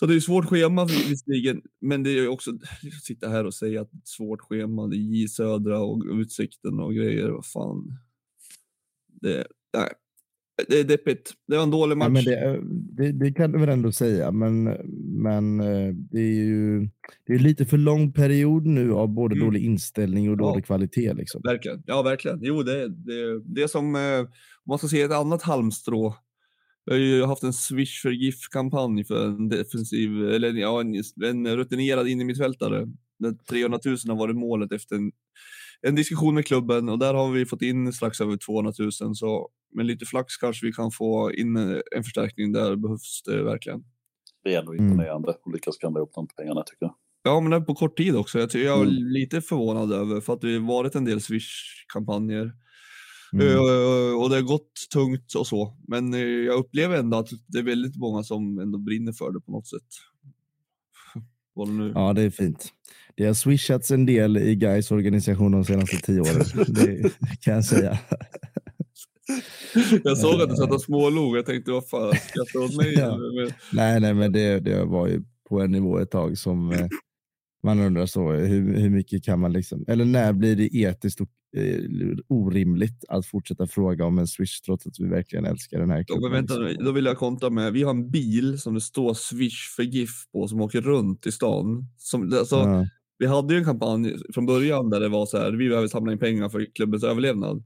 Så 0.00 0.06
det 0.06 0.14
är 0.14 0.20
svårt 0.20 0.46
schema 0.46 0.84
visserligen, 0.84 1.62
men 1.80 2.02
det 2.02 2.10
är 2.10 2.28
också 2.28 2.50
att 2.50 3.02
sitta 3.02 3.28
här 3.28 3.44
och 3.44 3.54
säga 3.54 3.80
att 3.80 3.90
det 3.90 3.96
är 3.96 4.00
ett 4.00 4.08
svårt 4.08 4.40
schema. 4.40 4.86
Det 4.86 4.96
är 4.96 4.98
J 4.98 5.28
Södra 5.28 5.80
och 5.80 6.04
Utsikten 6.06 6.80
och 6.80 6.94
grejer. 6.94 7.28
Vad 7.28 7.46
fan. 7.46 7.98
Det, 9.06 9.46
nej, 9.74 9.92
det 10.68 10.80
är 10.80 10.84
deppigt. 10.84 11.32
Det 11.48 11.56
var 11.56 11.62
en 11.62 11.70
dålig 11.70 11.96
match. 11.96 12.26
Ja, 12.26 12.32
det, 12.32 12.62
det, 12.96 13.12
det, 13.12 13.32
kan 13.32 13.52
du 13.52 13.58
väl 13.58 13.68
ändå 13.68 13.92
säga, 13.92 14.30
men, 14.30 14.64
men 15.22 15.60
eh, 15.60 15.94
det 15.94 16.20
är 16.20 16.34
ju 16.34 16.88
det 17.26 17.32
är 17.32 17.38
lite 17.38 17.66
för 17.66 17.76
lång 17.78 18.12
period 18.12 18.66
nu 18.66 18.92
av 18.92 19.08
både 19.08 19.34
mm. 19.34 19.46
dålig 19.46 19.64
inställning 19.64 20.30
och 20.30 20.36
dålig 20.36 20.62
ja. 20.62 20.66
kvalitet. 20.66 21.12
Liksom. 21.14 21.42
Verkligen. 21.44 21.82
Ja, 21.86 22.02
verkligen. 22.02 22.38
Jo, 22.42 22.62
det, 22.62 22.88
det, 22.88 23.40
det 23.44 23.62
är 23.62 23.66
som, 23.66 23.94
eh, 23.94 24.20
om 24.20 24.68
man 24.68 24.78
ska 24.78 24.88
se 24.88 25.02
ett 25.02 25.12
annat 25.12 25.42
halmstrå. 25.42 26.14
Vi 26.86 26.92
har 26.92 26.98
ju 26.98 27.24
haft 27.24 27.42
en 27.42 27.52
Swish 27.52 28.02
för 28.02 28.10
GIF-kampanj 28.10 29.04
för 29.04 29.26
en 29.26 29.48
defensiv, 29.48 30.28
eller 30.28 30.52
ja, 30.52 30.80
en, 30.80 30.94
en 31.24 31.56
rutinerad 31.56 32.08
innermittfältare. 32.08 32.88
300 33.48 33.78
000 33.84 33.96
har 34.08 34.16
varit 34.16 34.36
målet 34.36 34.72
efter 34.72 34.96
en 34.96 35.12
en 35.82 35.94
diskussion 35.94 36.34
med 36.34 36.46
klubben 36.46 36.88
och 36.88 36.98
där 36.98 37.14
har 37.14 37.30
vi 37.30 37.46
fått 37.46 37.62
in 37.62 37.92
strax 37.92 38.20
över 38.20 38.36
200 38.36 38.72
000 38.78 39.16
så 39.16 39.48
med 39.74 39.86
lite 39.86 40.06
flax 40.06 40.36
kanske 40.36 40.66
vi 40.66 40.72
kan 40.72 40.90
få 40.90 41.32
in 41.32 41.56
en 41.96 42.04
förstärkning 42.04 42.52
där 42.52 42.76
behövs 42.76 43.22
det 43.24 43.42
verkligen. 43.42 43.84
Det 44.44 44.54
är 44.54 44.58
ändå 44.58 44.74
imponerande 44.74 45.30
att 45.30 45.52
lyckas 45.52 45.74
skramla 45.74 46.00
ihop 46.00 46.14
de 46.14 46.26
pengarna 46.26 46.62
tycker 46.62 46.86
jag. 46.86 46.94
Ja, 47.22 47.40
men 47.40 47.50
det 47.50 47.56
är 47.56 47.60
på 47.60 47.74
kort 47.74 47.96
tid 47.96 48.16
också. 48.16 48.38
Jag, 48.38 48.54
jag 48.54 48.78
är 48.78 48.82
mm. 48.82 48.94
lite 48.94 49.40
förvånad 49.40 49.92
över 49.92 50.20
för 50.20 50.32
att 50.32 50.40
det 50.40 50.52
har 50.52 50.68
varit 50.68 50.94
en 50.94 51.04
del 51.04 51.20
Swish-kampanjer. 51.20 52.52
Mm. 53.32 53.46
Uh, 53.46 54.22
och 54.22 54.30
det 54.30 54.36
har 54.36 54.42
gått 54.42 54.72
tungt 54.92 55.34
och 55.34 55.46
så. 55.46 55.76
Men 55.88 56.14
uh, 56.14 56.20
jag 56.20 56.58
upplever 56.58 56.96
ändå 56.96 57.16
att 57.16 57.28
det 57.46 57.58
är 57.58 57.62
väldigt 57.62 57.96
många 57.96 58.22
som 58.22 58.58
ändå 58.58 58.78
brinner 58.78 59.12
för 59.12 59.32
det 59.32 59.40
på 59.40 59.52
något 59.52 59.68
sätt. 59.68 59.88
Ja, 61.94 62.12
det 62.12 62.22
är 62.22 62.30
fint. 62.30 62.72
Det 63.16 63.26
har 63.26 63.34
swishats 63.34 63.90
en 63.90 64.06
del 64.06 64.36
i 64.36 64.54
Gais 64.54 64.90
organisation 64.90 65.52
de 65.52 65.64
senaste 65.64 65.96
tio 65.96 66.20
åren. 66.20 66.44
det 66.68 67.12
kan 67.40 67.54
jag 67.54 67.64
säga. 67.64 67.98
Jag 70.04 70.18
såg 70.18 70.42
att 70.42 70.50
du 70.50 70.56
satt 70.56 70.72
och 70.72 70.82
smålog. 70.82 71.36
Jag 71.36 71.46
tänkte, 71.46 71.70
vad 71.70 71.88
fan, 71.88 72.14
skrattar 72.28 72.64
åt 72.64 72.76
mig? 72.76 72.94
Ja. 72.94 73.18
Nej, 73.72 74.00
nej, 74.00 74.14
men 74.14 74.32
det, 74.32 74.60
det 74.60 74.84
var 74.84 75.06
ju 75.06 75.22
på 75.48 75.60
en 75.60 75.70
nivå 75.70 75.98
ett 75.98 76.10
tag 76.10 76.38
som 76.38 76.72
eh, 76.72 76.86
man 77.62 77.80
undrar 77.80 78.06
så, 78.06 78.32
hur, 78.32 78.78
hur 78.78 78.90
mycket 78.90 79.24
kan 79.24 79.40
man 79.40 79.52
liksom, 79.52 79.84
eller 79.88 80.04
när 80.04 80.32
blir 80.32 80.56
det 80.56 80.76
etiskt 80.76 81.20
och, 81.20 81.28
eh, 81.56 81.80
orimligt 82.28 83.04
att 83.08 83.26
fortsätta 83.26 83.66
fråga 83.66 84.04
om 84.04 84.18
en 84.18 84.26
Swish 84.26 84.60
trots 84.64 84.86
att 84.86 84.98
vi 84.98 85.08
verkligen 85.08 85.44
älskar 85.44 85.78
den 85.78 85.90
här 85.90 86.04
klubben? 86.04 86.24
Ja, 86.24 86.30
vänta, 86.30 86.58
liksom. 86.58 86.84
då 86.84 86.92
vill 86.92 87.04
jag 87.04 87.18
kontra 87.18 87.50
med, 87.50 87.72
vi 87.72 87.82
har 87.82 87.90
en 87.90 88.10
bil 88.10 88.58
som 88.58 88.74
det 88.74 88.80
står 88.80 89.14
Swish 89.14 89.74
för 89.76 89.82
GIF 89.82 90.10
på 90.32 90.48
som 90.48 90.60
åker 90.60 90.80
runt 90.80 91.26
i 91.26 91.32
stan. 91.32 91.86
Som, 91.98 92.22
alltså, 92.22 92.56
ja. 92.56 92.86
Vi 93.20 93.26
hade 93.26 93.54
ju 93.54 93.58
en 93.58 93.64
kampanj 93.64 94.16
från 94.34 94.46
början 94.46 94.90
där 94.90 95.00
det 95.00 95.08
var 95.08 95.26
så 95.26 95.38
här, 95.38 95.52
vi 95.52 95.68
behöver 95.68 95.88
samla 95.88 96.12
in 96.12 96.18
pengar 96.18 96.48
för 96.48 96.64
klubbens 96.74 97.04
överlevnad. 97.04 97.64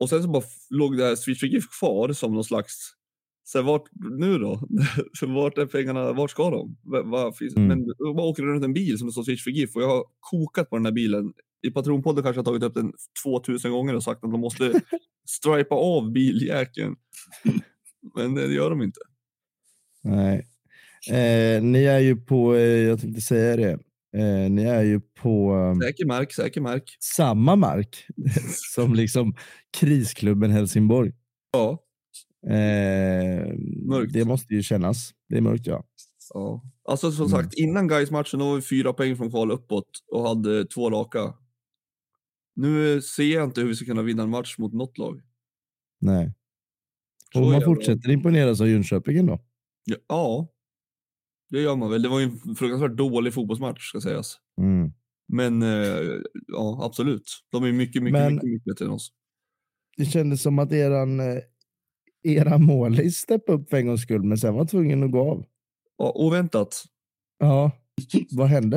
Och 0.00 0.08
sen 0.08 0.22
så 0.22 0.28
bara 0.28 0.42
låg 0.70 0.96
det 0.96 1.04
här 1.04 1.16
Swedish 1.16 1.78
kvar 1.78 2.12
som 2.12 2.34
någon 2.34 2.44
slags 2.44 2.94
så 3.44 3.62
vart 3.62 3.84
nu 4.18 4.38
då? 4.38 4.60
vart 5.26 5.58
är 5.58 5.66
pengarna? 5.66 6.12
Vart 6.12 6.30
ska 6.30 6.50
de? 6.50 6.76
Va, 6.82 7.02
va, 7.02 7.32
finns, 7.32 7.56
mm. 7.56 7.68
Men 7.68 7.86
då 7.98 8.22
åker 8.22 8.42
runt 8.42 8.64
en 8.64 8.72
bil 8.72 8.98
som 8.98 9.06
det 9.06 9.12
står 9.12 9.36
för 9.36 9.50
GIF 9.50 9.76
och 9.76 9.82
jag 9.82 9.88
har 9.88 10.04
kokat 10.20 10.70
på 10.70 10.76
den 10.76 10.84
här 10.84 10.92
bilen. 10.92 11.32
I 11.66 11.70
Patronpodden 11.70 12.22
kanske 12.24 12.38
jag 12.38 12.46
tagit 12.46 12.62
upp 12.62 12.74
den 12.74 12.92
2000 13.24 13.72
gånger 13.72 13.94
och 13.94 14.02
sagt 14.02 14.24
att 14.24 14.30
de 14.30 14.40
måste 14.40 14.80
stripa 15.28 15.74
av 15.74 16.12
biljäkeln. 16.12 16.96
Men 18.16 18.34
det 18.34 18.54
gör 18.54 18.70
de 18.70 18.82
inte. 18.82 19.00
Nej. 20.02 20.46
Eh, 21.10 21.62
ni 21.62 21.84
är 21.84 21.98
ju 21.98 22.16
på, 22.16 22.54
eh, 22.54 22.62
jag 22.62 23.00
tänkte 23.00 23.20
säga 23.20 23.56
det, 23.56 23.78
eh, 24.14 24.50
ni 24.50 24.62
är 24.62 24.82
ju 24.82 25.00
på... 25.00 25.54
Um, 25.54 25.80
säker 25.80 26.06
mark, 26.06 26.32
säker 26.32 26.60
mark. 26.60 26.96
Samma 27.00 27.56
mark 27.56 28.06
som 28.74 28.94
liksom 28.94 29.34
krisklubben 29.78 30.50
Helsingborg. 30.50 31.12
Ja. 31.52 31.78
Eh, 32.46 33.54
det 34.12 34.24
måste 34.24 34.54
ju 34.54 34.62
kännas. 34.62 35.10
Det 35.28 35.36
är 35.36 35.40
mörkt 35.40 35.66
ja. 35.66 35.84
Ja, 36.34 36.62
alltså 36.88 37.12
som 37.12 37.26
mm. 37.26 37.42
sagt 37.42 37.54
innan 37.54 37.88
guys 37.88 38.10
matchen 38.10 38.40
var 38.40 38.56
vi 38.56 38.62
fyra 38.62 38.92
poäng 38.92 39.16
från 39.16 39.30
kval 39.30 39.50
uppåt 39.50 39.88
och 40.12 40.28
hade 40.28 40.64
två 40.64 40.90
raka. 40.90 41.34
Nu 42.56 43.02
ser 43.02 43.34
jag 43.34 43.44
inte 43.44 43.60
hur 43.60 43.68
vi 43.68 43.74
ska 43.74 43.84
kunna 43.84 44.02
vinna 44.02 44.22
en 44.22 44.30
match 44.30 44.58
mot 44.58 44.72
något 44.72 44.98
lag. 44.98 45.22
Nej. 46.00 46.32
Och 47.34 47.42
man 47.42 47.62
fortsätter 47.62 48.10
imponeras 48.10 48.60
av 48.60 48.68
Jönköping. 48.68 49.28
Ja, 49.28 49.38
ja, 50.08 50.53
det 51.54 51.60
gör 51.60 51.76
man 51.76 51.90
väl. 51.90 52.02
Det 52.02 52.08
var 52.08 52.20
ju 52.20 52.24
en 52.24 52.54
fruktansvärt 52.54 52.96
dålig 52.96 53.34
fotbollsmatch 53.34 53.88
ska 53.88 54.00
sägas. 54.00 54.38
Mm. 54.60 54.92
Men 55.32 55.62
eh, 55.62 56.20
ja, 56.46 56.80
absolut. 56.82 57.22
De 57.52 57.64
är 57.64 57.72
mycket, 57.72 58.02
mycket, 58.02 58.20
Men, 58.20 58.34
mycket, 58.34 58.50
mycket 58.50 58.64
bättre 58.64 58.84
än 58.84 58.90
oss. 58.90 59.12
Det 59.96 60.04
kändes 60.04 60.42
som 60.42 60.58
att 60.58 60.72
eran 60.72 61.20
eh, 61.20 61.38
era 62.22 62.58
målis 62.58 63.16
steppa 63.16 63.52
upp 63.52 63.70
för 63.70 63.76
en 63.76 63.86
gångs 63.86 64.02
skull, 64.02 64.22
men 64.22 64.38
sen 64.38 64.54
var 64.54 64.64
tvungen 64.64 65.02
att 65.02 65.12
gå 65.12 65.30
av. 65.30 65.44
Ja, 65.98 66.12
oväntat. 66.14 66.84
Ja, 67.38 67.70
vad 68.30 68.48
hände? 68.48 68.76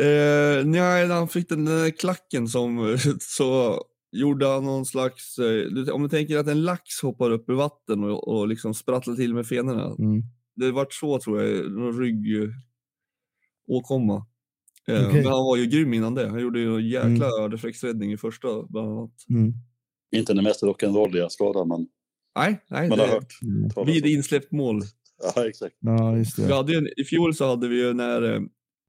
Eh, 0.00 0.64
när 0.66 1.08
han 1.08 1.28
fick 1.28 1.48
den 1.48 1.64
där 1.64 1.90
klacken 1.90 2.48
som 2.48 2.98
så 3.20 3.80
gjorde 4.12 4.46
han 4.46 4.64
någon 4.64 4.86
slags, 4.86 5.38
eh, 5.38 5.94
om 5.94 6.02
du 6.02 6.08
tänker 6.08 6.38
att 6.38 6.46
en 6.46 6.64
lax 6.64 7.02
hoppar 7.02 7.30
upp 7.30 7.50
ur 7.50 7.54
vatten 7.54 8.04
och, 8.04 8.28
och 8.28 8.48
liksom 8.48 8.74
sprattlar 8.74 9.14
till 9.14 9.34
med 9.34 9.46
fenorna. 9.46 9.84
Mm. 9.98 10.22
Det 10.56 10.72
vart 10.72 10.92
så 10.92 11.18
tror 11.18 11.42
jag, 11.42 11.72
någon 11.72 12.00
ryggåkomma. 12.00 14.26
Eh, 14.88 15.06
okay. 15.06 15.22
Men 15.22 15.32
han 15.32 15.44
var 15.44 15.56
ju 15.56 15.66
grym 15.66 15.94
innan 15.94 16.14
det. 16.14 16.28
Han 16.28 16.40
gjorde 16.40 16.60
ju 16.60 16.76
en 16.76 16.88
jäkla 16.88 17.28
mm. 17.38 17.50
reflexräddning 17.50 18.12
i 18.12 18.16
första 18.16 18.62
bland 18.62 18.88
annat. 18.88 19.14
Mm. 19.30 19.52
Inte 20.16 20.34
den 20.34 20.44
mest 20.44 20.62
rock'n'rolliga 20.62 21.28
skadan 21.28 21.68
men 21.68 21.86
Nej, 22.36 22.64
nej. 22.68 22.88
Man 22.88 22.98
har 22.98 23.06
hört. 23.06 23.32
Mm. 23.42 23.86
Vid 23.86 24.06
insläppt 24.06 24.52
mål. 24.52 24.82
Ja, 25.22 25.48
exakt. 25.48 25.76
Ja, 25.80 26.16
just 26.16 26.36
det. 26.36 26.46
Vi 26.46 26.52
hade 26.52 26.76
en, 26.76 26.88
I 26.96 27.04
fjol 27.04 27.34
så 27.34 27.46
hade 27.46 27.68
vi 27.68 27.76
ju 27.76 27.94
när 27.94 28.34
eh, 28.34 28.40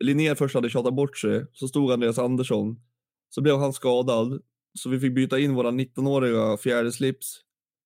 Linnér 0.03 0.35
först 0.35 0.55
hade 0.55 0.69
tjatat 0.69 0.95
bort 0.95 1.17
sig, 1.17 1.45
så 1.53 1.67
stod 1.67 1.91
Andreas 1.91 2.19
Andersson. 2.19 2.75
Så 3.29 3.41
blev 3.41 3.57
han 3.57 3.73
skadad, 3.73 4.41
så 4.79 4.89
vi 4.89 4.99
fick 4.99 5.15
byta 5.15 5.39
in 5.39 5.55
våra 5.55 5.71
19-åriga 5.71 6.57
fjärde 6.57 6.91
slips 6.91 7.41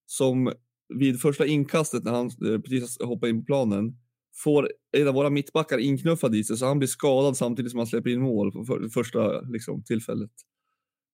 som 0.05 0.53
vid 0.89 1.21
första 1.21 1.45
inkastet 1.45 2.03
när 2.03 2.11
han 2.11 2.25
eh, 2.25 2.61
precis 2.61 2.97
hoppade 3.01 3.29
in 3.29 3.39
på 3.41 3.45
planen 3.45 3.97
får 4.43 4.71
en 4.97 5.07
av 5.07 5.13
våra 5.13 5.29
mittbackar 5.29 5.77
inknuffad 5.77 6.35
i 6.35 6.43
sig 6.43 6.57
så 6.57 6.65
han 6.65 6.79
blir 6.79 6.87
skadad 6.87 7.37
samtidigt 7.37 7.71
som 7.71 7.77
han 7.77 7.87
släpper 7.87 8.09
in 8.09 8.21
mål 8.21 8.51
för 8.51 8.89
första 8.89 9.41
liksom, 9.41 9.83
tillfället. 9.83 10.31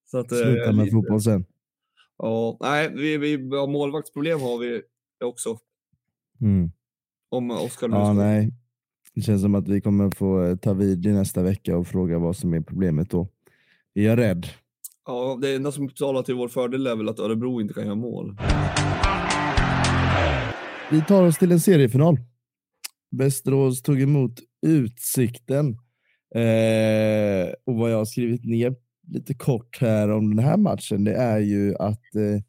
Så 0.05 0.17
att, 0.17 0.29
Sluta 0.29 0.71
med 0.71 0.85
lite... 0.85 0.95
fotboll 0.95 1.21
sen. 1.21 1.45
Ja, 2.17 2.57
nej, 2.61 2.91
vi, 2.95 3.17
vi, 3.17 3.37
målvaktsproblem 3.67 4.41
har 4.41 4.57
vi 4.57 4.81
också. 5.23 5.57
Mm. 6.41 6.71
Om 7.29 7.51
Oskar 7.51 7.89
ja, 7.89 8.13
nej. 8.13 8.51
Det 9.13 9.21
känns 9.21 9.41
som 9.41 9.55
att 9.55 9.67
vi 9.67 9.81
kommer 9.81 10.11
få 10.11 10.43
eh, 10.43 10.55
ta 10.55 10.73
vid 10.73 11.05
i 11.05 11.11
nästa 11.11 11.43
vecka 11.43 11.77
och 11.77 11.87
fråga 11.87 12.19
vad 12.19 12.35
som 12.35 12.53
är 12.53 12.61
problemet 12.61 13.09
då. 13.09 13.27
Är 13.93 14.03
jag 14.03 14.17
rädd? 14.17 14.47
Ja, 15.05 15.37
det 15.41 15.55
enda 15.55 15.71
som 15.71 15.89
talar 15.89 16.23
till 16.23 16.35
vår 16.35 16.47
fördel 16.47 16.87
är 16.87 16.95
väl 16.95 17.09
att 17.09 17.19
Örebro 17.19 17.61
inte 17.61 17.73
kan 17.73 17.83
göra 17.83 17.95
mål. 17.95 18.37
Vi 20.91 21.01
tar 21.01 21.23
oss 21.23 21.37
till 21.37 21.51
en 21.51 21.59
seriefinal. 21.59 22.17
Västerås 23.11 23.81
tog 23.81 24.01
emot 24.01 24.39
Utsikten. 24.67 25.67
Eh, 26.35 27.53
och 27.65 27.75
vad 27.75 27.91
jag 27.91 27.97
har 27.97 28.05
skrivit 28.05 28.45
ner 28.45 28.75
lite 29.07 29.33
kort 29.33 29.77
här 29.81 30.11
om 30.11 30.35
den 30.35 30.45
här 30.45 30.57
matchen, 30.57 31.03
det 31.03 31.13
är 31.13 31.39
ju 31.39 31.75
att 31.75 32.15
eh, 32.15 32.41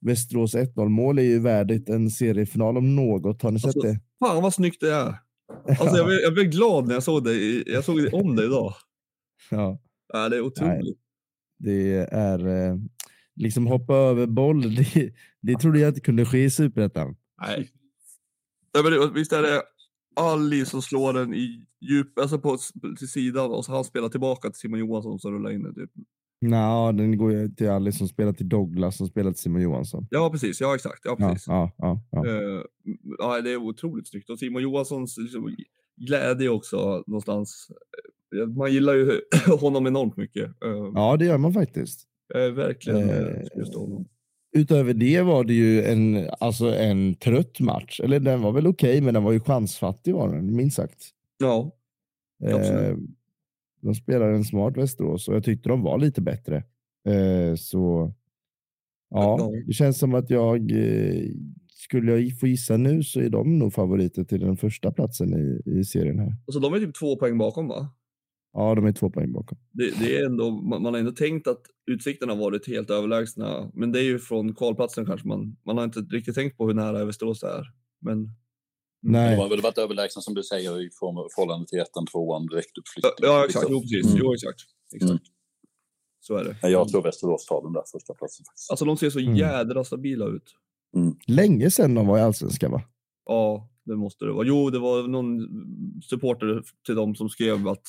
Västerås 0.00 0.54
1-0 0.54 0.88
mål 0.88 1.18
är 1.18 1.22
ju 1.22 1.38
värdigt 1.38 1.88
en 1.88 2.10
seriefinal 2.10 2.76
om 2.76 2.96
något. 2.96 3.42
Har 3.42 3.50
ni 3.50 3.60
sett 3.60 3.66
alltså, 3.66 3.80
det? 3.80 4.00
Fan 4.18 4.42
vad 4.42 4.54
snyggt 4.54 4.80
det 4.80 4.92
är. 4.92 5.14
Alltså, 5.68 5.96
jag, 5.96 6.06
blev, 6.06 6.18
jag 6.18 6.34
blev 6.34 6.46
glad 6.46 6.86
när 6.86 6.94
jag 6.94 7.02
såg 7.02 7.24
det. 7.24 7.62
Jag 7.66 7.84
såg 7.84 8.02
det 8.02 8.10
om 8.10 8.36
det 8.36 8.44
idag. 8.44 8.74
Ja. 9.50 9.80
ja 10.12 10.28
det 10.28 10.36
är 10.36 10.40
otroligt. 10.40 10.82
Nej, 10.84 10.94
det 11.58 11.96
är 12.12 12.46
eh, 12.46 12.76
liksom 13.36 13.66
hoppa 13.66 13.94
över 13.94 14.26
boll. 14.26 14.74
Det, 14.94 15.12
det 15.40 15.58
trodde 15.58 15.78
jag 15.78 15.88
inte 15.88 16.00
kunde 16.00 16.24
ske 16.24 16.44
i 16.44 16.50
superettan. 16.50 17.16
Nej. 17.40 17.68
Ja, 18.72 18.82
men 18.82 19.14
visst 19.14 19.32
är 19.32 19.42
det 19.42 19.62
Ali 20.16 20.64
som 20.64 20.82
slår 20.82 21.12
den 21.12 21.34
i 21.34 21.66
djup, 21.80 22.18
alltså 22.18 22.38
på, 22.38 22.58
till 22.98 23.08
sidan 23.08 23.50
och 23.50 23.64
så 23.64 23.72
han 23.72 23.84
spelar 23.84 24.08
tillbaka 24.08 24.50
till 24.50 24.60
Simon 24.60 24.78
Johansson 24.78 25.18
som 25.18 25.32
rullar 25.32 25.50
in 25.50 25.62
den. 25.62 25.74
Typ. 25.74 25.90
Nej, 26.40 26.92
den 26.94 27.18
går 27.18 27.32
ju 27.32 27.48
till 27.48 27.70
Ali 27.70 27.92
som 27.92 28.08
spelar 28.08 28.32
till 28.32 28.48
Douglas 28.48 28.96
som 28.96 29.06
spelar 29.06 29.32
till 29.32 29.42
Simon 29.42 29.62
Johansson. 29.62 30.06
Ja, 30.10 30.30
precis. 30.30 30.60
Ja, 30.60 30.74
exakt. 30.74 31.00
Ja, 31.04 31.16
precis. 31.16 31.46
Ja, 31.46 31.72
ja, 31.78 32.02
ja, 32.10 32.24
uh, 32.24 32.62
ja 33.18 33.40
det 33.40 33.50
är 33.50 33.56
otroligt 33.56 34.08
snyggt. 34.08 34.30
Och 34.30 34.38
Simon 34.38 34.62
Johanssons 34.62 35.18
liksom, 35.18 35.56
glädje 35.96 36.48
också 36.48 37.04
någonstans. 37.06 37.70
Eh, 38.36 38.46
man 38.46 38.72
gillar 38.72 38.94
ju 38.94 39.20
honom 39.60 39.86
enormt 39.86 40.16
mycket. 40.16 40.44
Uh, 40.64 40.92
ja, 40.94 41.16
det 41.16 41.24
gör 41.24 41.38
man 41.38 41.52
faktiskt. 41.52 42.06
Uh, 42.36 42.52
verkligen. 42.52 43.08
honom 43.74 44.06
utöver 44.52 44.94
det 44.94 45.22
var 45.22 45.44
det 45.44 45.54
ju 45.54 45.84
en, 45.84 46.30
alltså 46.40 46.74
en 46.74 47.14
trött 47.14 47.60
match. 47.60 48.00
Eller 48.00 48.20
den 48.20 48.42
var 48.42 48.52
väl 48.52 48.66
okej, 48.66 48.90
okay, 48.90 49.00
men 49.00 49.14
den 49.14 49.22
var 49.22 49.32
ju 49.32 49.40
chansfattig 49.40 50.14
var 50.14 50.34
den, 50.34 50.56
minst 50.56 50.76
sagt. 50.76 51.10
Ja, 51.38 51.70
eh, 52.44 52.96
De 53.80 53.94
spelade 53.94 54.34
en 54.34 54.44
smart 54.44 54.76
Västerås 54.76 55.28
och 55.28 55.34
jag 55.34 55.44
tyckte 55.44 55.68
de 55.68 55.82
var 55.82 55.98
lite 55.98 56.20
bättre. 56.20 56.56
Eh, 57.08 57.54
så 57.56 58.12
ja, 59.10 59.50
det 59.66 59.72
känns 59.72 59.98
som 59.98 60.14
att 60.14 60.30
jag 60.30 60.70
eh, 60.70 61.24
skulle 61.68 62.12
jag 62.12 62.38
få 62.38 62.46
gissa 62.46 62.76
nu 62.76 63.02
så 63.02 63.20
är 63.20 63.30
de 63.30 63.58
nog 63.58 63.72
favoriter 63.72 64.24
till 64.24 64.40
den 64.40 64.56
första 64.56 64.92
platsen 64.92 65.34
i, 65.34 65.70
i 65.78 65.84
serien 65.84 66.18
här. 66.18 66.36
Alltså 66.46 66.60
de 66.60 66.74
är 66.74 66.78
typ 66.78 66.94
två 66.94 67.16
poäng 67.16 67.38
bakom 67.38 67.68
va? 67.68 67.88
Ja, 68.52 68.74
de 68.74 68.86
är 68.86 68.92
två 68.92 69.10
poäng 69.10 69.32
bakom. 69.32 69.58
Det, 69.72 69.90
det, 70.00 70.16
är 70.16 70.26
ändå, 70.26 70.50
man, 70.50 70.82
man 70.82 70.94
har 70.94 71.00
ändå 71.00 71.12
tänkt 71.12 71.46
att 71.46 71.62
utsikterna 71.86 72.34
varit 72.34 72.66
helt 72.66 72.90
överlägsna, 72.90 73.70
men 73.74 73.92
det 73.92 73.98
är 73.98 74.04
ju 74.04 74.18
från 74.18 74.54
kvalplatsen 74.54 75.06
kanske 75.06 75.28
man, 75.28 75.56
man 75.66 75.76
har 75.76 75.84
inte 75.84 76.00
riktigt 76.00 76.34
tänkt 76.34 76.56
på 76.56 76.66
hur 76.66 76.74
nära 76.74 77.04
Västerås 77.04 77.42
är. 77.42 77.64
Men 78.00 78.28
Nej. 79.02 79.36
De 79.36 79.42
har 79.42 79.48
väl 79.48 79.60
varit 79.60 79.78
överlägsna 79.78 80.22
som 80.22 80.34
du 80.34 80.42
säger 80.42 80.80
i 80.80 80.90
förhållande 80.90 81.66
till 81.66 81.78
ettan, 81.78 82.06
tvåan, 82.06 82.46
direkt 82.46 82.78
uppflyttning. 82.78 83.12
Ja, 83.18 83.44
exakt. 83.44 83.66
Jo, 83.68 83.80
precis. 83.80 84.06
Mm. 84.06 84.18
Jo, 84.18 84.34
exakt. 84.34 84.60
exakt. 84.94 85.10
Mm. 85.10 85.22
Så 86.20 86.36
är 86.36 86.44
det. 86.44 86.70
Jag 86.70 86.88
tror 86.88 87.02
Västerås 87.02 87.46
tar 87.46 87.62
den 87.62 87.72
där 87.72 87.82
första 87.92 88.14
platsen. 88.14 88.44
Faktiskt. 88.44 88.70
Alltså 88.70 88.84
de 88.84 88.96
ser 88.96 89.10
så 89.10 89.18
mm. 89.18 89.36
jädra 89.36 89.84
stabila 89.84 90.26
ut. 90.26 90.54
Mm. 90.96 91.16
Länge 91.26 91.70
sedan 91.70 91.94
de 91.94 92.06
var 92.06 92.18
i 92.18 92.20
Allsvenskan 92.20 92.70
va? 92.70 92.82
Ja, 93.26 93.68
det 93.90 93.96
måste 93.96 94.24
det 94.24 94.32
vara. 94.32 94.46
Jo, 94.46 94.70
det 94.70 94.78
var 94.78 95.08
någon 95.08 95.48
supporter 96.02 96.62
till 96.86 96.94
dem 96.94 97.14
som 97.14 97.28
skrev 97.28 97.68
att 97.68 97.86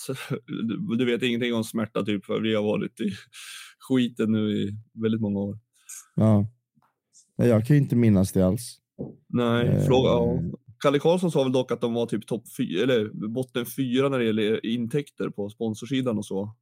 du 0.97 1.05
vet 1.05 1.23
ingenting 1.23 1.53
om 1.53 1.63
smärta 1.63 2.03
typ, 2.03 2.25
för 2.25 2.41
vi 2.41 2.55
har 2.55 2.63
varit 2.63 3.01
i 3.01 3.11
skiten 3.89 4.31
nu 4.31 4.51
i 4.51 4.77
väldigt 4.93 5.21
många 5.21 5.39
år. 5.39 5.59
Ja. 6.15 6.47
Jag 7.35 7.67
kan 7.67 7.75
ju 7.75 7.81
inte 7.81 7.95
minnas 7.95 8.31
det 8.31 8.41
alls. 8.41 8.77
Nej, 9.29 9.67
eh, 9.67 9.83
fråga. 9.83 10.09
Ja. 10.09 10.57
Kalle 10.79 10.99
Karlsson 10.99 11.31
sa 11.31 11.43
väl 11.43 11.51
dock 11.51 11.71
att 11.71 11.81
de 11.81 11.93
var 11.93 12.05
typ 12.05 12.27
topp 12.27 12.43
fyra, 12.57 12.83
eller 12.83 13.27
botten 13.27 13.65
fyra 13.65 14.09
när 14.09 14.19
det 14.19 14.25
gäller 14.25 14.65
intäkter 14.65 15.29
på 15.29 15.49
sponsorsidan 15.49 16.17
och 16.17 16.25
så. 16.25 16.55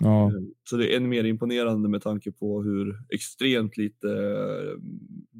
Ja. 0.00 0.26
Eh, 0.26 0.32
så 0.70 0.76
det 0.76 0.92
är 0.92 0.96
än 0.96 1.08
mer 1.08 1.24
imponerande 1.24 1.88
med 1.88 2.02
tanke 2.02 2.32
på 2.32 2.62
hur 2.62 2.96
extremt 3.14 3.76
lite 3.76 4.08
eh, 4.08 4.80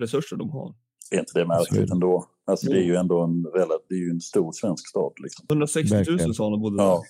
resurser 0.00 0.36
de 0.36 0.50
har. 0.50 0.74
Är 1.10 1.18
inte 1.18 1.38
det 1.38 1.46
märkligt 1.46 1.90
ändå? 1.90 2.26
Alltså 2.46 2.70
det 2.70 2.78
är 2.78 2.82
ju 2.82 2.96
ändå 2.96 3.22
en, 3.22 3.42
det 3.88 3.94
är 3.94 3.98
ju 3.98 4.10
en 4.10 4.20
stor 4.20 4.52
svensk 4.52 4.88
stad. 4.88 5.12
Liksom. 5.22 5.46
160 5.48 6.04
000 6.10 6.34
sa 6.34 6.50
han 6.50 6.60
bodde 6.60 6.76
där. 6.76 6.84
Ja. 6.84 7.02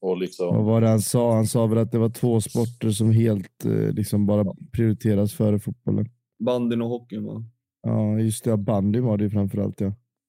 Och 0.00 0.18
liksom... 0.18 0.56
Vad 0.56 0.64
var 0.64 0.80
det 0.80 0.88
han 0.88 1.00
sa? 1.00 1.34
Han 1.34 1.46
sa 1.46 1.66
väl 1.66 1.78
att 1.78 1.92
det 1.92 1.98
var 1.98 2.08
två 2.08 2.40
sporter 2.40 2.90
som 2.90 3.10
helt 3.10 3.64
eh, 3.64 3.72
liksom 3.72 4.26
bara 4.26 4.54
prioriteras 4.72 5.34
före 5.34 5.58
fotbollen. 5.58 6.08
Bandyn 6.44 6.82
och 6.82 6.88
hockeyn 6.88 7.24
va? 7.24 7.44
Ja, 7.82 8.18
just 8.18 8.44
det. 8.44 8.56
Bandyn 8.56 9.04
var 9.04 9.16
det 9.16 9.24
ju 9.24 9.30
framförallt 9.30 9.80
ja. 9.80 9.86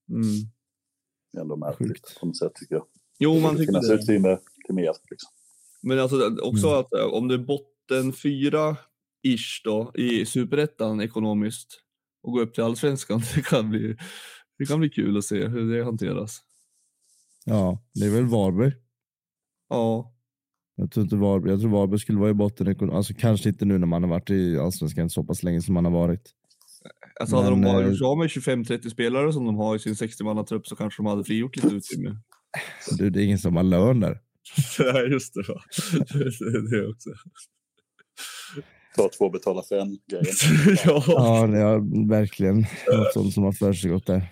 Mm. 0.10 0.24
Det 1.34 1.40
är 1.40 1.42
ändå 1.42 1.56
märkligt 1.56 1.90
Sjukt. 1.90 2.20
på 2.20 2.26
något 2.26 2.38
sätt 2.38 2.52
tycker 2.56 2.76
jag. 2.76 2.86
Jo, 3.20 3.40
man 3.40 3.58
tycker 3.58 3.88
det. 3.88 3.94
utrymme 3.94 4.38
till 4.66 4.76
mer. 4.76 4.92
Liksom. 5.10 5.32
Men 5.82 6.00
alltså 6.00 6.38
också 6.42 6.68
mm. 6.68 6.80
att 6.80 6.94
eh, 6.94 7.06
om 7.06 7.28
det 7.28 7.34
är 7.34 7.46
botten 7.46 8.14
fyra 8.14 8.78
ish 9.24 9.62
då 9.64 9.92
i 9.96 10.26
superettan 10.26 11.02
ekonomiskt 11.02 11.84
och 12.24 12.34
gå 12.34 12.42
upp 12.42 12.54
till 12.54 12.64
allsvenskan. 12.64 13.22
Det 13.36 13.42
kan 13.42 13.70
bli, 13.70 13.98
det 14.58 14.66
kan 14.66 14.80
bli 14.80 14.90
kul 14.90 15.18
att 15.18 15.24
se 15.24 15.48
hur 15.48 15.74
det 15.74 15.84
hanteras. 15.84 16.40
Ja, 17.46 17.84
det 17.94 18.06
är 18.06 18.10
väl 18.10 18.26
Varberg. 18.26 18.74
Ja. 19.70 20.14
Jag 20.76 20.92
tror, 20.92 21.04
inte 21.04 21.16
Varberg, 21.16 21.52
jag 21.52 21.60
tror 21.60 21.72
Varberg 21.72 22.00
skulle 22.00 22.20
vara 22.20 22.30
i 22.30 22.34
botten, 22.34 22.92
alltså 22.92 23.14
kanske 23.14 23.50
inte 23.50 23.66
nu 23.66 23.78
när 23.78 23.88
man 23.88 24.04
har 24.04 24.10
varit 24.10 24.30
i 24.30 24.58
allsvenskan 24.58 25.10
så 25.10 25.24
pass 25.24 25.44
länge 25.44 25.62
som 25.62 25.74
man 25.74 25.86
har 25.86 25.92
varit. 25.92 26.34
Alltså 27.20 27.36
hade 27.36 27.50
de 27.50 27.64
varit 27.64 28.02
av 28.02 28.18
med 28.18 28.28
25-30 28.28 28.90
spelare 28.90 29.34
som 29.34 29.46
de 29.46 29.56
har 29.56 29.76
i 29.76 29.80
sin 29.80 29.94
60-mannatrupp 29.94 30.64
så 30.64 30.76
kanske 30.76 31.04
de 31.04 31.06
hade 31.06 31.24
frigjort 31.24 31.56
lite 31.56 31.76
utrymme. 31.76 32.16
Du, 32.98 33.10
det 33.10 33.22
är 33.22 33.24
ingen 33.24 33.40
som 33.40 33.56
har 33.56 33.64
lön 33.64 34.00
där. 34.00 34.20
Nej, 34.94 35.12
just 35.12 35.34
det. 35.34 35.44
Va? 35.48 35.62
det, 36.40 36.70
det 36.70 36.88
också. 36.88 37.10
Ta 38.98 39.10
två 39.18 39.30
betala 39.30 39.64
för 39.64 39.80
en 39.80 39.98
grejen. 40.12 40.26
ja. 40.86 41.04
ja, 41.08 41.48
det 41.48 41.58
är 41.58 42.08
verkligen 42.10 42.58
något 42.92 43.14
sånt 43.14 43.34
som 43.34 43.44
har 43.44 43.52
försiggått 43.52 44.06
där. 44.06 44.32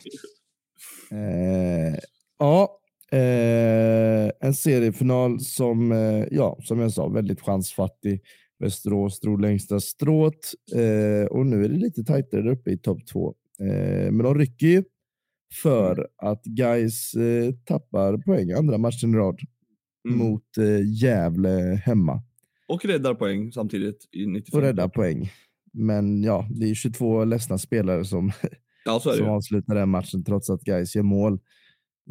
Eh, 1.11 1.99
ja, 2.39 2.79
eh, 3.11 4.31
en 4.39 4.53
seriefinal 4.53 5.39
som, 5.39 5.91
eh, 5.91 6.25
ja, 6.31 6.57
som 6.63 6.79
jag 6.79 6.91
sa, 6.91 7.07
väldigt 7.07 7.41
chansfattig. 7.41 8.21
Västerås 8.59 9.19
drog 9.19 9.41
längsta 9.41 9.79
strået 9.79 10.53
eh, 10.75 11.25
och 11.25 11.45
nu 11.45 11.65
är 11.65 11.69
det 11.69 11.77
lite 11.77 12.03
tajtare 12.03 12.41
där 12.41 12.51
uppe 12.51 12.71
i 12.71 12.77
topp 12.77 13.07
två. 13.13 13.33
Eh, 13.59 14.11
men 14.11 14.17
de 14.17 14.35
rycker 14.35 14.67
ju 14.67 14.83
för 15.63 16.07
att 16.17 16.43
Guys 16.43 17.13
eh, 17.13 17.53
tappar 17.65 18.17
poäng 18.17 18.51
andra 18.51 18.77
matchen 18.77 19.13
i 19.13 19.17
rad 19.17 19.39
mm. 20.07 20.19
mot 20.19 20.57
eh, 20.57 21.03
Gävle 21.03 21.81
hemma. 21.85 22.23
Och 22.67 22.85
räddar 22.85 23.13
poäng 23.13 23.51
samtidigt 23.51 24.09
i 24.11 24.25
95. 24.25 24.57
Och 24.57 24.63
räddar 24.63 24.87
poäng. 24.87 25.31
Men 25.73 26.23
ja, 26.23 26.47
det 26.51 26.69
är 26.69 26.73
22 26.73 27.25
ledsna 27.25 27.57
spelare 27.57 28.05
som, 28.05 28.31
ja, 28.85 28.99
som 28.99 29.29
avslutar 29.29 29.75
den 29.75 29.89
matchen 29.89 30.23
trots 30.23 30.49
att 30.49 30.61
Guys 30.61 30.95
gör 30.95 31.03
mål 31.03 31.39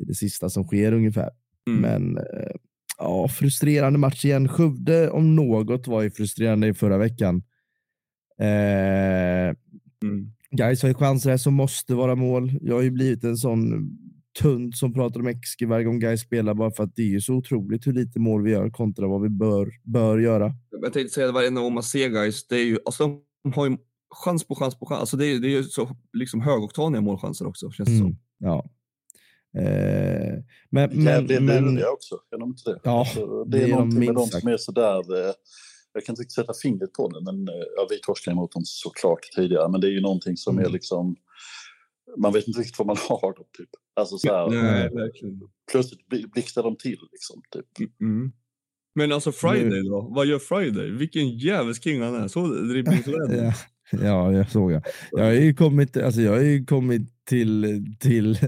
i 0.00 0.04
det 0.04 0.14
sista 0.14 0.50
som 0.50 0.64
sker 0.64 0.92
ungefär. 0.92 1.30
Mm. 1.70 1.80
Men 1.80 2.16
eh, 2.18 2.54
ja, 2.98 3.28
frustrerande 3.28 3.98
match 3.98 4.24
igen. 4.24 4.48
Skövde 4.48 5.10
om 5.10 5.36
något 5.36 5.86
var 5.86 6.02
ju 6.02 6.10
frustrerande 6.10 6.68
i 6.68 6.74
förra 6.74 6.98
veckan. 6.98 7.42
Eh, 8.38 9.54
mm. 10.04 10.32
Guys 10.50 10.82
har 10.82 10.88
ju 10.88 10.94
chanser 10.94 11.30
här 11.30 11.36
som 11.36 11.54
måste 11.54 11.94
vara 11.94 12.14
mål. 12.14 12.52
Jag 12.60 12.74
har 12.74 12.82
ju 12.82 12.90
blivit 12.90 13.24
en 13.24 13.36
sån 13.36 13.90
tunt 14.42 14.76
som 14.76 14.94
pratar 14.94 15.20
om 15.20 15.40
XG 15.40 15.68
varje 15.68 15.84
gång 15.84 15.98
Guys 15.98 16.20
spelar 16.20 16.54
bara 16.54 16.70
för 16.70 16.84
att 16.84 16.96
det 16.96 17.02
är 17.02 17.06
ju 17.06 17.20
så 17.20 17.34
otroligt 17.34 17.86
hur 17.86 17.92
lite 17.92 18.18
mål 18.18 18.42
vi 18.42 18.50
gör 18.50 18.70
kontra 18.70 19.08
vad 19.08 19.22
vi 19.22 19.28
bör, 19.28 19.70
bör 19.82 20.18
göra. 20.18 20.52
Jag 20.70 20.92
tänkte 20.92 21.14
säga 21.14 21.26
det 21.26 21.32
varje 21.32 21.50
gång 21.50 21.74
man 21.74 21.82
ser 21.82 22.08
Guys, 22.08 22.46
det 22.46 22.56
är 22.56 22.64
ju, 22.64 22.78
alltså, 22.84 23.08
de 23.42 23.52
har 23.52 23.66
ju 23.66 23.76
chans 24.14 24.44
på 24.44 24.54
chans 24.54 24.78
på 24.78 24.86
chans. 24.86 25.00
Alltså, 25.00 25.16
det, 25.16 25.26
är, 25.26 25.38
det 25.38 25.48
är 25.48 25.50
ju 25.50 25.62
så 25.62 25.96
liksom 26.12 26.40
högoktaniga 26.40 27.00
målchanser 27.00 27.46
också 27.46 27.70
känns 27.70 27.88
det 27.88 27.94
mm. 27.94 28.06
som. 28.06 28.18
Ja. 28.38 28.64
Eh, 29.58 30.34
men, 30.70 30.90
men, 31.04 31.26
det, 31.26 31.34
det 31.34 31.40
men, 31.40 31.78
är 31.78 31.92
också, 31.92 32.14
är 32.30 32.38
de 32.38 32.48
inte 32.48 32.70
det? 32.70 32.80
Ja, 32.82 33.00
alltså, 33.00 33.44
det, 33.44 33.58
det 33.58 33.64
är, 33.64 33.68
är 33.68 33.70
någonting 33.70 34.00
de 34.00 34.06
med 34.06 34.14
de 34.14 34.26
som 34.26 34.48
är 34.48 34.56
sådär, 34.56 35.28
eh, 35.28 35.34
jag 35.92 36.04
kan 36.04 36.12
inte 36.12 36.32
sätta 36.32 36.52
fingret 36.62 36.92
på 36.92 37.08
det, 37.08 37.20
men 37.24 37.48
eh, 37.48 37.64
ja, 37.76 37.86
vi 37.90 38.00
torskade 38.00 38.32
emot 38.32 38.52
dem 38.52 38.62
såklart 38.64 39.20
tidigare, 39.36 39.68
men 39.68 39.80
det 39.80 39.86
är 39.86 39.90
ju 39.90 40.00
någonting 40.00 40.36
som 40.36 40.58
mm. 40.58 40.66
är 40.66 40.72
liksom, 40.72 41.16
man 42.18 42.32
vet 42.32 42.48
inte 42.48 42.60
riktigt 42.60 42.78
vad 42.78 42.86
man 42.86 42.96
har 43.08 43.34
dem 43.34 43.44
typ. 43.58 43.68
Alltså 43.96 44.18
så 44.18 44.28
här, 44.28 44.50
Nej, 44.50 45.10
plötsligt 45.72 46.32
blixtrar 46.32 46.62
de 46.62 46.76
till 46.76 46.98
liksom. 47.12 47.42
Typ. 47.76 48.00
Mm. 48.00 48.32
Men 48.94 49.12
alltså 49.12 49.32
Friday 49.32 49.82
då? 49.82 50.12
Vad 50.14 50.26
gör 50.26 50.38
Friday? 50.38 50.90
Vilken 50.90 51.38
jävels 51.38 51.82
king 51.82 52.02
han 52.02 52.14
är. 52.14 52.28
Så 52.28 52.46
dribblingsrädd. 52.46 53.30
ja, 53.90 53.98
ja, 54.02 54.32
jag 54.32 54.50
såg 54.50 54.72
jag. 54.72 54.82
Jag 55.10 55.24
har 55.24 55.32
ju 55.32 55.54
kommit, 55.54 55.96
alltså 55.96 56.20
jag 56.20 56.32
har 56.32 56.40
ju 56.40 56.64
kommit 56.64 57.24
till, 57.24 57.84
till 58.00 58.38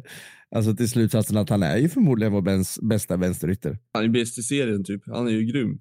Alltså 0.51 0.75
till 0.75 0.89
slutsatsen 0.89 1.37
att 1.37 1.49
han 1.49 1.63
är 1.63 1.77
ju 1.77 1.89
förmodligen 1.89 2.33
vår 2.33 2.87
bästa 2.89 3.17
vänsterytter. 3.17 3.79
Han 3.93 4.05
är 4.05 4.09
bäst 4.09 4.39
i 4.39 4.43
serien 4.43 4.85
typ. 4.85 5.03
Han 5.07 5.27
är 5.27 5.31
ju 5.31 5.45
grym. 5.45 5.79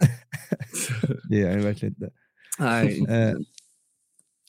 det 1.29 1.41
är 1.41 1.47
han 1.47 1.57
ju 1.57 1.63
verkligen 1.63 1.93
inte. 1.93 2.09
Nej. 2.59 3.01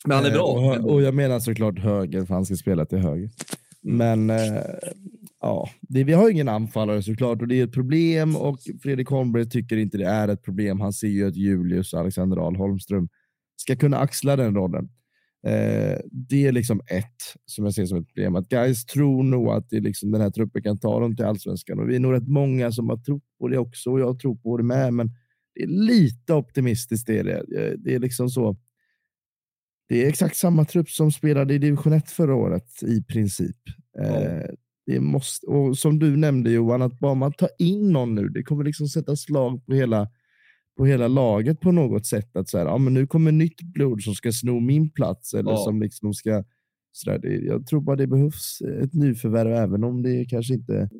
Eh, 0.04 0.08
men 0.08 0.16
han 0.16 0.26
är 0.26 0.30
bra. 0.30 0.44
Och, 0.44 0.92
och, 0.92 1.02
jag 1.02 1.14
menar 1.14 1.40
såklart 1.40 1.78
höger, 1.78 2.24
för 2.24 2.34
han 2.34 2.44
ska 2.44 2.56
spela 2.56 2.86
till 2.86 2.98
höger. 2.98 3.30
Men 3.82 4.30
eh, 4.30 4.62
ja, 5.40 5.70
det, 5.80 6.04
vi 6.04 6.12
har 6.12 6.30
ingen 6.30 6.48
anfallare 6.48 7.02
såklart 7.02 7.42
och 7.42 7.48
det 7.48 7.60
är 7.60 7.64
ett 7.64 7.72
problem 7.72 8.36
och 8.36 8.58
Fredrik 8.82 9.08
Holmberg 9.08 9.48
tycker 9.48 9.76
inte 9.76 9.98
det 9.98 10.06
är 10.06 10.28
ett 10.28 10.42
problem. 10.42 10.80
Han 10.80 10.92
ser 10.92 11.08
ju 11.08 11.28
att 11.28 11.36
Julius 11.36 11.94
Alexander 11.94 12.36
Ahl 12.36 12.56
Holmström 12.56 13.08
ska 13.56 13.76
kunna 13.76 13.98
axla 13.98 14.36
den 14.36 14.54
rollen. 14.54 14.88
Eh, 15.46 15.98
det 16.10 16.46
är 16.46 16.52
liksom 16.52 16.80
ett 16.80 17.22
som 17.46 17.64
jag 17.64 17.74
ser 17.74 17.86
som 17.86 17.98
ett 17.98 18.06
problem. 18.06 18.36
Att 18.36 18.48
guys 18.48 18.86
tror 18.86 19.22
nog 19.22 19.48
att 19.48 19.70
det 19.70 19.80
liksom, 19.80 20.10
den 20.10 20.20
här 20.20 20.30
truppen 20.30 20.62
kan 20.62 20.78
ta 20.78 21.00
dem 21.00 21.16
till 21.16 21.24
allsvenskan 21.24 21.78
och 21.78 21.88
vi 21.90 21.96
är 21.96 22.00
nog 22.00 22.12
rätt 22.12 22.28
många 22.28 22.72
som 22.72 22.88
har 22.88 22.96
trott 22.96 23.24
på 23.38 23.48
det 23.48 23.58
också 23.58 23.90
och 23.90 24.00
jag 24.00 24.18
tror 24.18 24.36
på 24.36 24.56
det 24.56 24.64
med. 24.64 24.94
Men 24.94 25.10
det 25.54 25.62
är 25.62 25.66
lite 25.66 26.34
optimistiskt. 26.34 27.06
Det 27.06 27.18
är, 27.18 27.24
det. 27.24 27.36
Eh, 27.36 27.72
det 27.78 27.94
är 27.94 27.98
liksom 27.98 28.28
så. 28.28 28.56
Det 29.88 30.04
är 30.04 30.08
exakt 30.08 30.36
samma 30.36 30.64
trupp 30.64 30.90
som 30.90 31.12
spelade 31.12 31.54
i 31.54 31.58
division 31.58 31.92
1 31.92 32.10
förra 32.10 32.34
året 32.34 32.82
i 32.82 33.02
princip. 33.02 33.56
Eh, 33.98 34.50
det 34.86 35.00
måste, 35.00 35.46
och 35.46 35.78
som 35.78 35.98
du 35.98 36.16
nämnde 36.16 36.50
Johan, 36.50 36.82
att 36.82 36.98
bara 36.98 37.14
man 37.14 37.32
tar 37.32 37.48
in 37.58 37.92
någon 37.92 38.14
nu, 38.14 38.28
det 38.28 38.42
kommer 38.42 38.64
liksom 38.64 38.88
sätta 38.88 39.16
slag 39.16 39.66
på 39.66 39.74
hela 39.74 40.08
på 40.76 40.86
hela 40.86 41.08
laget 41.08 41.60
på 41.60 41.72
något 41.72 42.06
sätt. 42.06 42.36
Att 42.36 42.48
så 42.48 42.58
här, 42.58 42.64
ja, 42.64 42.78
men 42.78 42.94
nu 42.94 43.06
kommer 43.06 43.32
nytt 43.32 43.62
blod 43.62 44.02
som 44.02 44.14
ska 44.14 44.32
sno 44.32 44.60
min 44.60 44.90
plats 44.90 45.34
eller 45.34 45.50
ja. 45.50 45.56
som 45.56 45.82
liksom 45.82 46.14
ska 46.14 46.44
så 46.92 47.10
där, 47.10 47.18
det, 47.18 47.34
jag 47.34 47.66
tror 47.66 47.80
bara 47.80 47.96
det 47.96 48.06
behövs 48.06 48.60
ett 48.82 48.94
nyförvärv 48.94 49.52
även 49.52 49.84
om 49.84 50.02
det 50.02 50.24
kanske 50.24 50.54
inte 50.54 50.90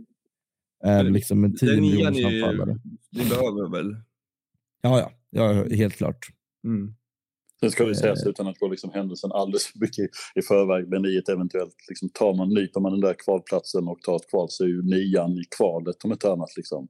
är 0.85 1.05
men, 1.05 1.13
liksom 1.13 1.45
en 1.45 1.57
10 1.57 1.81
miljoners 1.81 2.25
anfallare. 2.25 2.79
Ni 3.13 3.25
behöver 3.25 3.71
väl? 3.71 3.97
Ja, 4.83 4.99
ja, 4.99 5.13
ja 5.31 5.77
helt 5.77 5.95
klart. 5.95 6.27
Mm. 6.65 6.95
Sen 7.61 7.71
ska 7.71 7.85
vi 7.85 7.95
sägas 7.95 8.23
eh. 8.23 8.29
utan 8.29 8.47
att 8.47 8.59
gå 8.59 8.69
liksom 8.69 8.91
händelsen 8.91 9.33
alldeles 9.33 9.67
för 9.67 9.79
mycket 9.79 10.11
i 10.35 10.43
förväg, 10.43 10.89
men 10.89 11.07
i 11.07 11.17
ett 11.17 11.29
eventuellt, 11.29 11.77
liksom, 11.89 12.09
tar 12.09 12.35
man, 12.35 12.49
nyper 12.49 12.81
man 12.81 12.93
den 12.93 13.01
där 13.01 13.15
kvalplatsen 13.25 13.89
och 13.89 14.01
tar 14.01 14.17
ett 14.17 14.31
kval 14.31 14.47
så 14.51 14.65
är 14.65 14.69
ju 14.69 14.83
nian 14.83 15.33
i 15.33 15.45
kvalet 15.57 16.05
om 16.05 16.13
inte 16.13 16.31
annat 16.31 16.57
liksom 16.57 16.89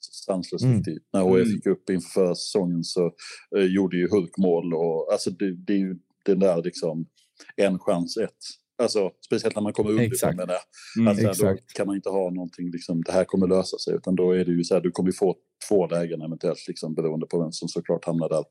sanslöst 0.00 0.64
mm. 0.64 0.76
viktig. 0.76 0.98
När 1.12 1.20
HF 1.20 1.34
mm. 1.34 1.48
gick 1.48 1.66
upp 1.66 1.90
inför 1.90 2.10
förra 2.10 2.34
säsongen 2.34 2.84
så 2.84 3.12
eh, 3.56 3.64
gjorde 3.64 3.96
ju 3.96 4.08
Hulk 4.08 4.36
mål 4.38 4.74
och 4.74 5.12
alltså 5.12 5.30
det, 5.30 5.56
det 5.66 5.72
är 5.72 5.78
ju 5.78 5.96
den 6.24 6.38
där 6.38 6.62
liksom 6.62 7.06
en 7.56 7.78
chans 7.78 8.16
ett. 8.16 8.42
Alltså 8.82 9.10
speciellt 9.26 9.54
när 9.54 9.62
man 9.62 9.72
kommer 9.72 9.90
underifrån 9.90 10.36
med 10.36 10.48
det. 10.48 10.60
Mm, 10.98 11.08
alltså, 11.08 11.46
då 11.46 11.56
kan 11.74 11.86
man 11.86 11.96
inte 11.96 12.08
ha 12.08 12.30
någonting 12.30 12.70
liksom, 12.70 13.02
det 13.02 13.12
här 13.12 13.24
kommer 13.24 13.46
lösa 13.46 13.78
sig 13.78 13.94
utan 13.94 14.16
då 14.16 14.32
är 14.32 14.44
det 14.44 14.52
ju 14.52 14.64
så 14.64 14.74
här, 14.74 14.80
du 14.80 14.90
kommer 14.90 15.12
få 15.12 15.36
två 15.68 15.86
lägen 15.86 16.22
eventuellt 16.22 16.68
liksom 16.68 16.94
beroende 16.94 17.26
på 17.26 17.42
vem 17.42 17.52
som 17.52 17.68
såklart 17.68 18.04
hamnar 18.04 18.28
där. 18.28 18.44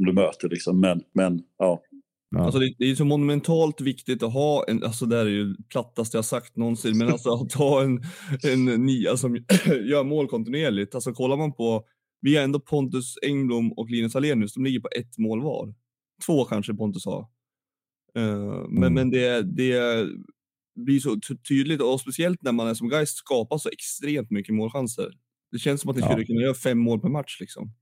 Om 0.00 0.06
du 0.06 0.12
möter 0.12 0.48
liksom, 0.48 0.80
men, 0.80 1.02
men 1.12 1.42
ja, 1.58 1.82
Ja. 2.34 2.40
Alltså 2.44 2.58
det, 2.58 2.74
det, 2.78 2.90
är 2.90 2.94
så 2.94 3.04
monumentalt 3.04 3.80
viktigt 3.80 4.22
att 4.22 4.32
ha 4.32 4.64
en, 4.68 4.84
alltså 4.84 5.06
det 5.06 5.16
är 5.16 5.26
ju 5.26 5.56
plattaste 5.68 6.16
jag 6.16 6.24
sagt 6.24 6.56
någonsin, 6.56 6.98
men 6.98 7.08
alltså 7.08 7.30
att 7.30 7.52
ha 7.52 7.82
en, 7.82 8.02
en 8.42 8.64
nia 8.64 9.16
som 9.16 9.36
gör 9.66 10.04
mål 10.04 10.28
kontinuerligt. 10.28 10.94
Alltså 10.94 11.12
kollar 11.12 11.36
man 11.36 11.52
på, 11.52 11.84
vi 12.20 12.36
har 12.36 12.44
ändå 12.44 12.60
Pontus 12.60 13.14
Engblom 13.22 13.72
och 13.72 13.90
Linus 13.90 14.16
Alenius, 14.16 14.54
de 14.54 14.64
ligger 14.64 14.80
på 14.80 14.88
ett 14.98 15.18
mål 15.18 15.42
var. 15.42 15.74
Två 16.26 16.44
kanske 16.44 16.74
Pontus 16.74 17.04
har. 17.04 17.20
Uh, 18.18 18.68
men, 18.68 18.76
mm. 18.76 18.94
men 18.94 19.10
det, 19.10 19.42
det 19.42 20.06
blir 20.84 21.00
så 21.00 21.16
tydligt 21.48 21.82
och 21.82 22.00
speciellt 22.00 22.42
när 22.42 22.52
man 22.52 22.68
är 22.68 22.74
som 22.74 22.88
Geist 22.88 23.16
skapar 23.16 23.58
så 23.58 23.68
extremt 23.68 24.30
mycket 24.30 24.54
målchanser. 24.54 25.10
Det 25.52 25.58
känns 25.58 25.80
som 25.80 25.90
att 25.90 25.96
ni 25.96 26.02
skulle 26.02 26.24
kunna 26.24 26.40
göra 26.40 26.54
fem 26.54 26.78
mål 26.78 27.00
per 27.00 27.08
match 27.08 27.40
liksom. 27.40 27.72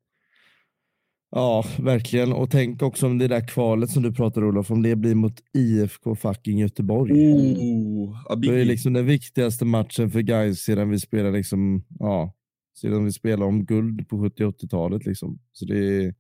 Ja, 1.30 1.64
verkligen. 1.78 2.32
Och 2.32 2.50
tänk 2.50 2.82
också 2.82 3.06
om 3.06 3.18
det 3.18 3.28
där 3.28 3.48
kvalet 3.48 3.90
som 3.90 4.02
du 4.02 4.12
pratar 4.12 4.44
Olof, 4.44 4.70
om 4.70 4.82
det 4.82 4.96
blir 4.96 5.14
mot 5.14 5.40
IFK 5.54 6.14
fucking 6.14 6.58
Göteborg. 6.58 7.12
Oh, 7.12 8.38
det 8.40 8.60
är 8.60 8.64
liksom 8.64 8.92
den 8.92 9.06
viktigaste 9.06 9.64
matchen 9.64 10.10
för 10.10 10.20
guys 10.20 10.58
sedan 10.58 10.90
vi 10.90 10.98
spelade 10.98 11.36
liksom, 11.36 11.84
ja, 11.98 12.34
sedan 12.80 13.04
vi 13.04 13.12
spelade 13.12 13.44
om 13.44 13.64
guld 13.64 14.08
på 14.08 14.16
70-80-talet. 14.16 15.06
Liksom. 15.06 15.38
Så 15.52 15.64
det 15.64 16.04
är, 16.04 16.14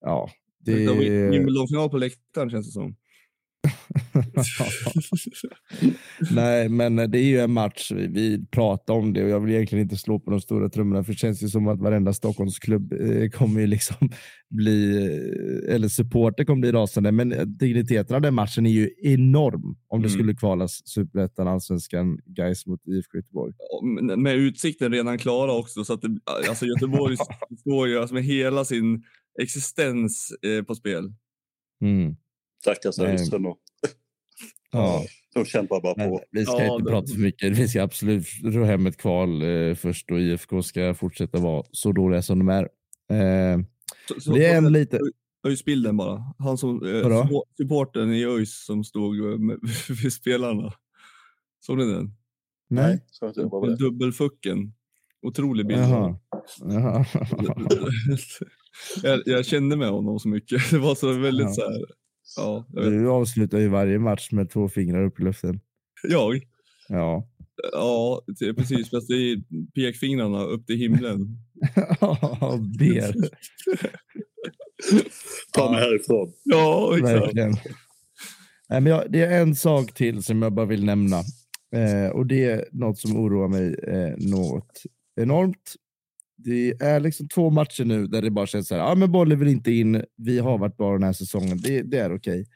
ja. 0.00 0.30
Det 0.58 0.84
är... 0.84 1.30
Wimbledon-final 1.30 1.90
på 1.90 1.98
läktaren 1.98 2.50
känns 2.50 2.66
det 2.66 2.72
som. 2.72 2.96
Nej, 6.30 6.68
men 6.68 6.96
det 6.96 7.18
är 7.18 7.24
ju 7.24 7.40
en 7.40 7.52
match. 7.52 7.92
Vi 7.92 8.46
pratar 8.46 8.94
om 8.94 9.12
det 9.12 9.24
och 9.24 9.28
jag 9.28 9.40
vill 9.40 9.54
egentligen 9.54 9.82
inte 9.82 9.96
slå 9.96 10.18
på 10.18 10.30
de 10.30 10.40
stora 10.40 10.68
trummorna 10.68 11.04
för 11.04 11.12
det 11.12 11.18
känns 11.18 11.42
ju 11.42 11.48
som 11.48 11.68
att 11.68 11.80
varenda 11.80 12.12
Stockholmsklubb 12.12 12.92
eh, 12.92 13.30
kommer 13.30 13.60
ju 13.60 13.66
liksom 13.66 14.10
bli, 14.50 14.96
eh, 14.96 15.74
eller 15.74 15.88
supporter 15.88 16.44
kommer 16.44 16.60
bli 16.60 16.72
rasande. 16.72 17.12
Men 17.12 17.56
digniteten 17.58 18.16
av 18.16 18.22
den 18.22 18.34
matchen 18.34 18.66
är 18.66 18.70
ju 18.70 18.90
enorm 19.02 19.76
om 19.88 20.02
det 20.02 20.08
mm. 20.08 20.18
skulle 20.18 20.34
kvalas 20.34 20.80
superettan, 20.84 21.48
allsvenskan, 21.48 22.18
guys 22.26 22.66
mot 22.66 22.80
IFK 22.86 23.16
Göteborg. 23.16 23.52
Med 24.16 24.34
utsikten 24.34 24.92
redan 24.92 25.18
klara 25.18 25.52
också 25.52 25.84
så 25.84 25.92
att 25.92 26.02
det, 26.02 26.18
alltså 26.48 26.66
Göteborg 26.66 27.16
står 27.60 27.88
ju 27.88 27.98
alltså 27.98 28.14
med 28.14 28.24
hela 28.24 28.64
sin 28.64 29.02
existens 29.42 30.32
eh, 30.42 30.64
på 30.64 30.74
spel. 30.74 31.12
Mm. 31.82 32.16
Stackars 32.64 32.98
Nej. 32.98 33.06
ÖISen 33.08 33.46
och 33.46 33.58
Ja. 34.72 35.04
de 35.34 35.44
kämpar 35.44 35.80
bara 35.80 35.94
Men 35.96 36.10
på. 36.10 36.20
vi 36.30 36.44
ska 36.44 36.52
Ja, 36.64 36.74
inte 36.74 36.84
det- 36.84 36.90
prata 36.90 37.12
för 37.12 37.20
mycket. 37.20 37.58
Vi 37.58 37.68
ska 37.68 37.82
absolut 37.82 38.26
ro 38.44 38.64
hem 38.64 38.86
ett 38.86 38.96
kval 38.96 39.42
eh, 39.42 39.74
först 39.74 40.10
och 40.10 40.20
IFK 40.20 40.62
ska 40.62 40.94
fortsätta 40.94 41.38
vara 41.38 41.64
så 41.70 41.92
dåliga 41.92 42.22
som 42.22 42.38
de 42.38 42.48
är. 42.48 42.62
Eh, 43.10 43.58
Så, 44.08 44.20
så, 44.20 44.32
det 44.32 44.46
är 44.46 44.56
en 44.58 44.72
lite... 44.72 44.98
ÖIS-bilden 45.46 45.96
bara. 45.96 46.34
Han 46.38 46.58
som, 46.58 46.86
eh, 46.86 47.28
supporten 47.56 48.12
i 48.14 48.24
ÖIS 48.24 48.64
som 48.64 48.84
stod 48.84 49.32
eh, 49.32 49.38
med, 49.38 49.58
vid 50.02 50.12
spelarna. 50.12 50.72
Såg 51.60 51.78
ni 51.78 51.84
den? 51.84 52.10
Nej. 52.70 53.00
det. 53.34 53.76
dubbelfucken. 53.76 54.72
Otrolig 55.22 55.66
bild. 55.66 55.80
Jaha. 55.80 56.16
Jaha. 56.60 57.04
jag, 59.02 59.22
jag 59.26 59.46
kände 59.46 59.76
med 59.76 59.88
honom 59.88 60.18
så 60.18 60.28
mycket. 60.28 60.70
Det 60.70 60.78
var 60.78 60.94
så 60.94 61.12
väldigt 61.12 61.46
Ja. 61.46 61.52
så 61.52 61.60
här. 61.70 61.84
Ja. 62.36 62.66
Du 62.68 63.08
avslutar 63.08 63.58
ju 63.58 63.68
varje 63.68 63.98
match 63.98 64.32
med 64.32 64.50
två 64.50 64.68
fingrar 64.68 65.04
upp 65.04 65.20
i 65.20 65.22
luften. 65.22 65.60
Jag? 66.08 66.40
Ja. 66.88 67.28
Ja, 67.72 68.22
det 68.26 68.44
är 68.44 68.52
precis. 68.52 68.90
Fast 68.90 69.08
det 69.08 69.14
är 69.14 69.42
pekfingrarna 69.74 70.44
upp 70.44 70.66
till 70.66 70.76
himlen. 70.76 71.18
Ber. 72.78 73.14
Ta 75.52 75.70
mig 75.70 75.80
härifrån. 75.80 76.32
Ja, 76.42 76.98
exakt. 76.98 77.22
Verkligen. 77.22 77.52
Nej, 78.68 78.80
men 78.80 78.86
jag, 78.86 79.12
det 79.12 79.24
är 79.24 79.40
en 79.40 79.54
sak 79.54 79.94
till 79.94 80.22
som 80.22 80.42
jag 80.42 80.52
bara 80.52 80.66
vill 80.66 80.84
nämna. 80.84 81.16
Eh, 81.76 82.10
och 82.12 82.26
det 82.26 82.44
är 82.44 82.68
något 82.72 82.98
som 82.98 83.16
oroar 83.16 83.48
mig 83.48 83.74
eh, 83.74 84.14
något 84.16 84.82
enormt. 85.16 85.74
Det 86.44 86.70
är 86.80 87.00
liksom 87.00 87.28
två 87.28 87.50
matcher 87.50 87.84
nu 87.84 88.06
där 88.06 88.22
det 88.22 88.30
bara 88.30 88.46
känns 88.46 88.68
så 88.68 88.74
här, 88.74 88.92
ah, 88.92 88.94
men 88.94 89.12
bollen 89.12 89.38
vill 89.38 89.48
inte 89.48 89.72
in, 89.72 90.04
vi 90.16 90.38
har 90.38 90.58
varit 90.58 90.76
bra 90.76 90.92
den 90.92 91.02
här 91.02 91.12
säsongen, 91.12 91.58
det, 91.62 91.82
det 91.82 91.98
är 91.98 92.16
okej. 92.16 92.46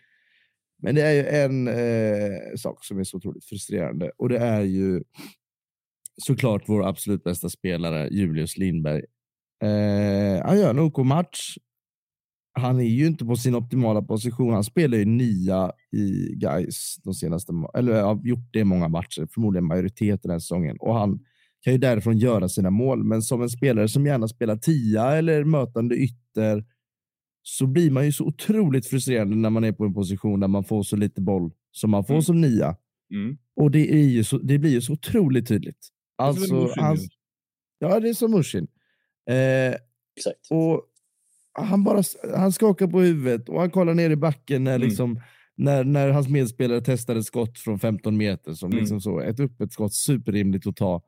Men 0.82 0.94
det 0.94 1.02
är 1.02 1.12
ju 1.12 1.26
en 1.26 1.68
eh, 1.68 2.56
sak 2.56 2.84
som 2.84 2.98
är 2.98 3.04
så 3.04 3.16
otroligt 3.16 3.44
frustrerande 3.44 4.10
och 4.18 4.28
det 4.28 4.38
är 4.38 4.60
ju 4.60 5.02
såklart 6.22 6.62
vår 6.66 6.88
absolut 6.88 7.24
bästa 7.24 7.48
spelare, 7.48 8.08
Julius 8.08 8.56
Lindberg. 8.56 9.02
Eh, 9.62 10.46
han 10.46 10.58
gör 10.58 10.70
en 10.70 10.78
OK 10.78 10.96
match, 10.96 11.56
han 12.58 12.80
är 12.80 12.84
ju 12.84 13.06
inte 13.06 13.24
på 13.24 13.36
sin 13.36 13.54
optimala 13.54 14.02
position. 14.02 14.54
Han 14.54 14.64
spelar 14.64 14.98
ju 14.98 15.04
nia 15.04 15.72
i 15.92 16.34
Gais 16.34 16.96
de 17.04 17.14
senaste, 17.14 17.52
eller 17.74 18.02
har 18.02 18.20
gjort 18.24 18.52
det 18.52 18.58
i 18.58 18.64
många 18.64 18.88
matcher, 18.88 19.28
förmodligen 19.34 19.64
majoritet 19.64 20.22
den 20.22 20.30
här 20.30 20.38
säsongen. 20.38 20.76
Och 20.80 20.94
han 20.94 21.20
kan 21.60 21.72
ju 21.72 21.78
därifrån 21.78 22.18
göra 22.18 22.48
sina 22.48 22.70
mål, 22.70 23.04
men 23.04 23.22
som 23.22 23.42
en 23.42 23.48
spelare 23.50 23.88
som 23.88 24.06
gärna 24.06 24.28
spelar 24.28 24.56
tia 24.56 25.16
eller 25.16 25.44
mötande 25.44 25.96
ytter 25.96 26.64
så 27.42 27.66
blir 27.66 27.90
man 27.90 28.04
ju 28.04 28.12
så 28.12 28.24
otroligt 28.24 28.86
frustrerande 28.86 29.36
när 29.36 29.50
man 29.50 29.64
är 29.64 29.72
på 29.72 29.84
en 29.84 29.94
position 29.94 30.40
där 30.40 30.48
man 30.48 30.64
får 30.64 30.82
så 30.82 30.96
lite 30.96 31.20
boll 31.20 31.50
som 31.72 31.90
man 31.90 32.04
får 32.04 32.14
Mm. 32.14 32.22
som 32.22 32.40
nia. 32.40 32.76
Mm. 33.14 33.38
Och 33.56 33.70
det, 33.70 33.92
är 33.92 34.08
ju 34.08 34.24
så, 34.24 34.38
det 34.38 34.58
blir 34.58 34.70
ju 34.70 34.80
så 34.80 34.92
otroligt 34.92 35.48
tydligt. 35.48 35.88
Alltså, 36.18 36.54
ju. 36.54 36.98
ja, 37.78 38.00
det 38.00 38.08
är 38.08 38.14
som 38.14 38.30
Mushin. 38.30 38.66
Eh, 39.30 39.74
Exakt. 40.16 40.46
och 40.50 40.82
han 41.58 41.84
bara 41.84 42.02
han 42.36 42.52
skakar 42.52 42.86
på 42.86 43.00
huvudet 43.00 43.48
och 43.48 43.60
han 43.60 43.70
kollar 43.70 43.94
ner 43.94 44.10
i 44.10 44.16
backen 44.16 44.64
när, 44.64 44.74
Mm. 44.76 44.88
liksom, 44.88 45.20
när, 45.56 45.84
när 45.84 46.08
hans 46.08 46.28
medspelare 46.28 46.80
testade 46.80 47.24
skott 47.24 47.58
från 47.58 47.78
15 47.78 48.16
meter. 48.16 48.52
Som 48.54 48.66
Mm. 48.70 48.78
liksom 48.80 49.00
så, 49.00 49.20
ett 49.20 49.40
öppet 49.40 49.72
skott, 49.72 49.94
superrimligt 49.94 50.66
att 50.66 50.76
ta. 50.76 51.02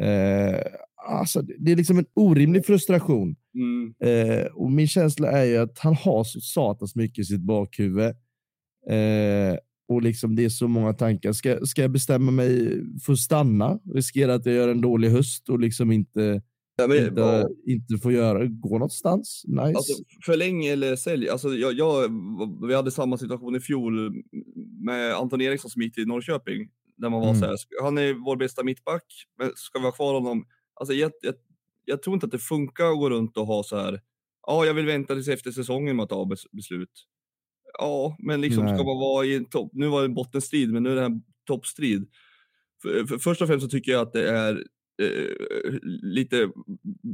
Eh, 0.00 0.60
alltså, 1.08 1.42
det 1.42 1.72
är 1.72 1.76
liksom 1.76 1.98
en 1.98 2.06
orimlig 2.14 2.66
frustration. 2.66 3.36
Mm. 3.54 3.94
Eh, 4.00 4.46
och 4.46 4.72
min 4.72 4.88
känsla 4.88 5.30
är 5.30 5.44
ju 5.44 5.56
att 5.56 5.78
han 5.78 5.94
har 5.94 6.24
så 6.24 6.40
satans 6.40 6.96
mycket 6.96 7.18
i 7.18 7.24
sitt 7.24 7.40
bakhuvud. 7.40 8.14
Eh, 8.90 9.56
och 9.88 10.02
liksom 10.02 10.36
det 10.36 10.44
är 10.44 10.48
så 10.48 10.68
många 10.68 10.92
tankar. 10.92 11.32
Ska, 11.32 11.66
ska 11.66 11.82
jag 11.82 11.90
bestämma 11.90 12.30
mig 12.30 12.80
för 13.04 13.12
att 13.12 13.18
stanna? 13.18 13.78
Riskera 13.94 14.34
att 14.34 14.46
jag 14.46 14.54
gör 14.54 14.68
en 14.68 14.80
dålig 14.80 15.10
höst 15.10 15.48
och 15.48 15.60
liksom 15.60 15.92
inte, 15.92 16.42
Ja, 16.76 16.84
inte, 16.84 17.20
ja, 17.20 17.48
inte 17.66 17.98
få 17.98 18.12
göra, 18.12 18.46
gå 18.46 18.72
någonstans? 18.72 19.42
Nice. 19.46 19.62
alltså, 19.62 19.92
förläng 20.24 20.66
eller 20.66 20.96
sälj. 20.96 21.28
Alltså, 21.28 21.48
jag, 21.48 21.72
jag, 21.72 22.08
vi 22.68 22.74
hade 22.74 22.90
samma 22.90 23.18
situation 23.18 23.56
i 23.56 23.60
fjol 23.60 24.12
med 24.80 25.14
Anton 25.14 25.40
Eriksson 25.40 25.70
som 25.70 25.82
gick 25.82 25.94
till 25.94 26.06
Norrköping. 26.06 26.68
Där 26.98 27.10
man 27.10 27.20
var 27.20 27.28
Mm. 27.28 27.40
så 27.40 27.46
här, 27.46 27.56
han 27.82 27.98
är 27.98 28.12
vår 28.14 28.36
bästa 28.36 28.64
mittback, 28.64 29.04
men 29.38 29.52
ska 29.56 29.78
vi 29.78 29.84
ha 29.84 29.92
kvar 29.92 30.14
honom? 30.14 30.46
Alltså, 30.74 30.94
jag, 30.94 31.12
jag, 31.20 31.34
jag 31.84 32.02
tror 32.02 32.14
inte 32.14 32.26
att 32.26 32.32
det 32.32 32.38
funkar 32.38 32.84
att 32.90 32.98
gå 32.98 33.10
runt 33.10 33.36
och 33.36 33.46
ha 33.46 33.62
så 33.62 33.76
här, 33.76 34.00
ja, 34.46 34.66
jag 34.66 34.74
vill 34.74 34.86
vänta 34.86 35.14
tills 35.14 35.28
efter 35.28 35.50
säsongen 35.50 35.96
med 35.96 36.02
att 36.02 36.08
ta 36.10 36.24
bes- 36.24 36.46
beslut. 36.52 37.06
Ja, 37.78 38.16
men 38.18 38.40
liksom 38.40 38.64
Nej. 38.64 38.74
ska 38.74 38.84
man 38.84 38.98
vara 38.98 39.24
i 39.26 39.34
en 39.36 39.44
topp, 39.44 39.70
nu 39.74 39.86
var 39.86 40.00
det 40.00 40.04
en 40.06 40.14
bottenstrid, 40.14 40.72
men 40.72 40.82
nu 40.82 40.90
är 40.90 40.96
det 40.96 41.04
en 41.04 41.22
toppstrid. 41.46 42.08
För, 42.82 43.04
för, 43.06 43.18
först 43.18 43.42
och 43.42 43.48
främst 43.48 43.64
så 43.64 43.70
tycker 43.70 43.92
jag 43.92 44.00
att 44.00 44.12
det 44.12 44.28
är 44.30 44.64
eh, 45.02 45.78
lite 46.02 46.50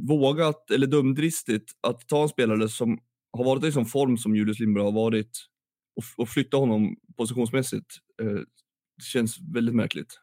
vågat 0.07 0.71
eller 0.71 0.87
dumdristigt 0.87 1.71
att 1.87 2.07
ta 2.07 2.21
en 2.23 2.29
spelare 2.29 2.69
som 2.69 2.99
har 3.31 3.43
varit 3.45 3.63
i 3.63 3.71
sån 3.71 3.85
form 3.85 4.17
som 4.17 4.35
Julius 4.35 4.59
Lindberg 4.59 4.83
har 4.83 4.91
varit 4.91 5.31
och, 5.95 6.03
och 6.23 6.29
flytta 6.29 6.57
honom 6.57 6.95
positionsmässigt. 7.17 7.85
Eh, 8.21 8.39
det 8.97 9.03
känns 9.03 9.37
väldigt 9.53 9.75
märkligt. 9.75 10.19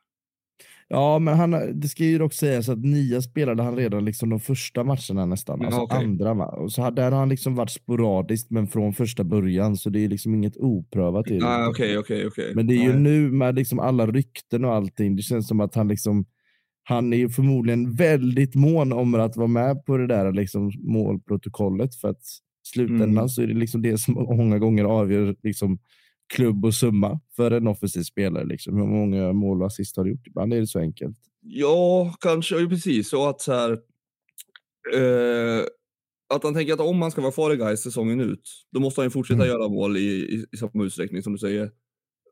Ja, 0.89 1.19
men 1.19 1.37
han, 1.37 1.81
det 1.81 1.89
ska 1.89 2.05
ju 2.05 2.19
dock 2.19 2.33
sägas 2.33 2.69
att 2.69 2.79
Nia 2.85 3.23
spelade 3.23 3.63
han 3.63 3.77
redan 3.77 4.05
liksom 4.05 4.31
de 4.31 4.41
första 4.41 4.85
matcherna 4.85 5.27
nästan. 5.27 5.59
Ja, 5.61 5.67
Alltså 5.67 5.81
okej. 5.81 6.05
andra. 6.05 6.47
Och 6.47 6.73
så 6.73 6.83
har, 6.83 6.91
där 6.91 7.11
har 7.11 7.19
han 7.19 7.29
liksom 7.29 7.55
varit 7.55 7.71
sporadiskt, 7.71 8.51
men 8.51 8.67
från 8.67 8.93
första 8.95 9.25
början. 9.25 9.77
Så 9.77 9.91
det 9.91 10.05
är 10.05 10.09
liksom 10.09 10.35
inget 10.35 10.57
oprövat 10.57 11.31
i 11.31 11.39
det. 11.39 11.47
Ah, 11.47 11.69
Okej, 11.69 11.99
okej, 11.99 12.27
okej. 12.27 12.53
Men 12.55 12.67
det 12.67 12.75
är 12.75 12.83
ju 12.83 12.93
Nej. 12.93 13.01
nu 13.01 13.31
med 13.31 13.55
liksom 13.55 13.79
alla 13.79 14.07
rykten 14.07 14.65
och 14.65 14.75
allting. 14.75 15.17
Det 15.17 15.23
känns 15.23 15.49
som 15.49 15.61
att 15.61 15.75
han 15.75 15.89
liksom 15.89 16.27
han 16.85 17.13
är 17.13 17.17
ju 17.17 17.29
förmodligen 17.29 17.93
väldigt 17.95 18.55
mån 18.55 18.93
om 18.93 19.15
att 19.15 19.37
vara 19.37 19.47
med 19.49 19.85
på 19.85 19.97
det 19.97 20.07
där 20.07 20.33
liksom 20.33 20.71
målprotokollet 20.81 21.95
för 21.95 22.09
att 22.09 22.21
i 22.21 22.69
slutändan 22.69 23.11
Mm. 23.11 23.29
så 23.29 23.43
är 23.43 23.47
det 23.47 23.55
liksom 23.55 23.83
det 23.83 23.99
som 23.99 24.15
många 24.15 24.59
gånger 24.59 24.85
avgör 24.85 25.37
liksom 25.43 25.79
klubb 26.33 26.65
och 26.65 26.75
summa 26.75 27.21
för 27.37 27.51
en 27.51 27.67
offensiv 27.67 28.03
spelare. 28.03 28.45
Liksom. 28.45 28.77
Hur 28.77 28.87
många 28.87 29.33
mål 29.33 29.61
och 29.61 29.67
assist 29.67 29.97
har 29.97 30.05
du 30.05 30.11
gjort? 30.11 30.27
Ibland 30.27 30.53
är 30.55 30.61
det 30.61 30.67
så 30.67 30.79
enkelt. 30.79 31.17
Ja, 31.41 32.15
kanske. 32.21 32.67
Precis. 32.67 33.09
Så 33.09 33.29
att 33.29 33.41
så 33.41 33.53
här. 33.53 33.71
Eh, 34.95 35.65
att 36.35 36.43
han 36.45 36.55
tänker 36.55 36.73
att 36.73 36.81
om 36.81 37.03
han 37.03 37.11
ska 37.11 37.31
vara 37.37 37.55
i 37.55 37.57
Gais 37.57 37.83
säsongen 37.83 38.21
ut, 38.21 38.51
då 38.73 38.81
måste 38.81 39.01
han 39.01 39.07
ju 39.07 39.11
fortsätta 39.11 39.45
Mm. 39.45 39.49
göra 39.49 39.69
mål 39.69 39.97
i, 39.97 40.01
i, 40.01 40.47
i 40.53 40.57
samma 40.57 40.85
utsträckning 40.85 41.23
som 41.23 41.33
du 41.33 41.39
säger. 41.39 41.71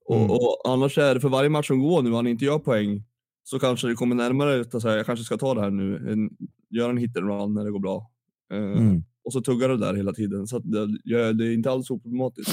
Och, 0.09 0.17
Mm. 0.17 0.31
och 0.31 0.61
annars 0.69 0.99
är 0.99 1.15
det 1.15 1.21
för 1.21 1.29
varje 1.29 1.49
match 1.49 1.67
som 1.67 1.81
går 1.81 2.03
nu 2.03 2.13
han 2.13 2.27
inte 2.27 2.45
gör 2.45 2.59
poäng 2.59 3.05
så 3.45 3.59
kanske 3.59 3.89
det 3.89 3.95
kommer 3.95 4.15
närmare 4.15 4.61
att 4.61 4.83
säga 4.83 4.97
jag 4.97 5.07
kanske 5.07 5.25
ska 5.25 5.37
ta 5.37 5.55
det 5.55 5.61
här 5.61 5.71
nu, 5.71 5.97
en, 6.13 6.31
göra 6.71 6.91
en 6.91 6.97
hit 6.97 7.17
and 7.17 7.27
run 7.29 7.55
när 7.55 7.65
det 7.65 7.71
går 7.71 7.81
bra. 7.81 8.11
Eh, 8.53 8.59
Mm. 8.59 9.03
Och 9.25 9.33
så 9.33 9.41
tuggar 9.41 9.69
det 9.69 9.77
där 9.77 9.95
hela 9.95 10.13
tiden. 10.13 10.47
Så 10.47 10.57
att 10.57 10.63
det, 10.65 11.33
det 11.33 11.47
är 11.47 11.53
inte 11.55 11.71
alls 11.71 11.91
oproblematiskt. 11.91 12.51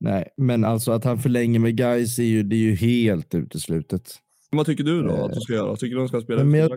Nej, 0.00 0.28
men 0.36 0.64
alltså 0.64 0.92
att 0.92 1.04
han 1.04 1.18
förlänger 1.18 1.58
med 1.58 1.76
guys 1.76 2.18
är 2.18 2.22
ju, 2.22 2.42
det 2.42 2.56
är 2.56 2.58
ju 2.58 2.74
helt 2.74 3.34
uteslutet. 3.34 4.14
Vad 4.50 4.66
tycker 4.66 4.84
du 4.84 5.02
då 5.02 5.10
Eh. 5.10 5.24
att 5.24 5.32
de 5.34 5.40
ska 5.40 5.52
göra? 5.52 5.76
Tycker 5.76 5.94
du 5.94 6.00
de 6.00 6.08
ska 6.08 6.20
spela 6.20 6.44
Men 6.44 6.60
jag, 6.60 6.70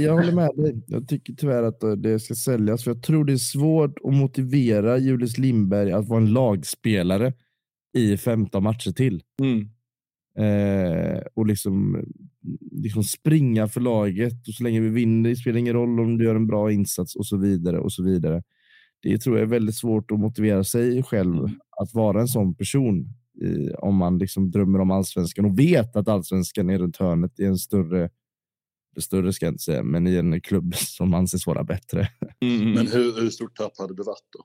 jag 0.00 0.12
håller 0.12 0.32
med 0.32 0.50
dig. 0.56 0.84
Jag 0.86 1.08
tycker 1.08 1.32
tyvärr 1.32 1.62
att 1.62 1.82
eh, 1.82 1.92
det 1.92 2.20
ska 2.20 2.34
säljas. 2.34 2.84
För 2.84 2.90
jag 2.90 3.02
tror 3.02 3.24
det 3.24 3.32
är 3.32 3.36
svårt 3.36 3.98
att 4.04 4.14
motivera 4.14 4.98
Julius 4.98 5.38
Lindberg 5.38 5.92
att 5.92 6.08
vara 6.08 6.20
en 6.20 6.32
lagspelare 6.32 7.32
i 7.98 8.16
15 8.16 8.62
matcher 8.62 8.90
till. 8.90 9.22
Mm. 9.42 9.68
Eh, 10.38 11.20
och 11.34 11.46
liksom, 11.46 12.04
liksom 12.70 13.02
springa 13.04 13.68
för 13.68 13.80
laget. 13.80 14.48
Och 14.48 14.54
så 14.54 14.64
länge 14.64 14.80
vi 14.80 14.88
vinner, 14.88 15.30
det 15.30 15.36
spelar 15.36 15.58
ingen 15.58 15.74
roll 15.74 16.00
om 16.00 16.18
du 16.18 16.24
gör 16.24 16.34
en 16.34 16.46
bra 16.46 16.72
insats 16.72 17.16
och 17.16 17.26
så 17.26 17.36
vidare. 17.36 17.78
och 17.78 17.92
så 17.92 18.02
vidare. 18.02 18.42
Det 19.02 19.18
tror 19.18 19.36
jag 19.36 19.42
är 19.42 19.50
väldigt 19.50 19.76
svårt 19.76 20.10
att 20.10 20.18
motivera 20.18 20.64
sig 20.64 21.02
själv. 21.02 21.48
Att 21.82 21.94
vara 21.94 22.20
en 22.20 22.28
sån 22.28 22.54
person. 22.54 23.08
I, 23.42 23.70
om 23.70 23.96
man 23.96 24.18
liksom 24.18 24.50
drömmer 24.50 24.80
om 24.80 24.90
allsvenskan 24.90 25.44
och 25.44 25.58
vet 25.58 25.96
att 25.96 26.08
allsvenskan 26.08 26.70
är 26.70 26.78
runt 26.78 26.96
hörnet 26.96 27.40
i 27.40 27.44
en 27.44 27.58
större, 27.58 28.10
större 28.98 29.32
ska 29.32 29.46
jag 29.46 29.52
inte 29.52 29.62
säga, 29.62 29.82
men 29.82 30.06
i 30.06 30.16
en 30.16 30.40
klubb 30.40 30.74
som 30.76 31.14
anses 31.14 31.46
vara 31.46 31.64
bättre. 31.64 32.08
Mm. 32.40 32.72
Men 32.72 32.86
hur, 32.86 33.20
hur 33.20 33.30
stort 33.30 33.56
tapp 33.56 33.78
hade 33.78 33.94
det 33.94 34.02
varit 34.02 34.28
då? 34.38 34.44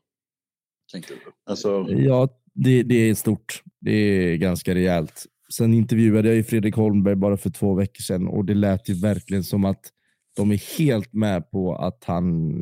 Tänker 0.91 1.09
du? 1.09 1.31
Alltså, 1.45 1.85
Ja, 1.89 2.29
det, 2.53 2.83
det 2.83 2.95
är 2.95 3.15
stort. 3.15 3.63
Det 3.81 3.91
är 3.91 4.35
ganska 4.35 4.75
rejält. 4.75 5.25
Sen 5.53 5.73
intervjuade 5.73 6.27
jag 6.27 6.37
ju 6.37 6.43
Fredrik 6.43 6.75
Holmberg 6.75 7.15
bara 7.15 7.37
för 7.37 7.49
två 7.49 7.73
veckor 7.73 8.01
sedan 8.01 8.27
och 8.27 8.45
det 8.45 8.53
lät 8.53 8.89
ju 8.89 8.93
verkligen 8.93 9.43
som 9.43 9.65
att 9.65 9.91
de 10.35 10.51
är 10.51 10.77
helt 10.77 11.13
med 11.13 11.51
på 11.51 11.75
att 11.75 12.03
han 12.03 12.53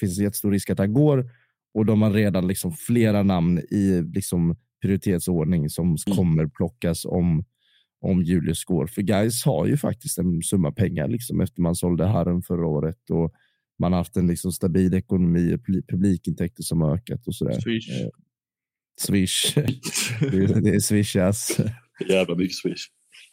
finns 0.00 0.18
en 0.18 0.24
jättestor 0.24 0.50
risk 0.50 0.70
att 0.70 0.78
han 0.78 0.92
går 0.92 1.30
och 1.74 1.86
de 1.86 2.02
har 2.02 2.10
redan 2.12 2.48
liksom 2.48 2.72
flera 2.72 3.22
namn 3.22 3.58
i 3.58 4.02
liksom 4.14 4.56
prioritetsordning 4.82 5.68
som 5.70 5.86
Mm. 6.06 6.16
kommer 6.16 6.46
plockas 6.46 7.04
om, 7.04 7.44
om 8.00 8.22
Julius 8.22 8.64
går. 8.64 8.86
För 8.86 9.02
guys 9.02 9.44
har 9.44 9.66
ju 9.66 9.76
faktiskt 9.76 10.18
en 10.18 10.42
summa 10.42 10.72
pengar 10.72 11.08
liksom 11.08 11.40
efter 11.40 11.62
man 11.62 11.74
sålde 11.74 12.06
Harren 12.06 12.42
förra 12.42 12.66
året 12.66 13.10
och 13.10 13.32
man 13.78 13.92
har 13.92 13.98
haft 13.98 14.16
en 14.16 14.26
liksom 14.26 14.52
stabil 14.52 14.94
ekonomi 14.94 15.54
och 15.54 15.60
publi- 15.60 15.86
publikintäkter 15.88 16.62
som 16.62 16.80
har 16.80 16.94
ökat 16.96 17.26
och 17.26 17.34
sådär. 17.34 17.60
Swish. 17.60 17.88
Eh, 18.00 18.08
Swish. 19.00 19.54
det, 20.20 20.36
är, 20.36 20.60
det 20.60 20.70
är 20.70 20.80
swishas. 20.80 21.56
Jävla 22.08 22.34
mycket 22.34 22.56
swish. 22.56 22.86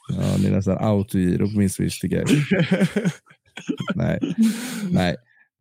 Ja, 0.10 0.38
det 0.38 0.48
är 0.48 0.52
nästan 0.52 0.78
autogiro 0.78 1.52
på 1.52 1.58
min 1.58 1.70
swish 1.70 2.00
tycker 2.02 2.18
jag. 2.18 2.28
Nej, 3.96 4.20
nej. 4.92 5.16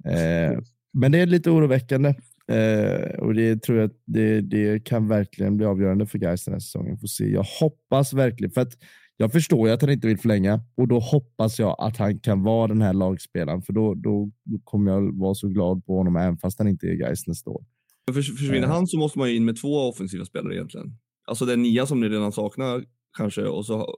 Eh, 0.06 0.58
men 0.92 1.12
det 1.12 1.18
är 1.18 1.26
lite 1.26 1.50
oroväckande. 1.50 2.14
Eh, 2.50 3.18
och 3.18 3.34
det 3.34 3.62
tror 3.62 3.78
jag 3.78 3.90
det, 4.06 4.40
det 4.40 4.84
kan 4.84 5.08
verkligen 5.08 5.56
bli 5.56 5.66
avgörande 5.66 6.06
för 6.06 6.18
Gais 6.18 6.44
den 6.44 6.54
här 6.54 6.60
säsongen. 6.60 6.98
Får 6.98 7.06
se. 7.06 7.30
Jag 7.30 7.46
hoppas 7.60 8.12
verkligen, 8.12 8.50
för 8.50 8.60
att 8.60 8.72
jag 9.16 9.32
förstår 9.32 9.68
ju 9.68 9.74
att 9.74 9.80
han 9.80 9.90
inte 9.90 10.06
vill 10.06 10.18
förlänga 10.18 10.60
och 10.74 10.88
då 10.88 10.98
hoppas 10.98 11.58
jag 11.58 11.76
att 11.78 11.96
han 11.96 12.18
kan 12.18 12.42
vara 12.42 12.66
den 12.66 12.82
här 12.82 12.92
lagspelaren, 12.92 13.62
för 13.62 13.72
då, 13.72 13.94
då, 13.94 14.30
då 14.44 14.58
kommer 14.64 14.92
jag 14.92 15.18
vara 15.18 15.34
så 15.34 15.48
glad 15.48 15.84
på 15.84 15.96
honom 15.96 16.16
även 16.16 16.36
fast 16.36 16.58
han 16.58 16.68
inte 16.68 16.86
är 16.86 16.94
Gais 16.94 17.26
nästa 17.26 17.50
år. 17.50 17.64
För, 18.12 18.22
försvinner 18.22 18.66
han 18.66 18.86
så 18.86 18.98
måste 18.98 19.18
man 19.18 19.30
ju 19.30 19.36
in 19.36 19.44
med 19.44 19.60
två 19.60 19.88
offensiva 19.88 20.24
spelare 20.24 20.54
egentligen. 20.54 20.96
Alltså 21.26 21.44
den 21.44 21.62
nia 21.62 21.86
som 21.86 22.00
ni 22.00 22.08
redan 22.08 22.32
saknar 22.32 22.84
kanske 23.16 23.42
och 23.42 23.66
så 23.66 23.96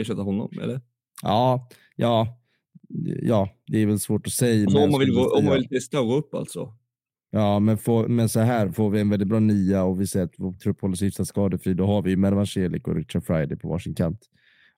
ersätta 0.00 0.22
honom, 0.22 0.50
eller? 0.62 0.80
Ja, 1.22 1.68
ja, 1.96 2.38
ja, 3.22 3.48
det 3.66 3.78
är 3.78 3.86
väl 3.86 4.00
svårt 4.00 4.26
att 4.26 4.32
säga. 4.32 4.64
Alltså, 4.64 4.78
om, 4.78 4.90
man 4.90 5.00
vill 5.00 5.14
gå, 5.14 5.36
om 5.38 5.44
man 5.44 5.54
vill 5.54 5.68
testa 5.68 6.00
och 6.00 6.06
gå 6.06 6.16
upp 6.16 6.34
alltså? 6.34 6.74
Ja, 7.34 7.60
men, 7.60 7.78
får, 7.78 8.08
men 8.08 8.28
så 8.28 8.40
här 8.40 8.68
får 8.68 8.90
vi 8.90 9.00
en 9.00 9.10
väldigt 9.10 9.28
bra 9.28 9.40
nia 9.40 9.84
och 9.84 10.00
vi 10.00 10.06
ser 10.06 10.22
att 10.22 10.34
vår 10.38 10.52
trupp 10.52 10.80
håller 10.80 10.96
sig 10.96 11.06
hyfsat 11.06 11.28
skadefri. 11.28 11.74
Då 11.74 11.86
har 11.86 12.02
vi 12.02 12.16
Mervan 12.16 12.46
Celik 12.46 12.88
och 12.88 12.96
Richard 12.96 13.24
Friday 13.24 13.56
på 13.56 13.68
varsin 13.68 13.94
kant 13.94 14.20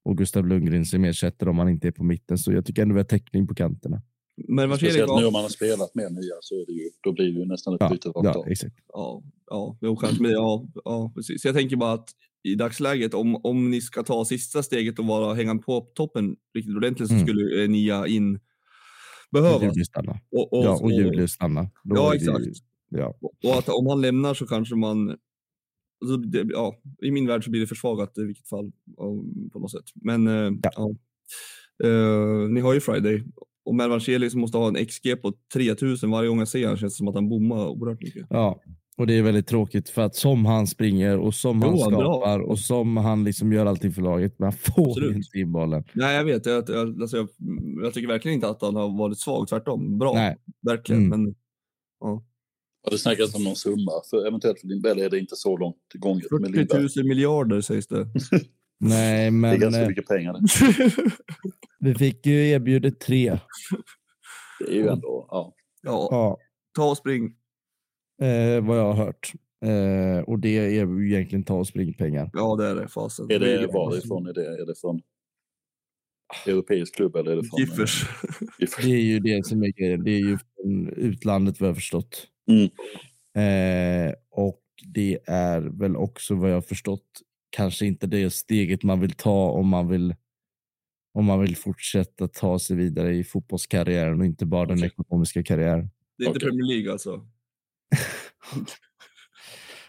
och 0.05 0.19
Gustav 0.19 0.47
Lundgren 0.47 0.85
som 0.85 1.05
ersätter 1.05 1.49
om 1.49 1.59
han 1.59 1.69
inte 1.69 1.89
är 1.89 1.93
på 1.93 2.05
mitten. 2.05 2.39
Så 2.39 2.53
jag 2.53 2.67
tycker 2.67 2.83
ändå 2.83 2.95
vi 2.95 2.99
har 2.99 3.05
täckning 3.05 3.47
på 3.47 3.55
kanterna. 3.55 4.03
Men 4.49 4.77
Speciellt 4.77 5.21
nu 5.21 5.27
om 5.27 5.33
man 5.33 5.43
har 5.43 5.49
spelat 5.49 5.95
med 5.95 6.13
nya 6.13 6.35
så 6.41 6.55
är 6.55 6.67
det 6.67 6.73
ju, 6.73 6.91
då 7.01 7.13
blir 7.13 7.25
det 7.25 7.41
ju 7.41 7.45
nästan 7.45 7.75
ett 7.75 7.81
ja, 7.81 7.89
byte 7.89 8.09
rakt 8.09 8.25
ja, 8.25 8.45
exakt. 8.47 8.75
Ja, 8.93 9.23
ja, 9.47 9.79
jo, 9.81 9.97
kanske, 9.97 10.23
men 10.23 10.31
ja, 10.31 10.67
ja, 10.85 11.13
precis. 11.15 11.43
Så 11.43 11.49
jag 11.49 11.55
tänker 11.55 11.77
bara 11.77 11.93
att 11.93 12.09
i 12.43 12.55
dagsläget, 12.55 13.15
om, 13.15 13.41
om 13.45 13.71
ni 13.71 13.81
ska 13.81 14.03
ta 14.03 14.25
sista 14.25 14.63
steget 14.63 14.99
och 14.99 15.07
vara, 15.07 15.35
hänga 15.35 15.55
på 15.55 15.81
toppen 15.95 16.37
riktigt 16.55 16.77
ordentligt 16.77 17.09
så 17.09 17.15
mm. 17.15 17.27
skulle 17.27 17.67
Nia 17.67 18.07
in 18.07 18.41
behövas. 19.43 19.63
Julius 19.63 19.87
stanna. 19.87 20.21
Och, 20.31 20.53
och, 20.53 20.65
ja, 20.65 20.79
och 20.83 20.93
Julius 20.93 21.33
stanna. 21.33 21.71
Då 21.85 21.97
ja, 21.97 22.15
exakt. 22.15 22.45
Det, 22.91 22.99
ja. 22.99 23.15
Och 23.45 23.59
att 23.59 23.69
om 23.69 23.87
han 23.87 24.01
lämnar 24.01 24.35
så 24.35 24.47
kanske 24.47 24.75
man 24.75 25.17
Alltså 26.01 26.17
det, 26.17 26.47
ja, 26.53 26.75
I 27.03 27.11
min 27.11 27.27
värld 27.27 27.45
så 27.45 27.51
blir 27.51 27.61
det 27.61 27.67
försvagat 27.67 28.19
i 28.19 28.25
vilket 28.25 28.49
fall 28.49 28.73
på 29.53 29.59
något 29.59 29.71
sätt. 29.71 29.85
Men 29.95 30.27
eh, 30.27 30.53
ja. 30.63 30.71
ja. 30.77 30.95
Uh, 31.85 32.49
ni 32.49 32.61
har 32.61 32.75
ju 32.75 32.81
Friday 32.81 33.25
och 33.65 33.75
Mervan 33.75 34.01
Celik 34.01 34.35
måste 34.35 34.59
ha 34.59 34.69
en 34.69 34.87
XG 34.87 35.23
på 35.23 35.33
3000 35.53 36.11
varje 36.11 36.29
gång 36.29 36.39
jag 36.39 36.49
ser 36.49 36.63
honom 36.63 36.77
känns 36.77 36.93
det 36.93 36.97
som 36.97 37.09
att 37.09 37.15
han 37.15 37.29
bommar 37.29 37.69
oerhört 37.69 38.03
mycket. 38.03 38.27
Ja, 38.31 38.61
och 38.97 39.07
det 39.07 39.19
är 39.19 39.23
väldigt 39.23 39.47
tråkigt 39.47 39.89
för 39.89 40.03
att 40.03 40.15
som 40.15 40.47
han 40.47 40.67
springer 40.67 41.19
och 41.19 41.35
som 41.35 41.63
jo, 41.65 41.69
han 41.69 41.79
skapar 41.79 42.39
bra. 42.39 42.47
och 42.47 42.59
som 42.59 42.97
han 42.97 43.25
liksom 43.25 43.53
gör 43.53 43.67
allting 43.67 43.93
för 43.93 44.03
laget, 44.03 44.39
men 44.39 44.45
han 44.45 44.53
får 44.53 44.89
Absolut. 44.89 45.17
inte 45.17 45.39
in 45.39 45.53
bollen. 45.53 45.85
Nej, 45.93 46.17
jag 46.17 46.25
vet. 46.25 46.47
Jag, 46.47 46.65
jag, 46.69 47.03
alltså 47.03 47.17
jag, 47.17 47.29
jag, 47.83 47.95
tycker 47.95 48.09
verkligen 48.09 48.35
inte 48.35 48.49
att 48.49 48.63
han 48.63 48.77
har 48.77 48.99
varit 48.99 49.19
svag, 49.19 49.49
tvärtom. 49.49 49.99
Bra, 49.99 50.15
Nej. 50.15 50.37
verkligen. 50.63 51.05
Mm. 51.05 51.23
Men, 51.23 51.35
ja. 52.01 52.25
Ja, 52.85 52.91
det 52.91 52.99
snackas 52.99 53.35
om 53.35 53.45
någon 53.45 53.57
summa. 53.57 53.93
För 54.11 54.27
eventuellt 54.27 54.61
för 54.61 54.69
Lindberg 54.69 55.01
är 55.01 55.11
det 55.11 55.19
inte 55.19 55.37
så 55.37 55.57
långt 55.57 55.77
gånget 55.95 56.29
40 56.29 56.99
000 56.99 57.09
miljarder 57.09 57.61
sägs 57.61 57.87
det. 57.87 58.07
Nej, 58.81 59.31
men... 59.31 59.51
Det 59.51 59.57
är 59.57 59.61
ganska 59.61 59.89
mycket 59.89 60.07
pengar. 60.07 60.41
Vi 61.81 61.95
fick 61.95 62.27
ju 62.27 62.49
erbjudet 62.49 63.01
tre. 63.01 63.39
Det 64.59 64.73
är 64.73 64.75
ju 64.75 64.89
ändå, 64.89 65.27
ja. 65.31 65.55
Ja, 65.83 66.09
ja. 66.11 66.39
ta 66.77 66.91
och 66.91 66.97
spring. 66.97 67.35
Eh, 68.23 68.65
vad 68.65 68.79
jag 68.79 68.93
har 68.93 69.05
hört. 69.05 69.33
Eh, 69.65 70.25
och 70.25 70.39
det 70.39 70.59
är 70.59 70.69
ju 70.69 71.09
egentligen 71.09 71.45
ta 71.45 71.55
och 71.55 71.67
spring-pengar. 71.67 72.31
Ja, 72.33 72.57
det 72.57 72.67
är 72.67 72.75
det. 72.75 72.89
Fasen. 72.89 73.31
Är 73.31 73.39
det 73.39 73.67
varifrån 73.67 74.27
är 74.27 74.33
det? 74.33 74.47
Är 74.47 74.67
det 74.67 74.81
från 74.81 75.01
europeisk 76.47 76.95
klubb 76.95 77.17
eller 77.17 77.33
är 77.33 77.37
det 77.37 77.45
från... 77.45 77.61
Giffers. 77.61 78.07
Det 78.83 78.91
är 78.93 79.01
ju 79.01 79.19
det 79.19 79.47
som 79.47 79.63
är 79.63 79.69
grejen. 79.69 80.05
Det 80.05 80.11
är 80.11 80.19
ju 80.19 80.39
från 80.39 80.89
utlandet 80.89 81.61
vad 81.61 81.69
jag 81.69 81.73
har 81.73 81.75
förstått. 81.75 82.27
Mm. 82.49 82.71
Eh, 83.37 84.15
och 84.31 84.63
det 84.95 85.19
är 85.27 85.61
väl 85.61 85.97
också 85.97 86.35
vad 86.35 86.51
jag 86.51 86.55
har 86.55 86.61
förstått 86.61 87.07
kanske 87.51 87.87
inte 87.87 88.07
det 88.07 88.31
steget 88.31 88.83
man 88.83 89.01
vill 89.01 89.13
ta 89.13 89.51
om 89.51 89.69
man 89.69 89.89
vill 89.89 90.15
om 91.15 91.25
man 91.25 91.41
vill 91.41 91.57
fortsätta 91.57 92.29
ta 92.29 92.59
sig 92.59 92.77
vidare 92.77 93.15
i 93.15 93.25
fotbollskarriären 93.25 94.21
och 94.21 94.27
inte 94.27 94.47
bara 94.47 94.63
okay. 94.63 94.77
den 94.77 94.85
ekonomiska 94.85 95.43
karriären. 95.43 95.91
Det 96.19 96.25
är 96.25 96.29
inte 96.29 96.37
okay. 96.37 96.49
Premier 96.49 96.67
League 96.67 96.93
alltså? 96.93 97.27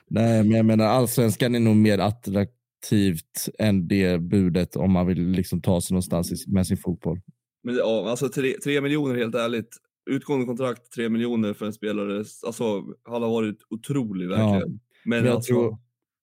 Nej, 0.08 0.43
men 0.43 0.51
jag 0.51 0.66
menar 0.66 0.86
allsvenskan 0.86 1.56
är 1.56 1.60
nog 1.60 1.76
mer 1.76 1.97
attraktivt 1.97 3.49
än 3.60 3.88
det 3.88 4.22
budet 4.22 4.76
om 4.76 4.91
man 4.91 5.08
vill 5.08 5.28
liksom 5.28 5.62
ta 5.62 5.82
sig 5.82 5.93
någonstans 5.93 6.47
med 6.47 6.68
sin 6.68 6.78
fotboll. 6.78 7.22
Men 7.64 7.76
ja, 7.76 8.10
alltså 8.10 8.30
tre, 8.30 8.53
tre 8.64 8.82
miljoner 8.82 9.16
helt 9.16 9.36
ärligt. 9.36 9.78
Utgående 10.10 10.45
kontrakt 10.45 10.91
tre 10.91 11.10
miljoner 11.10 11.53
för 11.53 11.66
en 11.66 11.74
spelare. 11.74 12.24
Alltså, 12.45 12.84
han 13.03 13.22
har 13.22 13.30
varit 13.30 13.58
otrolig 13.70 14.28
verkligen. 14.28 14.53
Ja, 14.53 14.68
men, 14.68 14.80
men 15.06 15.26
jag 15.26 15.36
alltså, 15.36 15.53
tror, 15.53 15.78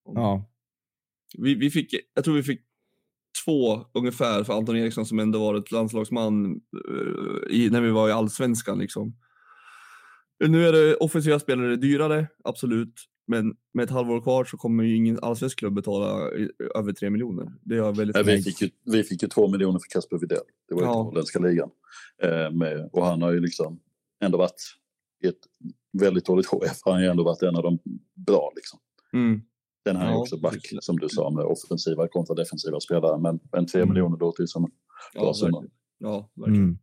ja. 0.05 0.51
vi, 1.39 1.55
vi 1.55 1.71
fick, 1.71 1.95
jag 2.15 2.25
tror 2.25 2.35
vi 2.35 2.43
fick 2.43 2.61
två 3.45 3.85
ungefär 3.95 4.45
för 4.45 4.53
Anton 4.53 4.77
Eriksson 4.77 5.07
som 5.07 5.19
ändå 5.19 5.39
varit 5.39 5.71
landslagsman 5.71 6.61
uh, 6.89 7.51
i, 7.51 7.71
när 7.71 7.81
vi 7.81 7.91
var 7.91 8.09
i 8.09 8.13
allsvenskan. 8.13 8.79
Liksom. 8.79 9.17
Nu 10.49 10.67
är 10.67 10.73
det 10.73 10.97
offensiva 10.97 11.39
spelare 11.39 11.77
dyrare, 11.77 12.27
absolut. 12.45 12.95
Men 13.27 13.57
med 13.75 13.85
ett 13.85 13.91
halvår 13.91 14.21
kvar 14.21 14.45
så 14.45 14.57
kommer 14.57 14.85
ju 14.85 14.97
ingen 14.97 15.19
allsvensk 15.23 15.59
klubb 15.59 15.75
betala 15.75 16.31
över 16.75 16.93
tre 16.93 17.11
miljoner. 17.11 17.53
Det 17.63 17.77
är 17.77 17.93
väldigt 17.93 18.15
Nej, 18.15 18.37
vi, 18.37 18.43
fick 18.43 18.63
ju, 18.63 18.71
vi 18.85 19.05
fick 19.05 19.23
ju 19.23 19.29
två 19.29 19.49
miljoner 19.49 19.79
för 19.79 19.89
Kasper 19.89 20.19
Widell. 20.19 20.39
Det 20.69 20.75
var 20.75 20.83
ju 20.83 20.89
ja. 20.89 20.95
den 20.95 21.05
holländska 21.05 21.39
ligan. 21.39 21.71
Eh, 22.23 22.51
med, 22.51 22.91
och 22.93 23.07
han 23.07 23.23
har 23.23 23.33
ju 23.33 23.41
liksom 23.41 23.81
ändå 24.21 24.39
varit 24.39 24.63
i 25.25 25.27
ett 25.27 25.39
väldigt 25.93 26.27
dåligt 26.27 26.47
HF. 26.47 26.81
Han 26.85 26.95
har 26.95 27.01
ju 27.01 27.07
ändå 27.07 27.25
varit 27.25 27.43
en 27.43 27.57
av 27.57 27.63
de 27.63 27.79
bra 28.27 28.53
liksom. 28.57 28.79
Mm. 29.13 29.43
Den 29.85 29.97
här 29.97 30.07
ja, 30.07 30.13
är 30.13 30.17
också 30.17 30.37
back, 30.37 30.69
som 30.81 30.99
du 30.99 31.09
sa, 31.09 31.31
med 31.31 31.45
offensiva 31.45 32.09
kontra 32.09 32.35
defensiva 32.35 32.81
spelare. 32.81 33.19
Men, 33.19 33.41
men 33.53 33.67
tre 33.67 33.81
mm. 33.81 33.93
miljoner 33.93 34.19
låter 34.19 34.43
ju 34.43 34.47
som 34.47 34.65
en 34.65 34.71
bra 35.15 35.25
ja, 35.27 35.35
summa. 35.35 35.65
Ja, 35.99 36.31
verkligen. 36.35 36.63
Mm. 36.63 36.79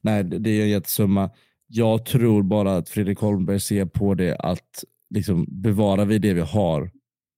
Nej, 0.00 0.24
det 0.24 0.50
är 0.50 0.62
en 0.62 0.70
jättesumma. 0.70 1.30
Jag 1.72 2.04
tror 2.04 2.42
bara 2.42 2.76
att 2.76 2.88
Fredrik 2.88 3.18
Holmberg 3.18 3.60
ser 3.60 3.84
på 3.84 4.14
det 4.14 4.36
att 4.36 4.84
liksom, 5.10 5.46
bevarar 5.48 6.04
vi 6.04 6.18
det 6.18 6.34
vi 6.34 6.40
har, 6.40 6.90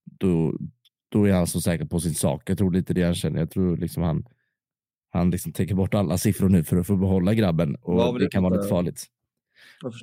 då, 0.04 0.54
då 1.08 1.24
är 1.24 1.32
han 1.32 1.46
så 1.46 1.60
säker 1.60 1.84
på 1.84 2.00
sin 2.00 2.14
sak. 2.14 2.50
Jag 2.50 2.58
tror 2.58 2.70
lite 2.70 2.94
det 2.94 3.02
han 3.02 3.14
känner. 3.14 3.38
Jag 3.38 3.50
tror 3.50 3.76
liksom 3.76 4.02
han, 4.02 4.26
han 5.10 5.30
liksom 5.30 5.52
tänker 5.52 5.74
bort 5.74 5.94
alla 5.94 6.18
siffror 6.18 6.48
nu 6.48 6.64
för 6.64 6.76
att 6.76 6.86
få 6.86 6.96
behålla 6.96 7.34
grabben 7.34 7.74
och 7.74 8.00
ja, 8.00 8.16
det, 8.18 8.28
kan 8.28 8.42
vara 8.42 8.54
lite 8.54 8.68
farligt. 8.68 9.06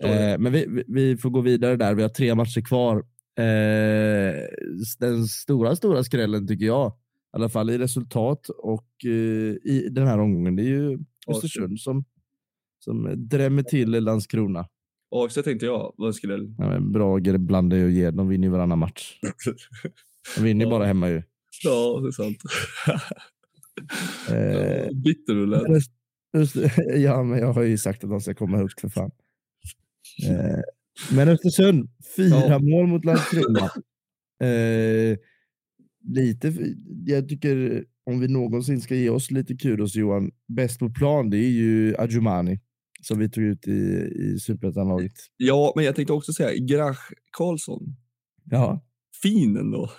Eh, 0.04 0.38
men 0.40 0.52
vi, 0.52 0.84
vi, 0.88 1.18
får 1.18 1.30
gå 1.30 1.42
vidare 1.42 1.76
där. 1.76 1.94
Vi 1.96 2.02
har 2.02 2.10
tre 2.10 2.36
matcher 2.36 2.62
kvar. 2.62 2.98
Eh, 3.38 4.34
den 5.00 5.28
stora, 5.28 5.76
stora 5.76 6.04
skrällen 6.04 6.48
tycker 6.48 6.66
jag, 6.66 6.90
i 6.90 6.94
alla 7.32 7.50
fall 7.50 7.70
i 7.70 7.78
resultat 7.78 8.50
och 8.50 9.06
eh, 9.06 9.12
i 9.64 9.88
den 9.92 10.08
här 10.08 10.20
omgången, 10.20 10.56
det 10.56 10.64
är 10.64 10.68
ju 10.68 11.00
Östersund 11.28 11.80
som, 11.80 12.06
som 12.80 13.14
drämmer 13.18 13.64
till 13.64 13.92
Landskrona. 13.92 14.68
AFC 15.12 15.34
tänkte 15.44 15.66
jag 15.66 15.94
var 15.98 16.08
en 16.08 16.14
skräll. 16.14 16.56
Ja, 16.58 16.80
Brage 16.80 17.40
blandar 17.40 17.78
ju 17.78 17.86
och 17.86 17.92
ger. 17.92 18.12
De 18.12 18.28
vinner 18.28 18.48
ju 18.48 18.52
varannan 18.52 18.80
match. 18.80 19.20
De 20.36 20.44
vinner 20.44 20.66
ja. 20.66 20.72
bara 20.72 20.86
hemma 20.86 21.10
ju. 21.10 21.24
Ja, 21.64 22.00
det 22.02 22.08
är 22.08 22.12
sant. 22.12 22.38
eh, 24.30 24.96
Bitter 24.96 25.34
du 25.34 25.46
lät. 25.46 25.84
Ja, 26.96 27.24
men 27.24 27.40
jag 27.40 27.54
har 27.54 27.64
ju 27.64 27.78
sagt 27.78 28.04
att 28.04 28.10
de 28.10 28.22
ska 28.22 28.34
komma 28.34 28.58
högt 28.58 28.82
för 28.82 28.90
fan. 28.90 29.12
Eh, 30.28 30.60
men 31.16 31.30
Östersund, 31.30 31.90
fyra 32.16 32.48
ja. 32.48 32.60
mål 32.60 32.88
mot 32.88 33.06
Landskrona. 33.06 33.70
Eh, 34.44 35.18
lite, 36.04 36.54
jag 37.06 37.30
tycker 37.30 37.86
om 38.06 38.20
vi 38.20 38.28
någonsin 38.28 38.82
ska 38.82 38.96
ge 38.96 39.10
oss 39.10 39.32
lite 39.32 39.56
kudos 39.56 39.96
Johan, 39.96 40.32
bäst 40.48 40.80
på 40.80 40.90
plan 40.90 41.30
det 41.30 41.38
är 41.38 41.50
ju 41.50 41.96
Adjumani 41.98 42.60
som 43.02 43.20
vi 43.20 43.30
tog 43.30 43.43
ut 43.43 43.68
i, 43.68 43.72
i 44.16 44.39
superettan-laget. 44.39 45.14
Ja, 45.38 45.74
men 45.76 45.86
jag 45.86 45.95
tänkte 45.95 46.14
också 46.14 46.34
säga 46.34 46.66
Grach 46.66 47.12
Karlsson. 47.32 47.95
Ja. 48.43 48.86
Fin 49.22 49.58
ändå. 49.58 49.89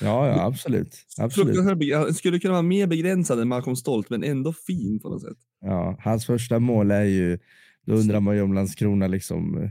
Ja, 0.00 0.26
ja 0.26 0.44
absolut. 0.44 1.06
absolut. 1.18 1.56
Han 1.94 2.14
skulle 2.14 2.38
kunna 2.38 2.52
vara 2.52 2.62
mer 2.62 2.86
begränsad 2.86 3.40
än 3.40 3.48
Malcolm 3.48 3.76
Stolt, 3.76 4.10
men 4.10 4.24
ändå 4.24 4.52
fin 4.52 5.00
på 5.00 5.08
något 5.08 5.22
sätt. 5.22 5.38
Ja, 5.60 5.96
hans 6.00 6.26
första 6.26 6.58
mål 6.58 6.90
är 6.90 7.04
ju, 7.04 7.38
då 7.86 7.94
undrar 7.94 8.20
man 8.20 8.36
ju 8.36 8.42
om 8.42 8.52
Landskrona 8.52 9.06
liksom 9.06 9.70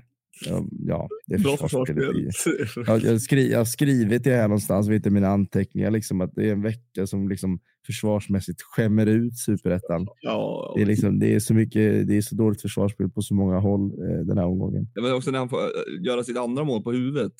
Ja, 0.85 1.09
det 1.25 1.35
är 1.35 1.39
Bra 1.39 1.57
försvarsspel. 1.57 2.29
Jag, 2.87 3.03
jag, 3.03 3.21
skri, 3.21 3.51
jag 3.51 3.57
har 3.57 3.65
skrivit 3.65 4.23
det 4.23 4.35
här 4.35 4.47
någonstans, 4.47 4.87
vet 4.89 5.05
i 5.05 5.09
mina 5.09 5.27
anteckningar, 5.27 5.91
liksom, 5.91 6.21
att 6.21 6.35
det 6.35 6.47
är 6.47 6.51
en 6.51 6.61
vecka 6.61 7.07
som 7.07 7.29
liksom 7.29 7.59
försvarsmässigt 7.85 8.61
skämmer 8.61 9.05
ut 9.05 9.37
superettan. 9.37 10.07
Ja, 10.21 10.73
det, 10.75 10.81
är 10.81 10.85
liksom, 10.85 11.19
det, 11.19 11.35
är 11.35 11.39
så 11.39 11.53
mycket, 11.53 12.07
det 12.07 12.17
är 12.17 12.21
så 12.21 12.35
dåligt 12.35 12.61
försvarsspel 12.61 13.09
på 13.09 13.21
så 13.21 13.33
många 13.33 13.59
håll 13.59 13.81
eh, 13.91 14.25
den 14.25 14.37
här 14.37 14.45
omgången. 14.45 14.87
Ja, 14.93 15.01
men 15.01 15.13
också 15.13 15.31
när 15.31 15.39
han 15.39 15.49
får 15.49 15.57
eh, 15.61 16.05
göra 16.05 16.23
sitt 16.23 16.37
andra 16.37 16.63
mål 16.63 16.83
på 16.83 16.91
huvudet. 16.91 17.33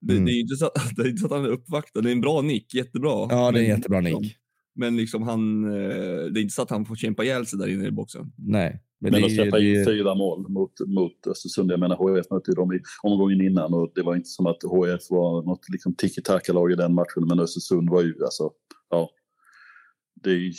Det, 0.00 0.12
Mm. 0.12 0.24
det, 0.24 0.32
är 0.32 0.40
inte 0.40 0.56
så 0.56 0.66
att, 0.66 0.72
det 0.96 1.02
är 1.02 1.08
inte 1.08 1.20
så 1.20 1.26
att 1.26 1.32
han 1.32 1.44
är 1.44 1.48
uppvaktad. 1.48 2.00
Det 2.00 2.10
är 2.10 2.12
en 2.12 2.20
bra 2.20 2.42
nick, 2.42 2.74
jättebra. 2.74 3.26
Ja, 3.30 3.50
det 3.52 3.58
är 3.58 3.62
en 3.62 3.68
jättebra 3.68 4.00
liksom- 4.00 4.22
nick. 4.22 4.36
Men 4.78 4.96
liksom 4.96 5.22
han, 5.22 5.64
eh, 5.64 5.70
det 6.32 6.40
är 6.40 6.42
inte 6.42 6.54
så 6.54 6.62
att 6.62 6.70
han 6.70 6.84
får 6.86 6.96
kämpa 6.96 7.24
ihjäl 7.24 7.46
sig 7.46 7.58
där 7.58 7.68
inne 7.68 7.86
i 7.86 7.90
boxen. 7.90 8.32
Nej. 8.36 8.82
Men, 9.00 9.12
Men 9.12 9.20
det, 9.20 9.26
att 9.26 9.32
är- 9.32 9.34
släppa 9.36 9.58
det, 9.58 9.72
in 9.74 9.84
fyra 9.84 10.14
mål 10.14 10.48
mot, 10.48 10.72
mot 10.86 11.26
Östersund, 11.26 11.70
jag 11.70 11.80
menar 11.80 12.16
HIF 12.16 12.30
mötte 12.30 12.50
ju 12.50 12.54
dem 12.54 12.72
i 12.72 12.80
omgången 13.02 13.40
innan 13.40 13.74
och 13.74 13.92
det 13.94 14.02
var 14.02 14.16
inte 14.16 14.28
som 14.28 14.46
att 14.46 14.56
HIF 14.62 15.10
var 15.10 15.42
något 15.42 15.68
liksom 15.68 15.94
tiki-taka-lag 15.94 16.72
i 16.72 16.74
den 16.74 16.94
matchen, 16.94 17.26
men 17.28 17.40
Östersund 17.40 17.90
var 17.90 18.02
ju 18.02 18.14
alltså, 18.24 18.50
ja. 18.90 19.10
Det 20.22 20.52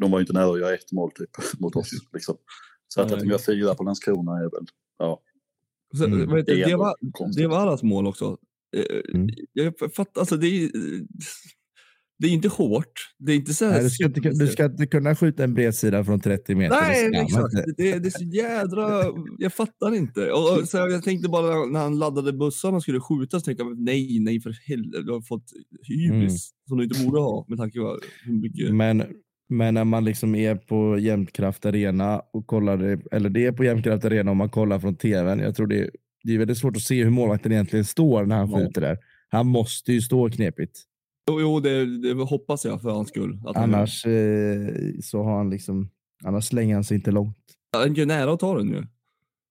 de 0.00 0.10
var 0.10 0.18
ju 0.18 0.22
inte 0.22 0.32
nära 0.32 0.52
att 0.52 0.60
göra 0.60 0.74
ett 0.74 0.92
mål 0.92 1.10
typ 1.12 1.30
mot 1.60 1.76
oss. 1.76 1.90
Liksom. 2.12 2.36
Så 2.88 3.00
att, 3.02 3.12
att 3.12 3.20
de 3.20 3.26
gör 3.28 3.38
fyra 3.38 3.74
på 3.74 3.82
Landskrona 3.84 4.32
är 4.32 4.42
väl, 4.50 4.66
ja. 4.98 5.22
Så, 5.96 6.04
Mm. 6.04 6.20
heter 6.36 6.54
Det 6.56 6.64
det, 6.64 6.76
var, 6.76 6.94
konstigt. 7.12 7.42
det 7.44 7.48
var 7.48 7.56
allas 7.58 7.82
mål 7.82 8.06
också. 8.06 8.38
Eh, 8.76 9.14
Mm. 9.14 9.28
Jag 9.52 9.74
fattar, 9.96 10.20
alltså 10.20 10.36
det 10.36 10.46
är, 10.46 10.70
det 12.20 12.26
är 12.26 12.30
inte 12.30 12.48
hårt. 12.48 12.92
Det 13.18 13.32
är 13.32 13.36
inte 13.36 13.54
så 13.54 13.64
här 13.64 13.72
nej, 13.72 13.82
du, 13.82 13.90
ska 13.90 14.04
inte, 14.04 14.20
du 14.20 14.46
ska 14.46 14.64
inte 14.64 14.86
kunna 14.86 15.16
skjuta 15.16 15.44
en 15.44 15.54
bredsida 15.54 16.04
från 16.04 16.20
30 16.20 16.54
meter. 16.54 16.76
det 16.76 16.80
Nej, 16.88 17.10
man 17.10 17.24
exakt. 17.24 17.54
Det, 17.76 17.98
det 17.98 18.06
är 18.08 18.10
så 18.10 18.24
jädra... 18.24 19.04
Jag 19.38 19.52
fattar 19.54 19.94
inte. 19.94 20.32
Och, 20.32 20.68
så 20.68 20.76
jag 20.76 21.02
tänkte 21.02 21.28
bara 21.28 21.66
när 21.66 21.80
han 21.80 21.98
laddade 21.98 22.32
bussarna 22.32 22.76
och 22.76 22.82
skulle 22.82 23.00
skjuta 23.00 23.40
så 23.40 23.44
tänkte 23.44 23.64
jag 23.64 23.78
nej, 23.80 24.18
nej 24.20 24.40
för 24.40 24.52
helvete. 24.68 25.02
Du 25.02 25.12
har 25.12 25.20
fått 25.22 25.44
hybris 25.88 26.12
Mm. 26.20 26.68
som 26.68 26.78
du 26.78 26.84
inte 26.84 27.04
borde 27.04 27.20
ha 27.20 27.44
med 27.48 27.58
tanke 27.58 27.78
på 27.78 27.98
hur 28.24 28.32
mycket... 28.40 28.74
Men, 28.74 29.02
men 29.48 29.74
när 29.74 29.84
man 29.84 30.04
liksom 30.04 30.34
är 30.34 30.54
på 30.54 30.98
Jämtkraft 30.98 31.66
Arena 31.66 32.22
och 32.32 32.46
kollar, 32.46 32.76
det- 32.76 33.00
eller 33.12 33.30
det 33.30 33.46
är 33.46 33.52
på 33.52 33.64
Jämtkraft 33.64 34.04
Arena 34.04 34.30
om 34.30 34.36
man 34.36 34.50
kollar 34.50 34.78
från 34.78 34.96
tvn. 34.96 35.38
Jag 35.38 35.54
tror 35.56 35.66
det, 35.66 35.90
det 36.24 36.34
är 36.34 36.38
väldigt 36.38 36.58
svårt 36.58 36.76
att 36.76 36.82
se 36.82 37.04
hur 37.04 37.10
målvakten 37.10 37.52
egentligen 37.52 37.84
står 37.84 38.26
när 38.26 38.36
han 38.36 38.50
Ja. 38.50 38.58
skjuter 38.58 38.80
där. 38.80 38.98
Han 39.28 39.46
måste 39.46 39.92
ju 39.92 40.00
stå 40.00 40.30
knepigt. 40.30 40.80
Jo, 41.28 41.40
jo 41.40 41.60
det, 41.60 41.98
det 42.02 42.12
hoppas 42.24 42.64
jag 42.64 42.82
för 42.82 42.90
hans 42.90 43.08
skull. 43.08 43.40
Att 43.46 43.56
han- 43.56 43.74
Annars 43.74 44.06
eh, 44.06 44.68
så 45.02 45.22
har 45.22 45.36
han 45.36 45.50
liksom, 45.50 45.90
annars 46.24 46.44
slänger 46.48 46.74
han 46.74 46.84
sig 46.84 46.96
inte 46.96 47.10
långt. 47.10 47.36
Han 47.72 47.82
är 47.82 47.86
inte 47.86 48.04
nära 48.04 48.32
att 48.32 48.40
ta 48.40 48.58
den 48.58 48.66
nu. 48.66 48.86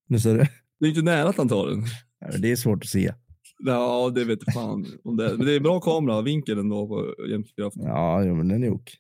Nu 0.08 0.20
ser 0.20 0.34
du? 0.34 0.46
Det 0.80 0.86
är 0.86 0.90
inte 0.90 1.02
nära 1.02 1.30
att 1.30 1.38
han 1.38 1.50
tar 1.50 1.68
den. 1.68 1.84
Det 2.42 2.52
är 2.52 2.56
svårt 2.56 2.84
att 2.84 2.90
se. 2.90 3.14
Ja, 3.66 4.12
det 4.16 4.24
vet 4.24 4.40
jag 4.46 4.54
fan 4.54 4.86
om 5.04 5.18
det 5.18 5.26
är. 5.26 5.38
Men 5.38 5.46
det 5.46 5.54
är 5.56 5.60
bra 5.60 5.80
kamera, 5.80 6.22
vinkeln 6.22 6.60
ändå 6.60 6.88
på 6.88 7.16
Jämtkraft. 7.30 7.78
Ja, 7.80 8.24
jo, 8.24 8.36
men 8.36 8.48
den 8.48 8.64
är 8.64 8.70
ok. 8.70 8.92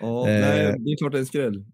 Ja, 0.00 0.28
Eh. 0.28 0.40
nej, 0.40 0.76
det 0.78 0.90
är 0.92 0.96
klart 0.96 1.12
det 1.12 1.18
är 1.18 1.20
en 1.20 1.26
skräll. 1.26 1.64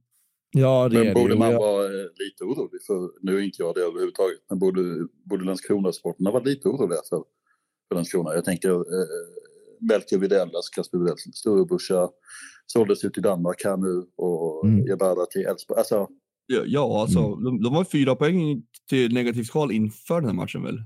Ja, 0.51 0.89
det 0.89 0.99
Men 0.99 1.07
är 1.09 1.15
borde 1.15 1.33
det. 1.35 1.39
Man 1.39 1.51
jag- 1.51 1.59
vara 1.59 1.85
eh, 1.85 1.91
lite 2.19 2.45
orolig 2.45 2.83
för, 2.87 3.11
nu 3.23 3.37
är 3.39 3.41
inte 3.43 3.63
jag 3.63 3.75
det 3.75 3.81
överhuvudtaget, 3.81 4.39
men 4.51 4.59
borde, 4.59 4.83
borde 5.25 5.45
Landskrona-sporterna 5.45 6.31
vara 6.31 6.43
lite 6.43 6.69
oroliga 6.69 6.99
för, 7.09 7.23
för 7.89 7.95
Landskrona? 7.95 8.35
Jag 8.35 8.45
tänker 8.45 8.71
eh, 8.71 9.07
Melker 9.81 10.19
Widell, 10.19 10.41
alltså 10.57 10.71
Kasper 10.75 10.99
Widells 10.99 11.23
storebrorsa, 11.35 12.09
såldes 12.67 13.05
ut 13.05 13.19
i 13.19 13.21
Danmark 13.21 13.65
här 13.65 13.77
nu 13.77 14.07
och 14.17 14.65
Mm. 14.67 14.79
mm. 14.93 15.27
Till 15.31 15.47
Elfsborg. 15.47 15.79
Alltså, 15.79 16.09
Ja, 16.47 16.63
ja 16.67 17.01
alltså, 17.01 17.19
Mm. 17.19 17.45
de, 17.45 17.63
de 17.63 17.75
har 17.75 17.85
fyra 17.85 18.17
poäng 18.17 18.63
till 18.89 19.15
negativt 19.15 19.51
kval 19.51 19.73
inför 19.73 20.15
den 20.21 20.25
här 20.31 20.37
matchen 20.37 20.63
väl? 20.63 20.83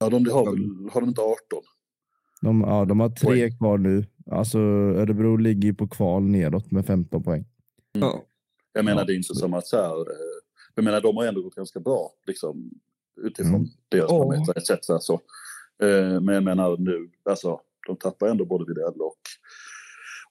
ja, 0.00 0.08
de 0.10 0.30
har, 0.30 0.44
väl, 0.50 0.90
har 0.92 1.00
de 1.00 1.08
inte 1.08 1.20
18? 1.20 1.38
De, 2.42 2.60
ja, 2.60 2.84
de 2.84 3.00
har 3.00 3.08
tre 3.10 3.28
Poäng. 3.28 3.58
kvar 3.58 3.78
nu. 3.78 4.04
Alltså 4.30 4.58
Örebro 4.58 5.36
ligger 5.36 5.62
ju 5.68 5.74
på 5.74 5.88
kval 5.88 6.22
nedåt 6.22 6.70
med 6.70 6.86
15 6.86 7.22
poäng. 7.22 7.44
Ja. 7.92 8.24
Jag 8.72 8.84
menar 8.84 9.00
Ja, 9.00 9.04
det 9.06 9.12
är 9.12 9.16
inte 9.16 9.34
som 9.34 9.54
att 9.54 9.66
så 9.66 9.76
här, 9.76 10.00
eh, 10.00 10.16
jag 10.74 10.84
menar 10.84 11.00
de 11.00 11.16
har 11.16 11.26
ändå 11.26 11.42
gått 11.42 11.54
ganska 11.54 11.80
bra 11.80 12.10
liksom 12.26 12.70
utifrån 13.22 13.54
Mm. 13.54 13.68
deras 13.88 14.10
Ja. 14.10 14.18
parametrar 14.24 14.56
etc. 14.56 14.70
Så. 15.00 15.20
Eh, 15.82 16.20
Men 16.20 16.34
jag 16.34 16.44
menar 16.44 16.76
nu, 16.76 17.10
alltså 17.30 17.60
de 17.86 17.96
tappar 17.96 18.26
ändå 18.28 18.44
både 18.44 18.64
Widell 18.64 19.00
och, 19.00 19.16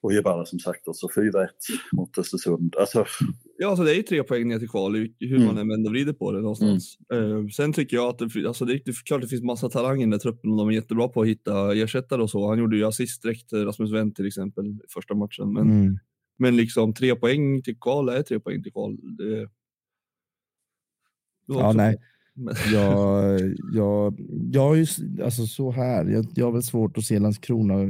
och 0.02 0.14
Jebara 0.14 0.46
som 0.46 0.60
sagt 0.60 0.88
och 0.88 0.96
så 0.98 1.08
4-1 1.08 1.48
mot 1.92 2.18
Östersund. 2.18 2.76
Alltså, 2.80 3.06
Ja, 3.58 3.68
alltså 3.70 3.84
det 3.84 3.92
är 3.92 3.96
ju 3.96 4.04
tre 4.04 4.24
poäng 4.24 4.48
ner 4.48 4.60
till 4.60 4.70
kval, 4.70 4.96
hur 5.20 5.36
Mm. 5.36 5.46
man 5.46 5.58
än 5.58 5.68
vänder 5.70 5.90
och 5.90 5.94
vrider 5.94 6.14
på 6.14 6.32
det 6.32 6.42
någonstans. 6.42 6.98
Eh, 7.14 7.48
sen 7.48 7.74
tycker 7.74 7.98
jag 7.98 8.10
att 8.10 8.20
det, 8.20 8.48
alltså 8.48 8.66
det, 8.66 8.74
det 8.86 8.92
är 8.92 9.06
klart 9.06 9.22
det 9.22 9.28
finns 9.28 9.44
massa 9.44 9.70
talanger 9.70 9.98
i 9.98 10.04
den 10.04 10.10
där 10.10 10.18
truppen 10.18 10.52
och 10.52 10.58
de 10.58 10.68
är 10.70 10.72
jättebra 10.74 11.08
på 11.08 11.22
att 11.22 11.28
hitta 11.28 11.76
ersättare 11.76 12.22
och 12.22 12.30
så. 12.30 12.48
Han 12.50 12.60
gjorde 12.60 12.78
ju 12.78 12.84
assist 12.86 13.22
direkt, 13.24 13.54
eh, 13.54 13.60
Rasmus 13.60 13.92
Wendt 13.94 14.16
till 14.16 14.28
exempel, 14.28 14.66
i 14.68 14.80
första 14.94 15.16
matchen. 15.16 15.54
Men, 15.54 15.70
Mm. 15.72 16.00
men 16.40 16.58
liksom 16.58 16.94
tre 16.94 17.16
poäng 17.16 17.62
till 17.62 17.80
kval 17.80 18.10
är 18.10 18.22
tre 18.24 18.40
poäng 18.40 18.64
till 18.64 18.72
kval. 18.72 18.98
Det, 19.18 19.40
det 19.40 19.50
Ja, 21.48 21.74
nej. 21.74 21.98
Jag, 22.74 23.40
jag, 23.74 24.20
jag 24.52 24.62
har 24.62 24.76
ju 24.76 24.86
alltså 25.24 25.46
så 25.46 25.72
här. 25.72 26.06
Jag, 26.06 26.26
jag 26.36 26.46
har 26.46 26.52
väl 26.52 26.64
svårt 26.64 26.98
att 26.98 27.04
se 27.04 27.20
Landskrona 27.20 27.90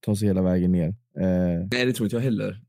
ta 0.00 0.16
sig 0.16 0.28
hela 0.28 0.42
vägen 0.42 0.72
ner. 0.72 0.88
Eh, 1.20 1.68
nej, 1.72 1.86
det 1.86 1.92
tror 1.92 2.06
inte 2.06 2.16
jag 2.16 2.22
heller. 2.22 2.62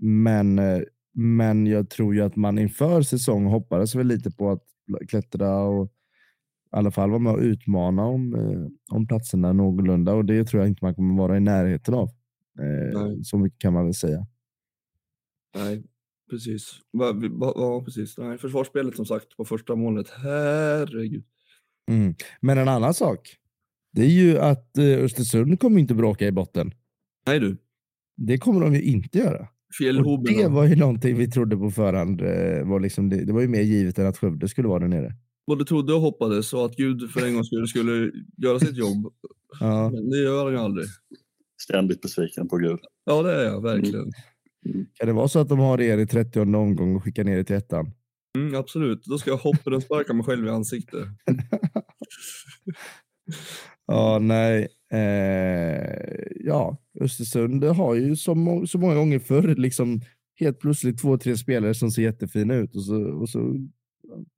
men, 0.00 0.58
eh, 0.58 0.80
men 1.14 1.66
jag 1.66 1.90
tror 1.90 2.14
ju 2.14 2.22
att 2.22 2.36
man 2.36 2.58
inför 2.58 3.02
säsong 3.02 3.46
hoppades 3.46 3.94
väl 3.94 4.06
lite 4.06 4.30
på 4.30 4.50
att 4.50 4.62
klättra 5.08 5.62
och 5.62 5.86
i 6.72 6.76
alla 6.76 6.90
fall 6.90 7.10
vara 7.10 7.18
med 7.18 7.32
och 7.32 7.40
utmana 7.40 8.04
om, 8.04 8.34
eh, 8.34 8.96
om 8.96 9.06
platserna 9.06 9.52
någorlunda 9.52 10.14
och 10.14 10.24
det 10.24 10.44
tror 10.44 10.62
jag 10.62 10.68
inte 10.68 10.84
man 10.84 10.94
kommer 10.94 11.16
vara 11.22 11.36
i 11.36 11.40
närheten 11.40 11.94
av. 11.94 12.08
Eh, 12.58 13.12
så 13.22 13.38
mycket 13.38 13.58
kan 13.58 13.72
man 13.72 13.84
väl 13.84 13.94
säga. 13.94 14.26
Nej, 15.56 15.82
precis. 16.30 16.70
Va, 16.92 17.12
vi- 17.12 17.28
va, 17.28 17.52
ja, 17.56 17.82
precis. 17.84 18.18
Nej, 18.18 18.38
försvarsspelet 18.38 18.96
som 18.96 19.06
sagt 19.06 19.36
på 19.36 19.44
första 19.44 19.74
målet. 19.76 20.10
Herregud. 20.10 21.24
Mm. 21.90 22.14
Men 22.40 22.58
en 22.58 22.68
annan 22.68 22.94
sak. 22.94 23.36
Det 23.92 24.02
är 24.02 24.10
ju 24.10 24.38
att 24.38 24.78
eh, 24.78 24.84
Östersund 25.04 25.60
kommer 25.60 25.80
inte 25.80 25.94
bråka 25.94 26.26
i 26.26 26.32
botten. 26.32 26.74
Nej 27.26 27.40
du, 27.40 27.56
Det 28.16 28.38
kommer 28.38 28.60
de 28.60 28.74
ju 28.74 28.82
inte 28.82 29.18
göra. 29.18 29.40
Och 29.40 29.74
fjällhoben. 29.78 30.36
det 30.36 30.48
var 30.48 30.64
ju 30.66 30.76
någonting 30.76 31.16
vi 31.16 31.30
trodde 31.30 31.56
på 31.56 31.70
förhand. 31.70 32.20
eh, 32.20 32.68
Var 32.68 32.80
liksom 32.80 33.08
det, 33.08 33.24
det 33.24 33.32
var 33.32 33.40
ju 33.40 33.48
mer 33.48 33.62
givet 33.62 33.98
än 33.98 34.06
att 34.06 34.18
Skövde 34.18 34.48
skulle 34.48 34.68
vara 34.68 34.78
där 34.80 34.88
nere. 34.88 35.14
Både 35.46 35.64
trodde 35.64 35.94
och 35.94 36.00
hoppades 36.00 36.52
och 36.52 36.64
att 36.64 36.76
Gud 36.76 37.10
för 37.10 37.26
en 37.26 37.34
gång 37.34 37.44
skulle, 37.44 37.66
skulle 37.66 38.12
göra 38.36 38.58
sitt 38.58 38.76
jobb. 38.76 39.12
Ja. 39.60 39.90
Men 39.90 40.10
det 40.10 40.16
gör 40.18 40.44
han 40.44 40.52
ju 40.52 40.58
aldrig. 40.58 40.86
ständigt 41.62 42.00
besviken 42.00 42.48
på 42.48 42.56
Gud. 42.56 42.78
Ja, 43.04 43.22
det 43.22 43.32
är 43.32 43.44
jag 43.44 43.62
verkligen. 43.62 44.12
Kan 44.94 45.06
det 45.06 45.12
vara 45.12 45.28
så 45.28 45.38
att 45.38 45.48
de 45.48 45.58
har 45.58 45.80
er 45.80 45.98
i 45.98 46.06
30 46.06 46.40
omgång 46.40 46.96
och 46.96 47.04
skickar 47.04 47.24
ner 47.24 47.38
er 47.38 47.42
till 47.42 47.56
ettan? 47.56 47.90
Mm, 48.38 48.54
absolut. 48.54 49.04
Då 49.04 49.18
ska 49.18 49.30
jag 49.30 49.36
hoppa 49.36 49.74
och 49.76 49.82
sparka 49.82 50.12
mig 50.12 50.24
själv 50.24 50.46
i 50.46 50.50
ansiktet. 50.50 51.04
Ja, 53.86 54.18
nej. 54.18 54.68
Eh, 54.92 56.22
ja, 56.44 56.76
Östersund 57.00 57.64
har 57.64 57.94
ju 57.94 58.16
som 58.16 58.40
må- 58.40 58.66
så 58.66 58.78
många 58.78 58.94
gånger 58.94 59.18
förr 59.18 59.54
liksom 59.54 60.00
helt 60.40 60.58
plötsligt 60.60 61.00
två, 61.00 61.18
tre 61.18 61.36
spelare 61.36 61.74
som 61.74 61.90
ser 61.90 62.02
jättefina 62.02 62.54
ut 62.54 62.74
och 62.76 62.82
så, 62.84 63.02
och 63.02 63.28
så 63.28 63.54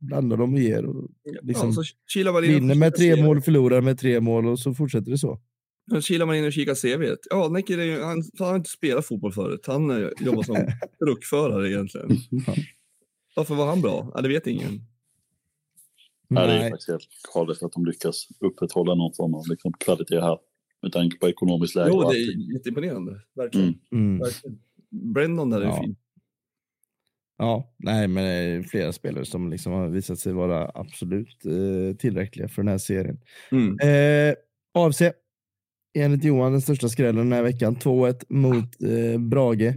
blandar 0.01 0.37
de 0.37 0.55
och 0.55 0.61
ger. 0.61 0.85
Och 0.87 1.09
liksom 1.43 1.69
ja, 1.69 2.41
vinner 2.41 2.75
med 2.75 2.95
tre 2.95 3.23
mål, 3.25 3.41
förlorar 3.41 3.81
med 3.81 3.99
tre 3.99 4.21
mål 4.21 4.47
och 4.47 4.59
så 4.59 4.75
fortsätter 4.75 5.11
det 5.11 5.19
så. 5.19 5.41
Så 5.91 6.01
kilar 6.01 6.27
man 6.27 6.37
in 6.37 6.45
och 6.45 6.53
kikar 6.53 6.75
CV. 6.75 7.03
Ja, 7.31 7.45
är 7.45 8.05
han, 8.05 8.23
han 8.39 8.49
har 8.49 8.57
inte 8.57 8.71
spelat 8.71 9.07
fotboll 9.07 9.33
förut. 9.33 9.65
Han 9.67 9.91
eh, 9.91 10.09
jobbar 10.21 10.43
som 10.43 10.57
truckförare 11.05 11.71
egentligen. 11.71 12.09
Varför 13.37 13.55
var 13.55 13.67
han 13.67 13.81
bra? 13.81 14.13
Ja, 14.15 14.21
det 14.21 14.29
vet 14.29 14.47
ingen. 14.47 14.81
Nej. 16.29 16.47
Det 16.47 16.53
är 16.53 16.71
faktiskt 16.71 16.89
helt 16.89 17.09
galet 17.35 17.63
att 17.63 17.73
de 17.73 17.87
lyckas 17.87 18.29
upprätthålla 18.41 18.95
någon 18.95 19.15
form 19.15 19.35
av 19.35 19.49
liksom, 19.49 19.73
kvalitet 19.73 20.21
här 20.21 20.39
med 20.83 20.93
tanke 20.93 21.19
på 21.19 21.29
ekonomiskt 21.29 21.75
läge. 21.75 21.91
Jo, 21.93 22.11
det 22.11 22.19
är 22.19 22.55
jätteimponerande. 22.55 23.21
Verkligen. 23.35 23.69
Mm. 23.69 24.05
Mm. 24.07 24.19
verkligen. 24.19 24.59
Brandon 24.91 25.51
där 25.51 25.61
är 25.61 25.65
Ja. 25.65 25.81
fin. 25.83 25.97
Ja, 27.39 27.75
nej, 27.77 28.09
men 28.09 28.25
det 28.25 28.31
är 28.31 28.63
flera 28.63 28.93
spelare 28.93 29.25
som 29.25 29.51
liksom 29.51 29.73
har 29.73 29.89
visat 29.89 30.19
sig 30.19 30.33
vara 30.33 30.71
absolut 30.75 31.45
eh, 31.45 31.97
tillräckliga 31.97 32.49
för 32.49 32.63
den 32.63 32.69
här 32.69 32.79
serien. 32.79 33.21
Mm. 33.51 33.79
Eh, 33.79 34.35
AFC, 34.73 35.03
enligt 35.95 36.25
Johan 36.25 36.53
den 36.53 36.61
största 36.61 36.89
skrällen 36.89 37.17
den 37.29 37.33
här 37.33 37.43
veckan. 37.43 37.77
2-1 37.77 38.25
mot 38.29 38.83
eh, 38.83 39.21
Brage. 39.21 39.75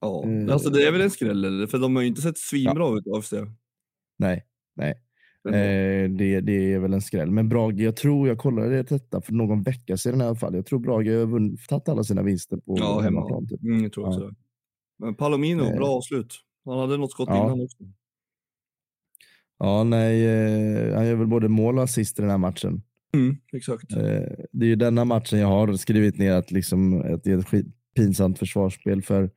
Ja, 0.00 0.24
Eh, 0.26 0.52
alltså 0.52 0.70
det 0.70 0.82
är 0.86 0.92
väl 0.92 1.00
en 1.00 1.10
skräll, 1.10 1.44
eller? 1.44 1.66
för 1.66 1.78
de 1.78 1.96
har 1.96 2.02
ju 2.02 2.08
inte 2.08 2.22
sett 2.22 2.38
svinbra 2.38 2.98
ut 2.98 3.06
av 3.16 3.20
sig. 3.22 3.42
Nej, 4.18 4.44
nej. 4.76 4.90
Eh, 5.48 6.10
det, 6.10 6.40
det 6.40 6.72
är 6.72 6.78
väl 6.78 6.92
en 6.94 7.02
skräll. 7.02 7.30
Men 7.30 7.48
Brage, 7.48 7.74
jag 7.80 7.96
tror, 7.96 8.28
jag 8.28 8.38
kollade 8.38 8.82
detta 8.82 9.20
för 9.20 9.32
någon 9.32 9.62
vecka 9.62 9.96
sedan 9.96 10.20
i 10.20 10.24
alla 10.24 10.34
fall. 10.34 10.54
Jag 10.54 10.66
tror 10.66 10.78
Brage 10.78 11.08
har 11.08 11.66
tagit 11.68 11.88
alla 11.88 12.04
sina 12.04 12.22
vinster 12.22 12.56
på 12.56 12.76
ja, 12.78 12.84
hemma. 12.92 13.02
hemmaplan. 13.02 13.48
Typ. 13.48 13.62
Mm, 13.62 13.82
jag 13.82 13.92
tror 13.92 14.06
också 14.08 14.20
Ja. 14.20 14.30
Men 14.98 15.14
Palomino, 15.14 15.62
Eh. 15.62 15.76
bra 15.76 15.86
avslut. 15.88 16.34
Han 16.64 16.78
hade 16.78 16.96
något 16.96 17.10
skott 17.12 17.28
Ja. 17.28 17.44
innan 17.44 17.60
också. 17.60 17.76
Ja, 19.58 19.84
nej, 19.84 20.26
eh, 20.26 20.94
han 20.96 21.06
gör 21.06 21.14
väl 21.14 21.26
både 21.26 21.48
mål 21.48 21.78
och 21.78 21.84
assist 21.84 22.18
i 22.18 22.22
den 22.22 22.30
här 22.30 22.38
matchen. 22.38 22.82
Mm, 23.14 23.36
exakt. 23.52 23.92
Eh, 23.92 23.98
det 24.52 24.64
är 24.64 24.68
ju 24.68 24.76
denna 24.76 25.04
matchen 25.04 25.38
jag 25.38 25.46
har 25.48 25.72
skrivit 25.74 26.18
ner 26.18 26.32
att, 26.32 26.50
liksom, 26.50 27.00
att 27.00 27.24
det 27.24 27.30
är 27.32 27.38
ett 27.56 27.66
pinsamt 27.96 28.38
försvarsspel 28.38 29.02
för 29.02 29.30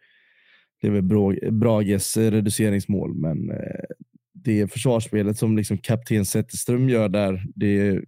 det 0.82 0.88
är 0.88 0.92
väl 0.92 1.04
Bra- 1.04 1.52
Brages 1.52 2.18
reduceringsmål, 2.18 3.16
men 3.16 3.52
eh, 3.52 3.58
det 4.34 4.72
försvarsspelet 4.72 5.38
som 5.38 5.58
liksom 5.58 5.78
kapten 5.78 6.26
Zetterström 6.26 6.90
gör 6.90 7.10
där, 7.10 7.44
det, 7.56 8.02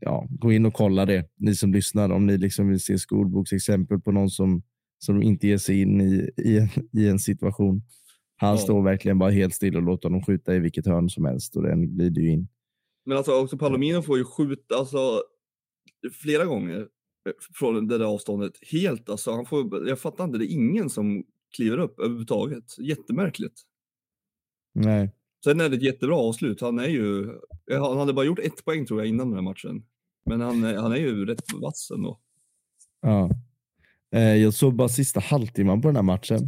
ja, 0.00 0.26
gå 0.30 0.52
in 0.52 0.66
och 0.66 0.74
kolla 0.74 1.06
det, 1.06 1.24
ni 1.36 1.54
som 1.54 1.72
lyssnar, 1.72 2.10
om 2.10 2.26
ni 2.26 2.38
liksom 2.38 2.68
vill 2.68 2.80
se 2.80 2.98
skolboksexempel 2.98 4.00
på 4.00 4.12
någon 4.12 4.30
som, 4.30 4.62
som 4.98 5.22
inte 5.22 5.46
ger 5.46 5.58
sig 5.58 5.80
in 5.80 6.00
i, 6.00 6.30
i, 6.36 6.58
en, 6.58 6.68
i 6.92 7.08
en 7.08 7.18
situation. 7.18 7.82
Han 8.36 8.50
Ja. 8.50 8.56
står 8.58 8.82
verkligen 8.82 9.18
bara 9.18 9.30
helt 9.30 9.54
still 9.54 9.76
och 9.76 9.82
låter 9.82 10.08
honom 10.08 10.22
skjuta 10.22 10.54
i 10.56 10.58
vilket 10.58 10.86
hörn 10.86 11.10
som 11.10 11.24
helst 11.24 11.56
och 11.56 11.62
den 11.62 11.94
glider 11.96 12.22
ju 12.22 12.30
in. 12.30 12.48
Men 13.06 13.16
alltså 13.16 13.32
också 13.42 13.58
Palomino 13.58 14.02
får 14.02 14.18
ju 14.18 14.24
skjuta 14.24 14.74
alltså, 14.74 15.22
flera 16.22 16.44
gånger 16.44 16.78
eh, 16.80 17.32
från 17.58 17.88
det 17.88 17.98
där 17.98 18.04
avståndet. 18.04 18.52
Helt 18.72 19.08
alltså. 19.08 19.32
Han 19.32 19.46
får, 19.46 19.88
jag 19.88 19.98
fattar 20.00 20.24
inte, 20.24 20.38
det 20.38 20.44
är 20.46 20.54
ingen 20.54 20.90
som 20.90 21.24
kliver 21.56 21.78
upp 21.78 22.00
överhuvudtaget. 22.00 22.78
Jättemärkligt. 22.78 23.60
Nej. 24.74 25.10
Sen 25.44 25.60
är 25.60 25.68
det 25.68 25.76
ett 25.76 25.82
jättebra 25.82 26.16
avslut. 26.16 26.60
Han 26.60 26.78
är 26.78 26.88
ju, 26.88 27.28
han 27.70 27.98
hade 27.98 28.12
bara 28.12 28.26
gjort 28.26 28.38
ett 28.38 28.64
poäng 28.64 28.86
tror 28.86 29.00
jag 29.00 29.08
innan 29.08 29.26
den 29.28 29.34
här 29.36 29.42
matchen. 29.42 29.84
Men 30.30 30.40
han, 30.40 30.64
är- 30.64 30.76
han 30.76 30.92
är 30.92 30.96
ju 30.96 31.26
rätt 31.26 31.44
vass 31.62 31.90
ändå. 31.94 32.20
Ja. 33.00 33.30
Eh, 34.14 34.36
jag 34.36 34.54
såg 34.54 34.74
bara 34.76 34.88
sista 34.88 35.20
halvtimman 35.20 35.80
på 35.82 35.88
den 35.88 35.96
här 35.96 36.02
matchen. 36.02 36.38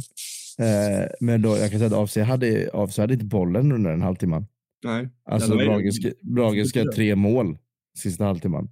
Eh, 0.59 1.09
men 1.19 1.41
då, 1.41 1.49
jag 1.49 1.69
kan 1.71 1.79
säga 1.79 1.87
att 1.87 2.03
AFC 2.03 2.17
hade, 2.17 2.69
AFC 2.73 2.97
hade 2.97 3.13
inte 3.13 3.25
bollen 3.25 3.71
under 3.71 3.89
den 3.91 4.01
halvtimman. 4.01 4.45
Nej. 4.85 5.09
Alltså 5.25 5.55
Brage 5.55 5.93
ska, 5.93 6.11
Brage 6.21 6.67
ska 6.67 6.91
tre 6.95 7.15
mål 7.15 7.57
sista 7.97 8.23
halvtimman. 8.23 8.69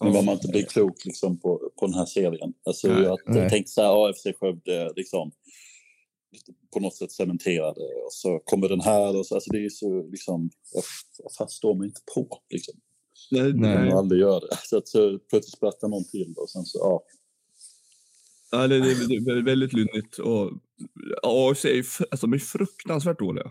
Men 0.00 0.08
Ja. 0.08 0.14
vad 0.14 0.24
man 0.24 0.34
inte 0.34 0.48
blir 0.48 0.62
klok 0.62 1.04
liksom, 1.04 1.40
på, 1.40 1.70
på 1.78 1.86
den 1.86 1.94
här 1.94 2.06
serien. 2.06 2.52
Alltså, 2.64 2.88
Nej. 2.88 3.02
jag 3.02 3.18
Nej. 3.26 3.50
tänkte 3.50 3.72
så 3.72 3.82
här, 3.82 4.08
AFC 4.08 4.26
Skövde 4.40 4.92
liksom, 4.96 5.32
på 6.72 6.80
något 6.80 6.94
sätt 6.94 7.12
cementerade 7.12 7.80
och 7.80 8.12
så 8.12 8.38
kommer 8.44 8.68
den 8.68 8.80
här 8.80 9.16
och 9.18 9.26
så, 9.26 9.34
alltså 9.34 9.52
det 9.52 9.64
är 9.64 9.68
så 9.68 10.08
liksom, 10.10 10.50
jag, 10.74 10.82
jag 11.18 11.48
förstår 11.48 11.74
mig 11.74 11.86
inte 11.86 12.00
på 12.14 12.28
liksom. 12.50 12.74
Nej, 13.30 13.52
Nej. 13.52 13.88
Jag 13.88 13.98
aldrig 13.98 14.20
gör 14.20 14.40
det. 14.40 14.56
Så 14.62 14.78
att 14.78 14.88
så 14.88 15.18
plötsligt 15.18 15.56
sprattar 15.56 15.88
någon 15.88 16.04
till 16.04 16.34
och 16.36 16.50
sen 16.50 16.64
så, 16.64 16.78
ja. 16.78 17.02
Ja, 18.50 18.68
det, 18.68 18.76
är 18.76 19.42
väldigt 19.44 19.72
lynnigt. 19.72 20.18
Och 20.18 20.52
AFC 21.22 21.64
är, 21.64 21.78
alltså, 22.10 22.26
de 22.26 22.32
är 22.32 22.38
fruktansvärt 22.38 23.18
dåliga. 23.18 23.50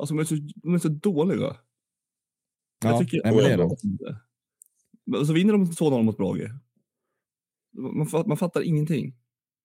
Alltså, 0.00 0.14
de, 0.14 0.20
är 0.20 0.24
så, 0.24 0.34
de 0.54 0.74
är 0.74 0.78
så 0.78 0.88
dåliga. 0.88 1.38
Jag 1.38 1.56
Ja, 2.92 2.98
tycker 2.98 3.20
nej, 3.24 3.34
men 3.34 3.44
det 3.44 3.50
är 3.52 3.58
de. 3.58 3.76
Men 5.06 5.26
så 5.26 5.32
vinner 5.32 5.52
de 5.52 5.64
2-0 5.66 6.02
mot 6.02 6.16
Brage. 6.16 6.50
Man, 7.72 8.06
fatt- 8.06 8.26
man 8.26 8.36
fattar 8.36 8.62
ingenting. 8.62 9.16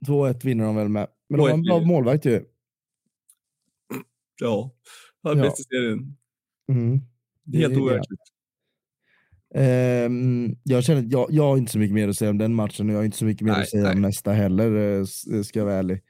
2-1 0.07 0.45
vinner 0.45 0.65
de 0.65 0.75
väl 0.75 0.89
med. 0.89 1.07
Men 1.29 1.37
de 1.37 1.43
har 1.43 1.49
en 1.49 1.59
2-1 1.63 1.65
bra 1.67 1.79
målvakt 1.79 2.25
ju. 2.25 2.45
Ja, 4.41 4.75
han 5.23 5.39
är 5.39 5.43
bäst 5.43 5.59
i 5.59 5.63
serien. 5.63 6.17
Mm. 6.71 6.99
Det 7.43 7.57
Helt 7.57 7.77
overkligt. 7.77 8.19
Ehm, 9.55 10.55
jag 10.63 10.83
känner 10.83 11.01
att 11.01 11.11
jag, 11.11 11.27
jag 11.31 11.43
har 11.43 11.57
inte 11.57 11.71
så 11.71 11.79
mycket 11.79 11.93
mer 11.95 12.07
att 12.07 12.15
säga 12.17 12.29
om 12.31 12.37
den 12.37 12.55
matchen 12.55 12.87
och 12.89 12.93
jag 12.93 12.99
har 12.99 13.05
inte 13.05 13.17
så 13.17 13.25
mycket 13.25 13.45
mer 13.45 13.51
Nej, 13.53 13.61
att 13.61 13.69
säga 13.69 13.83
nej. 13.83 13.93
om 13.95 14.01
nästa 14.01 14.31
heller, 14.31 14.75
eh, 14.75 15.01
s- 15.01 15.47
ska 15.47 15.59
jag 15.59 15.65
vara 15.65 15.75
ärlig. 15.75 16.01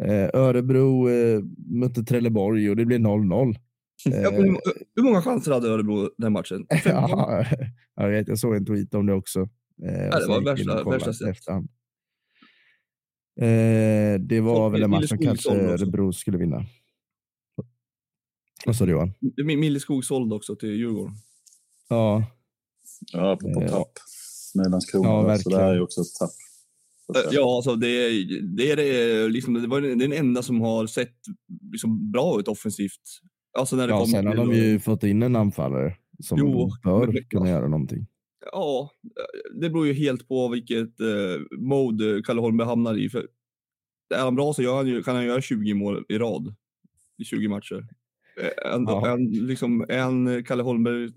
Eh, 0.00 0.30
Örebro 0.34 1.08
eh, 1.10 1.40
mötte 1.66 2.02
Trelleborg 2.04 2.70
och 2.70 2.76
det 2.76 2.84
blev 2.84 3.00
0-0. 3.00 3.56
Ja, 4.04 4.30
men 4.30 4.42
hur, 4.44 4.58
hur 4.94 5.02
många 5.02 5.22
chanser 5.22 5.52
hade 5.52 5.68
Örebro 5.68 6.10
den 6.18 6.32
matchen? 6.32 6.66
Eh, 6.70 6.80
ja, 6.84 7.44
jag, 7.96 8.08
vet, 8.10 8.28
jag 8.28 8.38
såg 8.38 8.56
en 8.56 8.66
tweet 8.66 8.94
om 8.94 9.06
det 9.06 9.12
också. 9.14 9.40
Eh, 9.82 10.08
och 10.14 10.20
det 10.20 10.26
var 10.28 10.40
värsta- 10.40 10.90
värsta 10.90 11.12
sätt. 11.12 11.28
efterhand. 11.28 11.68
Eh, 13.40 14.20
det 14.20 14.40
var 14.40 14.70
väl 14.70 14.82
en 14.82 14.90
match 14.90 15.08
som 15.08 15.18
kanske. 15.18 15.50
Örebro 15.50 16.12
skulle 16.12 16.38
vinna. 16.38 16.64
Vad 18.66 18.76
sa 18.76 18.84
du 18.86 18.92
Johan? 18.92 19.14
Mi- 19.20 19.56
Mille 19.56 19.80
Skog 19.80 20.04
såld 20.04 20.32
också 20.32 20.56
till 20.56 20.68
Djurgården. 20.68 21.14
Ja, 21.88 22.24
Ja, 23.12 23.36
på, 23.40 23.54
på 23.54 23.62
Ja. 23.62 23.68
tapp. 23.68 23.92
Med 24.54 24.70
Landskrona. 24.70 25.08
Ja, 25.08 25.22
där, 25.22 25.36
så 25.38 25.50
det 25.50 25.56
här 25.56 25.74
är 25.74 25.80
också 25.82 26.00
ett 26.00 26.14
tapp. 26.20 26.30
Så 26.30 26.30
att 26.30 26.30
Eh, 26.30 26.32
säga. 26.32 26.93
Ja, 27.32 27.56
alltså 27.56 27.76
det, 27.76 27.88
är- 27.88 28.42
det 28.56 28.70
är 28.70 28.76
det, 28.76 29.28
liksom, 29.28 29.54
det 29.54 29.66
var 29.68 29.80
den 29.80 29.98
den 29.98 30.12
enda 30.12 30.42
som 30.42 30.60
har 30.60 30.86
sett 30.86 31.14
liksom, 31.72 32.10
bra 32.10 32.40
ut 32.40 32.48
offensivt. 32.48 33.00
Alltså 33.58 33.76
när 33.76 33.86
det 33.86 33.92
ja 33.92 34.06
sen 34.06 34.26
har 34.26 34.34
de 34.34 34.52
ju 34.54 34.78
fått 34.80 35.02
in 35.04 35.22
en 35.22 35.36
anfallare 35.36 35.96
som 36.20 36.38
Jo, 36.38 36.70
bör 36.84 37.06
men- 37.06 37.24
kunna 37.24 37.48
göra 37.48 37.68
någonting. 37.68 38.06
Ja, 38.52 38.90
det 39.60 39.70
beror 39.70 39.86
ju 39.86 39.92
helt 39.92 40.28
på 40.28 40.48
vilket 40.48 41.00
eh, 41.00 41.58
mode 41.58 42.22
Kalle 42.24 42.40
Holmberg 42.40 42.66
hamnar 42.66 42.94
i. 42.98 43.08
För 43.08 43.28
är 44.14 44.18
han 44.18 44.34
bra 44.34 44.52
så 44.54 44.62
gör 44.62 44.76
han 44.76 44.86
ju, 44.86 45.02
kan 45.02 45.16
han 45.16 45.24
göra 45.24 45.40
20 45.40 45.74
mål 45.74 46.04
i 46.08 46.18
rad 46.18 46.54
i 47.18 47.24
20 47.24 47.48
matcher. 47.48 47.86
Han, 48.64 48.84
Ja. 48.88 49.06
han, 49.06 49.24
liksom, 49.24 49.86
är 49.88 49.98
han 49.98 50.44
Kalle 50.44 50.62
Holmberg 50.62 51.04
eh, 51.04 51.10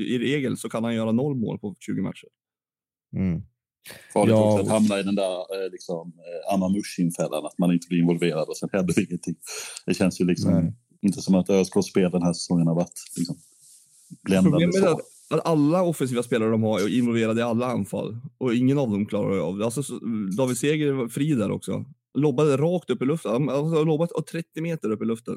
i 0.00 0.18
regel 0.18 0.56
så 0.56 0.68
kan 0.68 0.84
han 0.84 0.94
göra 0.94 1.12
noll 1.12 1.34
mål 1.36 1.58
på 1.58 1.74
20 1.80 2.02
matcher. 2.02 2.28
Mm. 3.16 3.42
Farligt 4.12 4.30
Ja. 4.30 4.52
också 4.52 4.62
att 4.62 4.68
hamna 4.72 5.00
i 5.00 5.02
den 5.02 5.14
där 5.14 5.64
eh, 5.64 5.70
liksom, 5.72 6.12
eh, 6.18 6.54
Anna 6.54 6.68
Mushin-fällan, 6.68 7.46
att 7.46 7.58
man 7.58 7.72
inte 7.72 7.88
blir 7.88 7.98
involverad 7.98 8.48
och 8.48 8.56
sen 8.56 8.68
händer 8.72 9.00
ingenting. 9.08 9.34
Det 9.86 9.94
känns 9.94 10.20
ju 10.20 10.24
liksom 10.24 10.50
Nej. 10.52 10.72
inte 11.02 11.22
som 11.22 11.34
att 11.34 11.50
ÖSKs 11.50 11.86
spel 11.86 12.10
den 12.10 12.22
här 12.22 12.32
säsongen 12.32 12.66
har 12.66 12.74
varit 12.74 13.00
liksom, 13.16 13.36
bländande. 14.22 14.50
Problemet 14.66 14.76
är 14.76 14.88
att, 15.36 15.46
alla 15.46 15.82
offensiva 15.82 16.22
spelare 16.22 16.50
de 16.50 16.62
har 16.62 16.80
är 16.80 16.98
involverade 16.98 17.40
i 17.40 17.44
alla 17.44 17.66
anfall 17.66 18.16
och 18.38 18.54
ingen 18.54 18.78
av 18.78 18.90
dem 18.90 19.06
klarar 19.06 19.38
av 19.38 19.58
det. 19.58 19.64
Alltså, 19.64 19.82
så- 19.82 19.98
David 20.36 20.58
Seger 20.58 20.92
var 20.92 21.08
fri 21.08 21.34
där 21.34 21.50
också. 21.50 21.84
Lobbade 22.14 22.56
rakt 22.56 22.90
upp 22.90 23.02
i 23.02 23.04
luften. 23.04 23.32
Han 23.32 23.48
har 23.48 23.84
lobbat 23.84 24.10
30 24.30 24.60
meter 24.60 24.90
upp 24.90 25.02
i 25.02 25.04
luften. 25.04 25.34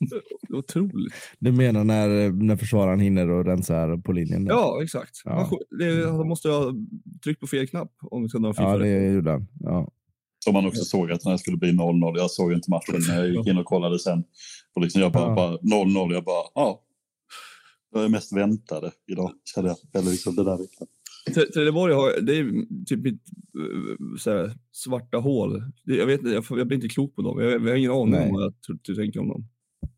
Det 0.00 0.16
är 0.48 0.56
Otroligt. 0.56 1.14
Du 1.38 1.52
menar 1.52 1.84
när, 1.84 2.30
när 2.30 2.56
försvararen 2.56 3.00
hinner 3.00 3.30
och 3.30 3.44
rensar 3.44 3.96
på 3.96 4.12
linjen? 4.12 4.44
där? 4.44 4.52
Ja, 4.52 4.82
exakt. 4.82 5.22
Ja. 5.24 5.48
Han, 5.50 5.58
det, 5.78 6.10
han 6.10 6.28
måste 6.28 6.48
ha 6.48 6.74
tryckt 7.24 7.40
på 7.40 7.46
fel 7.46 7.68
knapp 7.68 7.92
om 8.00 8.22
vi 8.22 8.28
ska 8.28 8.38
dra 8.38 8.48
en 8.48 8.54
ja 8.56 8.78
det 8.78 9.12
gjorde 9.12 9.30
han. 9.30 9.46
Ja. 9.60 9.92
Som 10.44 10.52
man 10.52 10.66
också 10.66 10.84
såg 10.84 11.12
att 11.12 11.20
den 11.20 11.30
här 11.30 11.36
skulle 11.36 11.56
bli 11.56 11.72
0-0. 11.72 12.18
Jag 12.18 12.30
såg 12.30 12.52
inte 12.52 12.70
matchen, 12.70 12.94
men 13.08 13.16
jag 13.16 13.28
gick 13.28 13.46
in 13.46 13.58
och 13.58 13.64
kollade 13.64 13.98
sen. 13.98 14.24
Och 14.74 14.82
liksom 14.82 15.00
jag 15.02 15.12
bara, 15.12 15.28
Ja. 15.28 15.34
bara 15.34 15.84
0-0. 15.84 16.12
Jag 16.12 16.24
bara, 16.24 16.44
ja. 16.54 16.82
Det 17.92 17.98
var 17.98 18.02
det 18.02 18.10
mest 18.10 18.32
väntade 18.32 18.90
idag, 19.12 19.32
kände 19.54 19.70
jag. 19.70 20.00
Eller 20.02 20.10
liksom 20.10 20.36
det 20.36 20.44
där 20.44 20.58
veckan. 20.58 20.86
Tre- 21.30 21.46
Trelleborg 21.54 21.94
har, 21.94 22.20
det 22.20 22.36
är 22.38 22.52
typ 22.86 22.98
mitt 23.00 23.22
eh, 23.58 24.16
så 24.18 24.30
här, 24.30 24.52
svarta 24.72 25.18
hål. 25.18 25.62
Jag, 25.84 26.06
vet, 26.06 26.20
inte, 26.20 26.30
jag, 26.30 26.44
jag 26.50 26.66
blir 26.66 26.74
inte 26.76 26.88
klok 26.88 27.14
på 27.16 27.22
dem. 27.22 27.40
Jag, 27.40 27.52
jag 27.52 27.60
har 27.60 27.74
ingen 27.76 27.90
aning 27.90 28.10
Nej. 28.10 28.28
om 28.28 28.34
vad 28.34 28.42
jag 28.44 28.60
tror- 28.62 28.76
tror- 28.76 28.96
tänker 28.96 29.20
om 29.20 29.28
dem. 29.28 29.48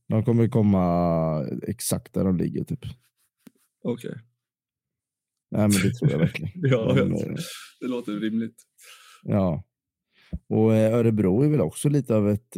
De 0.09 0.24
kommer 0.24 0.49
komma 0.49 1.47
exakt 1.62 2.14
där 2.14 2.24
de 2.24 2.37
ligger 2.37 2.64
typ. 2.64 2.80
Okej. 3.85 4.14
Nej 5.51 5.61
men 5.61 5.70
det 5.70 5.95
tror 5.95 6.11
jag 6.11 6.18
verkligen. 6.18 6.53
Ja, 6.70 6.93
Men, 6.95 7.11
ja. 7.16 7.26
eh, 7.26 7.35
det 7.80 7.87
låter 7.87 8.12
rimligt. 8.12 8.57
ja. 9.22 9.64
Och 10.49 10.74
eh, 10.74 10.95
Örebro 10.95 11.43
är 11.43 11.49
väl 11.49 11.61
också 11.61 11.89
lite 11.89 12.16
av 12.16 12.28
ett, 12.30 12.57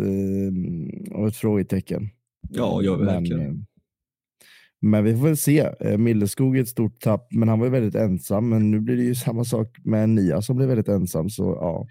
av 1.13 1.29
ett 1.29 1.37
frågetecken. 1.37 2.09
Ja, 2.51 2.83
ja, 2.83 2.97
verkligen. 2.97 3.39
Men, 3.43 3.67
men 4.85 5.05
vi 5.05 5.17
får 5.17 5.25
väl 5.25 5.37
se. 5.37 5.59
Eh, 5.81 5.99
Milleskog 5.99 6.57
är 6.57 6.63
ett 6.63 6.69
stort 6.69 7.01
tapp, 7.01 7.27
men 7.33 7.49
han 7.49 7.59
var 7.59 7.67
ju 7.67 7.73
väldigt 7.73 7.95
ensam. 7.95 8.49
Men 8.49 8.71
nu 8.71 8.81
blir 8.81 8.97
det 8.97 9.03
ju 9.03 9.15
samma 9.27 9.45
sak 9.45 9.77
med 9.85 10.09
Nia 10.09 10.43
som 10.43 10.57
blev 10.57 10.69
väldigt 10.69 10.89
ensam. 10.89 11.31
Så 11.31 11.43
ja, 11.43 11.87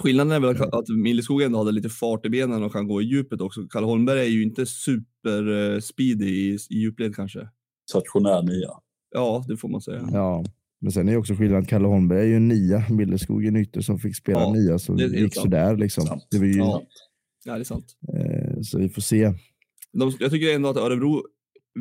Skillnaden 0.00 0.32
är 0.32 0.40
väl 0.40 0.62
att- 0.62 0.74
att 0.74 0.88
Milleskog 0.88 1.42
ändå 1.42 1.58
hade 1.58 1.72
lite 1.72 1.88
fart 1.88 2.26
i 2.26 2.30
benen 2.30 2.62
och 2.62 2.72
kan 2.72 2.88
gå 2.88 3.02
i 3.02 3.04
djupet 3.04 3.40
också. 3.40 3.60
Kalle 3.70 3.86
Holmberg 3.86 4.20
är 4.20 4.24
ju 4.24 4.42
inte 4.42 4.66
super 4.66 5.72
eh, 5.74 5.80
speedy 5.80 6.26
i, 6.26 6.54
i 6.70 6.76
djupled 6.78 7.14
kanske. 7.16 7.48
Stationär 7.90 8.42
nia. 8.42 8.70
Ja, 9.14 9.44
det 9.48 9.56
får 9.56 9.68
man 9.68 9.80
säga. 9.80 10.08
ja. 10.12 10.44
Men 10.82 10.92
sen 10.92 11.08
är 11.08 11.12
ju 11.12 11.18
också 11.18 11.34
skillnaden 11.34 11.62
att 11.62 11.68
Kalle 11.68 11.88
Holmberg 11.88 12.20
är 12.20 12.26
ju 12.26 12.36
en 12.36 12.48
nia. 12.48 12.84
Milleskog 12.90 13.44
är 13.44 13.48
en 13.48 13.56
ytter 13.56 13.80
som 13.80 13.98
fick 13.98 14.16
spela 14.16 14.40
Ja, 14.40 14.52
nia, 14.52 14.78
så 14.78 14.92
det 14.94 15.04
gick 15.04 15.34
sant. 15.34 15.34
sådär 15.44 15.76
liksom. 15.76 16.06
Sant. 16.06 16.26
Det 16.30 16.38
var 16.38 16.46
ju, 16.46 16.52
Ja. 16.56 16.82
Ja, 17.44 17.54
det 17.54 17.60
är 17.60 17.64
sant. 17.64 17.86
eh, 18.14 18.60
så 18.62 18.78
vi 18.78 18.88
får 18.88 19.02
se. 19.02 19.32
De, 19.92 20.12
jag 20.20 20.30
tycker 20.30 20.54
ändå 20.54 20.68
att 20.68 20.76
Örebro 20.76 21.22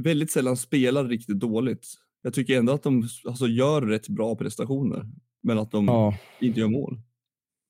väldigt 0.03 0.31
sällan 0.31 0.57
spelar 0.57 1.05
riktigt 1.05 1.39
dåligt. 1.39 1.87
Jag 2.21 2.33
tycker 2.33 2.57
ändå 2.57 2.73
att 2.73 2.83
de 2.83 3.07
alltså, 3.25 3.47
gör 3.47 3.81
rätt 3.81 4.09
bra 4.09 4.35
prestationer, 4.35 5.05
men 5.43 5.57
att 5.59 5.71
de 5.71 5.85
Ja, 5.85 6.17
inte 6.41 6.59
gör 6.59 6.67
mål. 6.67 6.99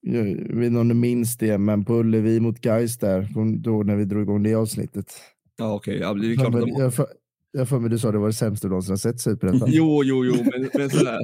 jag 0.01 0.23
vet 0.55 0.65
inte 0.67 0.79
om 0.79 0.87
du 0.87 0.95
minns 0.95 1.37
det, 1.37 1.57
men 1.57 1.85
på 1.85 1.93
Ullevi 1.93 2.39
mot 2.39 2.61
Gais 2.61 2.97
där, 2.97 3.27
då 3.63 3.83
när 3.83 3.95
vi 3.95 4.05
drog 4.05 4.21
igång 4.23 4.43
det 4.43 4.55
avsnittet. 4.55 5.13
Ja, 5.57 5.73
okej. 5.75 5.97
Ja, 5.97 6.13
det 6.13 6.31
är 6.31 6.35
klart 6.35 6.55
att 6.55 6.61
de... 6.61 6.69
Jag 6.69 6.93
för- 6.93 7.07
jag 7.51 7.69
för 7.69 7.79
mig 7.79 7.89
du 7.89 7.99
sa 7.99 8.11
det 8.11 8.17
var 8.17 8.27
det 8.27 8.33
sämsta 8.33 8.67
du 8.67 8.69
någonsin 8.69 8.91
har 8.91 8.97
sett 8.97 9.19
Superettan. 9.21 9.69
Jo, 9.71 10.01
jo, 10.03 10.25
jo, 10.25 10.33
men, 10.35 10.69
men 10.77 10.89
så 10.89 11.05
här. 11.05 11.19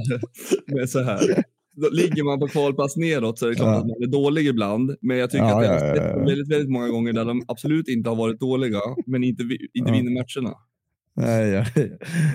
Men 0.76 0.88
så 0.88 1.02
här. 1.04 1.44
Då 1.76 1.90
ligger 1.90 2.24
man 2.24 2.40
på 2.40 2.48
kvalplats 2.48 2.98
neråt 2.98 3.40
så 3.40 3.46
är 3.46 3.50
det 3.50 3.56
klart 3.56 3.68
Ja. 3.68 3.78
att 3.80 3.88
man 3.88 4.04
är 4.04 4.08
dålig 4.08 4.48
ibland. 4.48 4.96
Men 5.02 5.18
jag 5.18 5.30
tycker 5.32 5.46
Ja, 5.46 5.58
att 5.60 5.66
jag 5.66 6.02
har 6.04 6.10
ja, 6.20 6.26
väldigt, 6.26 6.52
väldigt 6.52 6.70
många 6.70 6.88
gånger 6.90 7.14
där 7.14 7.26
de 7.26 7.44
absolut 7.48 7.88
inte 7.88 8.10
har 8.10 8.16
varit 8.16 8.40
dåliga, 8.40 8.80
men 9.06 9.24
inte, 9.24 9.44
inte 9.74 9.92
vinner 9.92 10.12
matcherna. 10.12 10.56
Nej, 11.16 11.50
jag, 11.50 11.66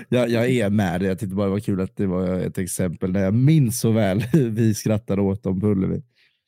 jag, 0.09 0.29
jag 0.29 0.49
är 0.49 0.69
med 0.69 1.01
det. 1.01 1.07
Jag 1.07 1.19
tyckte 1.19 1.35
bara 1.35 1.45
det 1.45 1.51
var 1.51 1.59
kul 1.59 1.81
att 1.81 1.95
det 1.97 2.05
var 2.07 2.27
ett 2.39 2.57
exempel 2.57 3.11
när 3.11 3.23
jag 3.23 3.33
minns 3.33 3.79
så 3.79 3.91
väl 3.91 4.19
hur 4.21 4.49
vi 4.49 4.73
skrattade 4.73 5.21
åt 5.21 5.43
dem 5.43 5.59
på 5.59 5.67
Ullevi. 5.67 6.01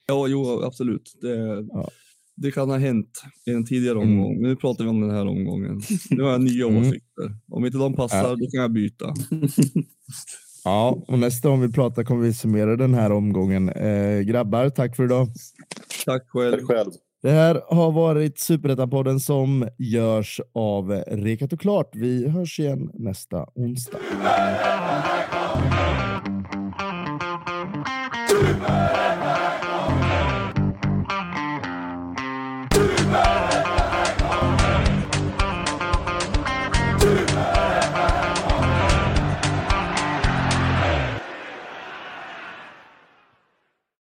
Ja, 0.08 0.28
jo, 0.28 0.62
absolut. 0.64 1.14
Det, 1.22 1.68
Ja. 1.72 1.90
det 2.36 2.52
kan 2.52 2.70
ha 2.70 2.78
hänt 2.78 3.22
i 3.46 3.52
en 3.52 3.66
tidigare 3.66 3.98
Mm. 4.02 4.10
omgång. 4.10 4.42
Nu 4.42 4.56
pratar 4.56 4.84
vi 4.84 4.90
om 4.90 5.02
den 5.02 5.10
här 5.10 5.28
omgången. 5.28 5.82
Nu 6.10 6.24
har 6.24 6.32
jag 6.32 6.42
nya 6.42 6.68
Mm. 6.68 6.82
åsikter. 6.82 7.36
Om 7.52 7.66
inte 7.66 7.78
de 7.78 7.96
passar, 7.96 8.18
Ja. 8.24 8.30
då 8.36 8.46
kan 8.52 8.62
jag 8.62 8.72
byta. 8.74 9.14
Ja, 10.66 11.04
och 11.08 11.20
nästa 11.20 11.50
gång 11.50 11.62
vi 11.62 11.72
pratar 11.72 12.04
kommer 12.04 12.22
vi 12.24 12.34
summera 12.34 12.76
den 12.76 12.94
här 12.94 13.12
omgången. 13.12 13.70
Eh, 13.70 14.20
grabbar, 14.22 14.70
tack 14.70 14.96
för 14.96 15.04
idag. 15.04 15.28
Tack 16.06 16.24
själv. 16.30 16.52
Tack 16.58 16.68
själv. 16.68 16.92
Det 17.24 17.32
här 17.32 17.62
har 17.70 17.92
varit 17.92 18.40
Superettan-podden 18.40 19.20
som 19.20 19.68
görs 19.78 20.42
av 20.54 20.92
Rekat 21.08 21.54
och 21.54 21.60
Klart. 21.60 21.90
Vi 21.94 22.30
hörs 22.30 22.60
igen 22.60 22.90
nästa 22.94 23.48
onsdag. 23.56 23.98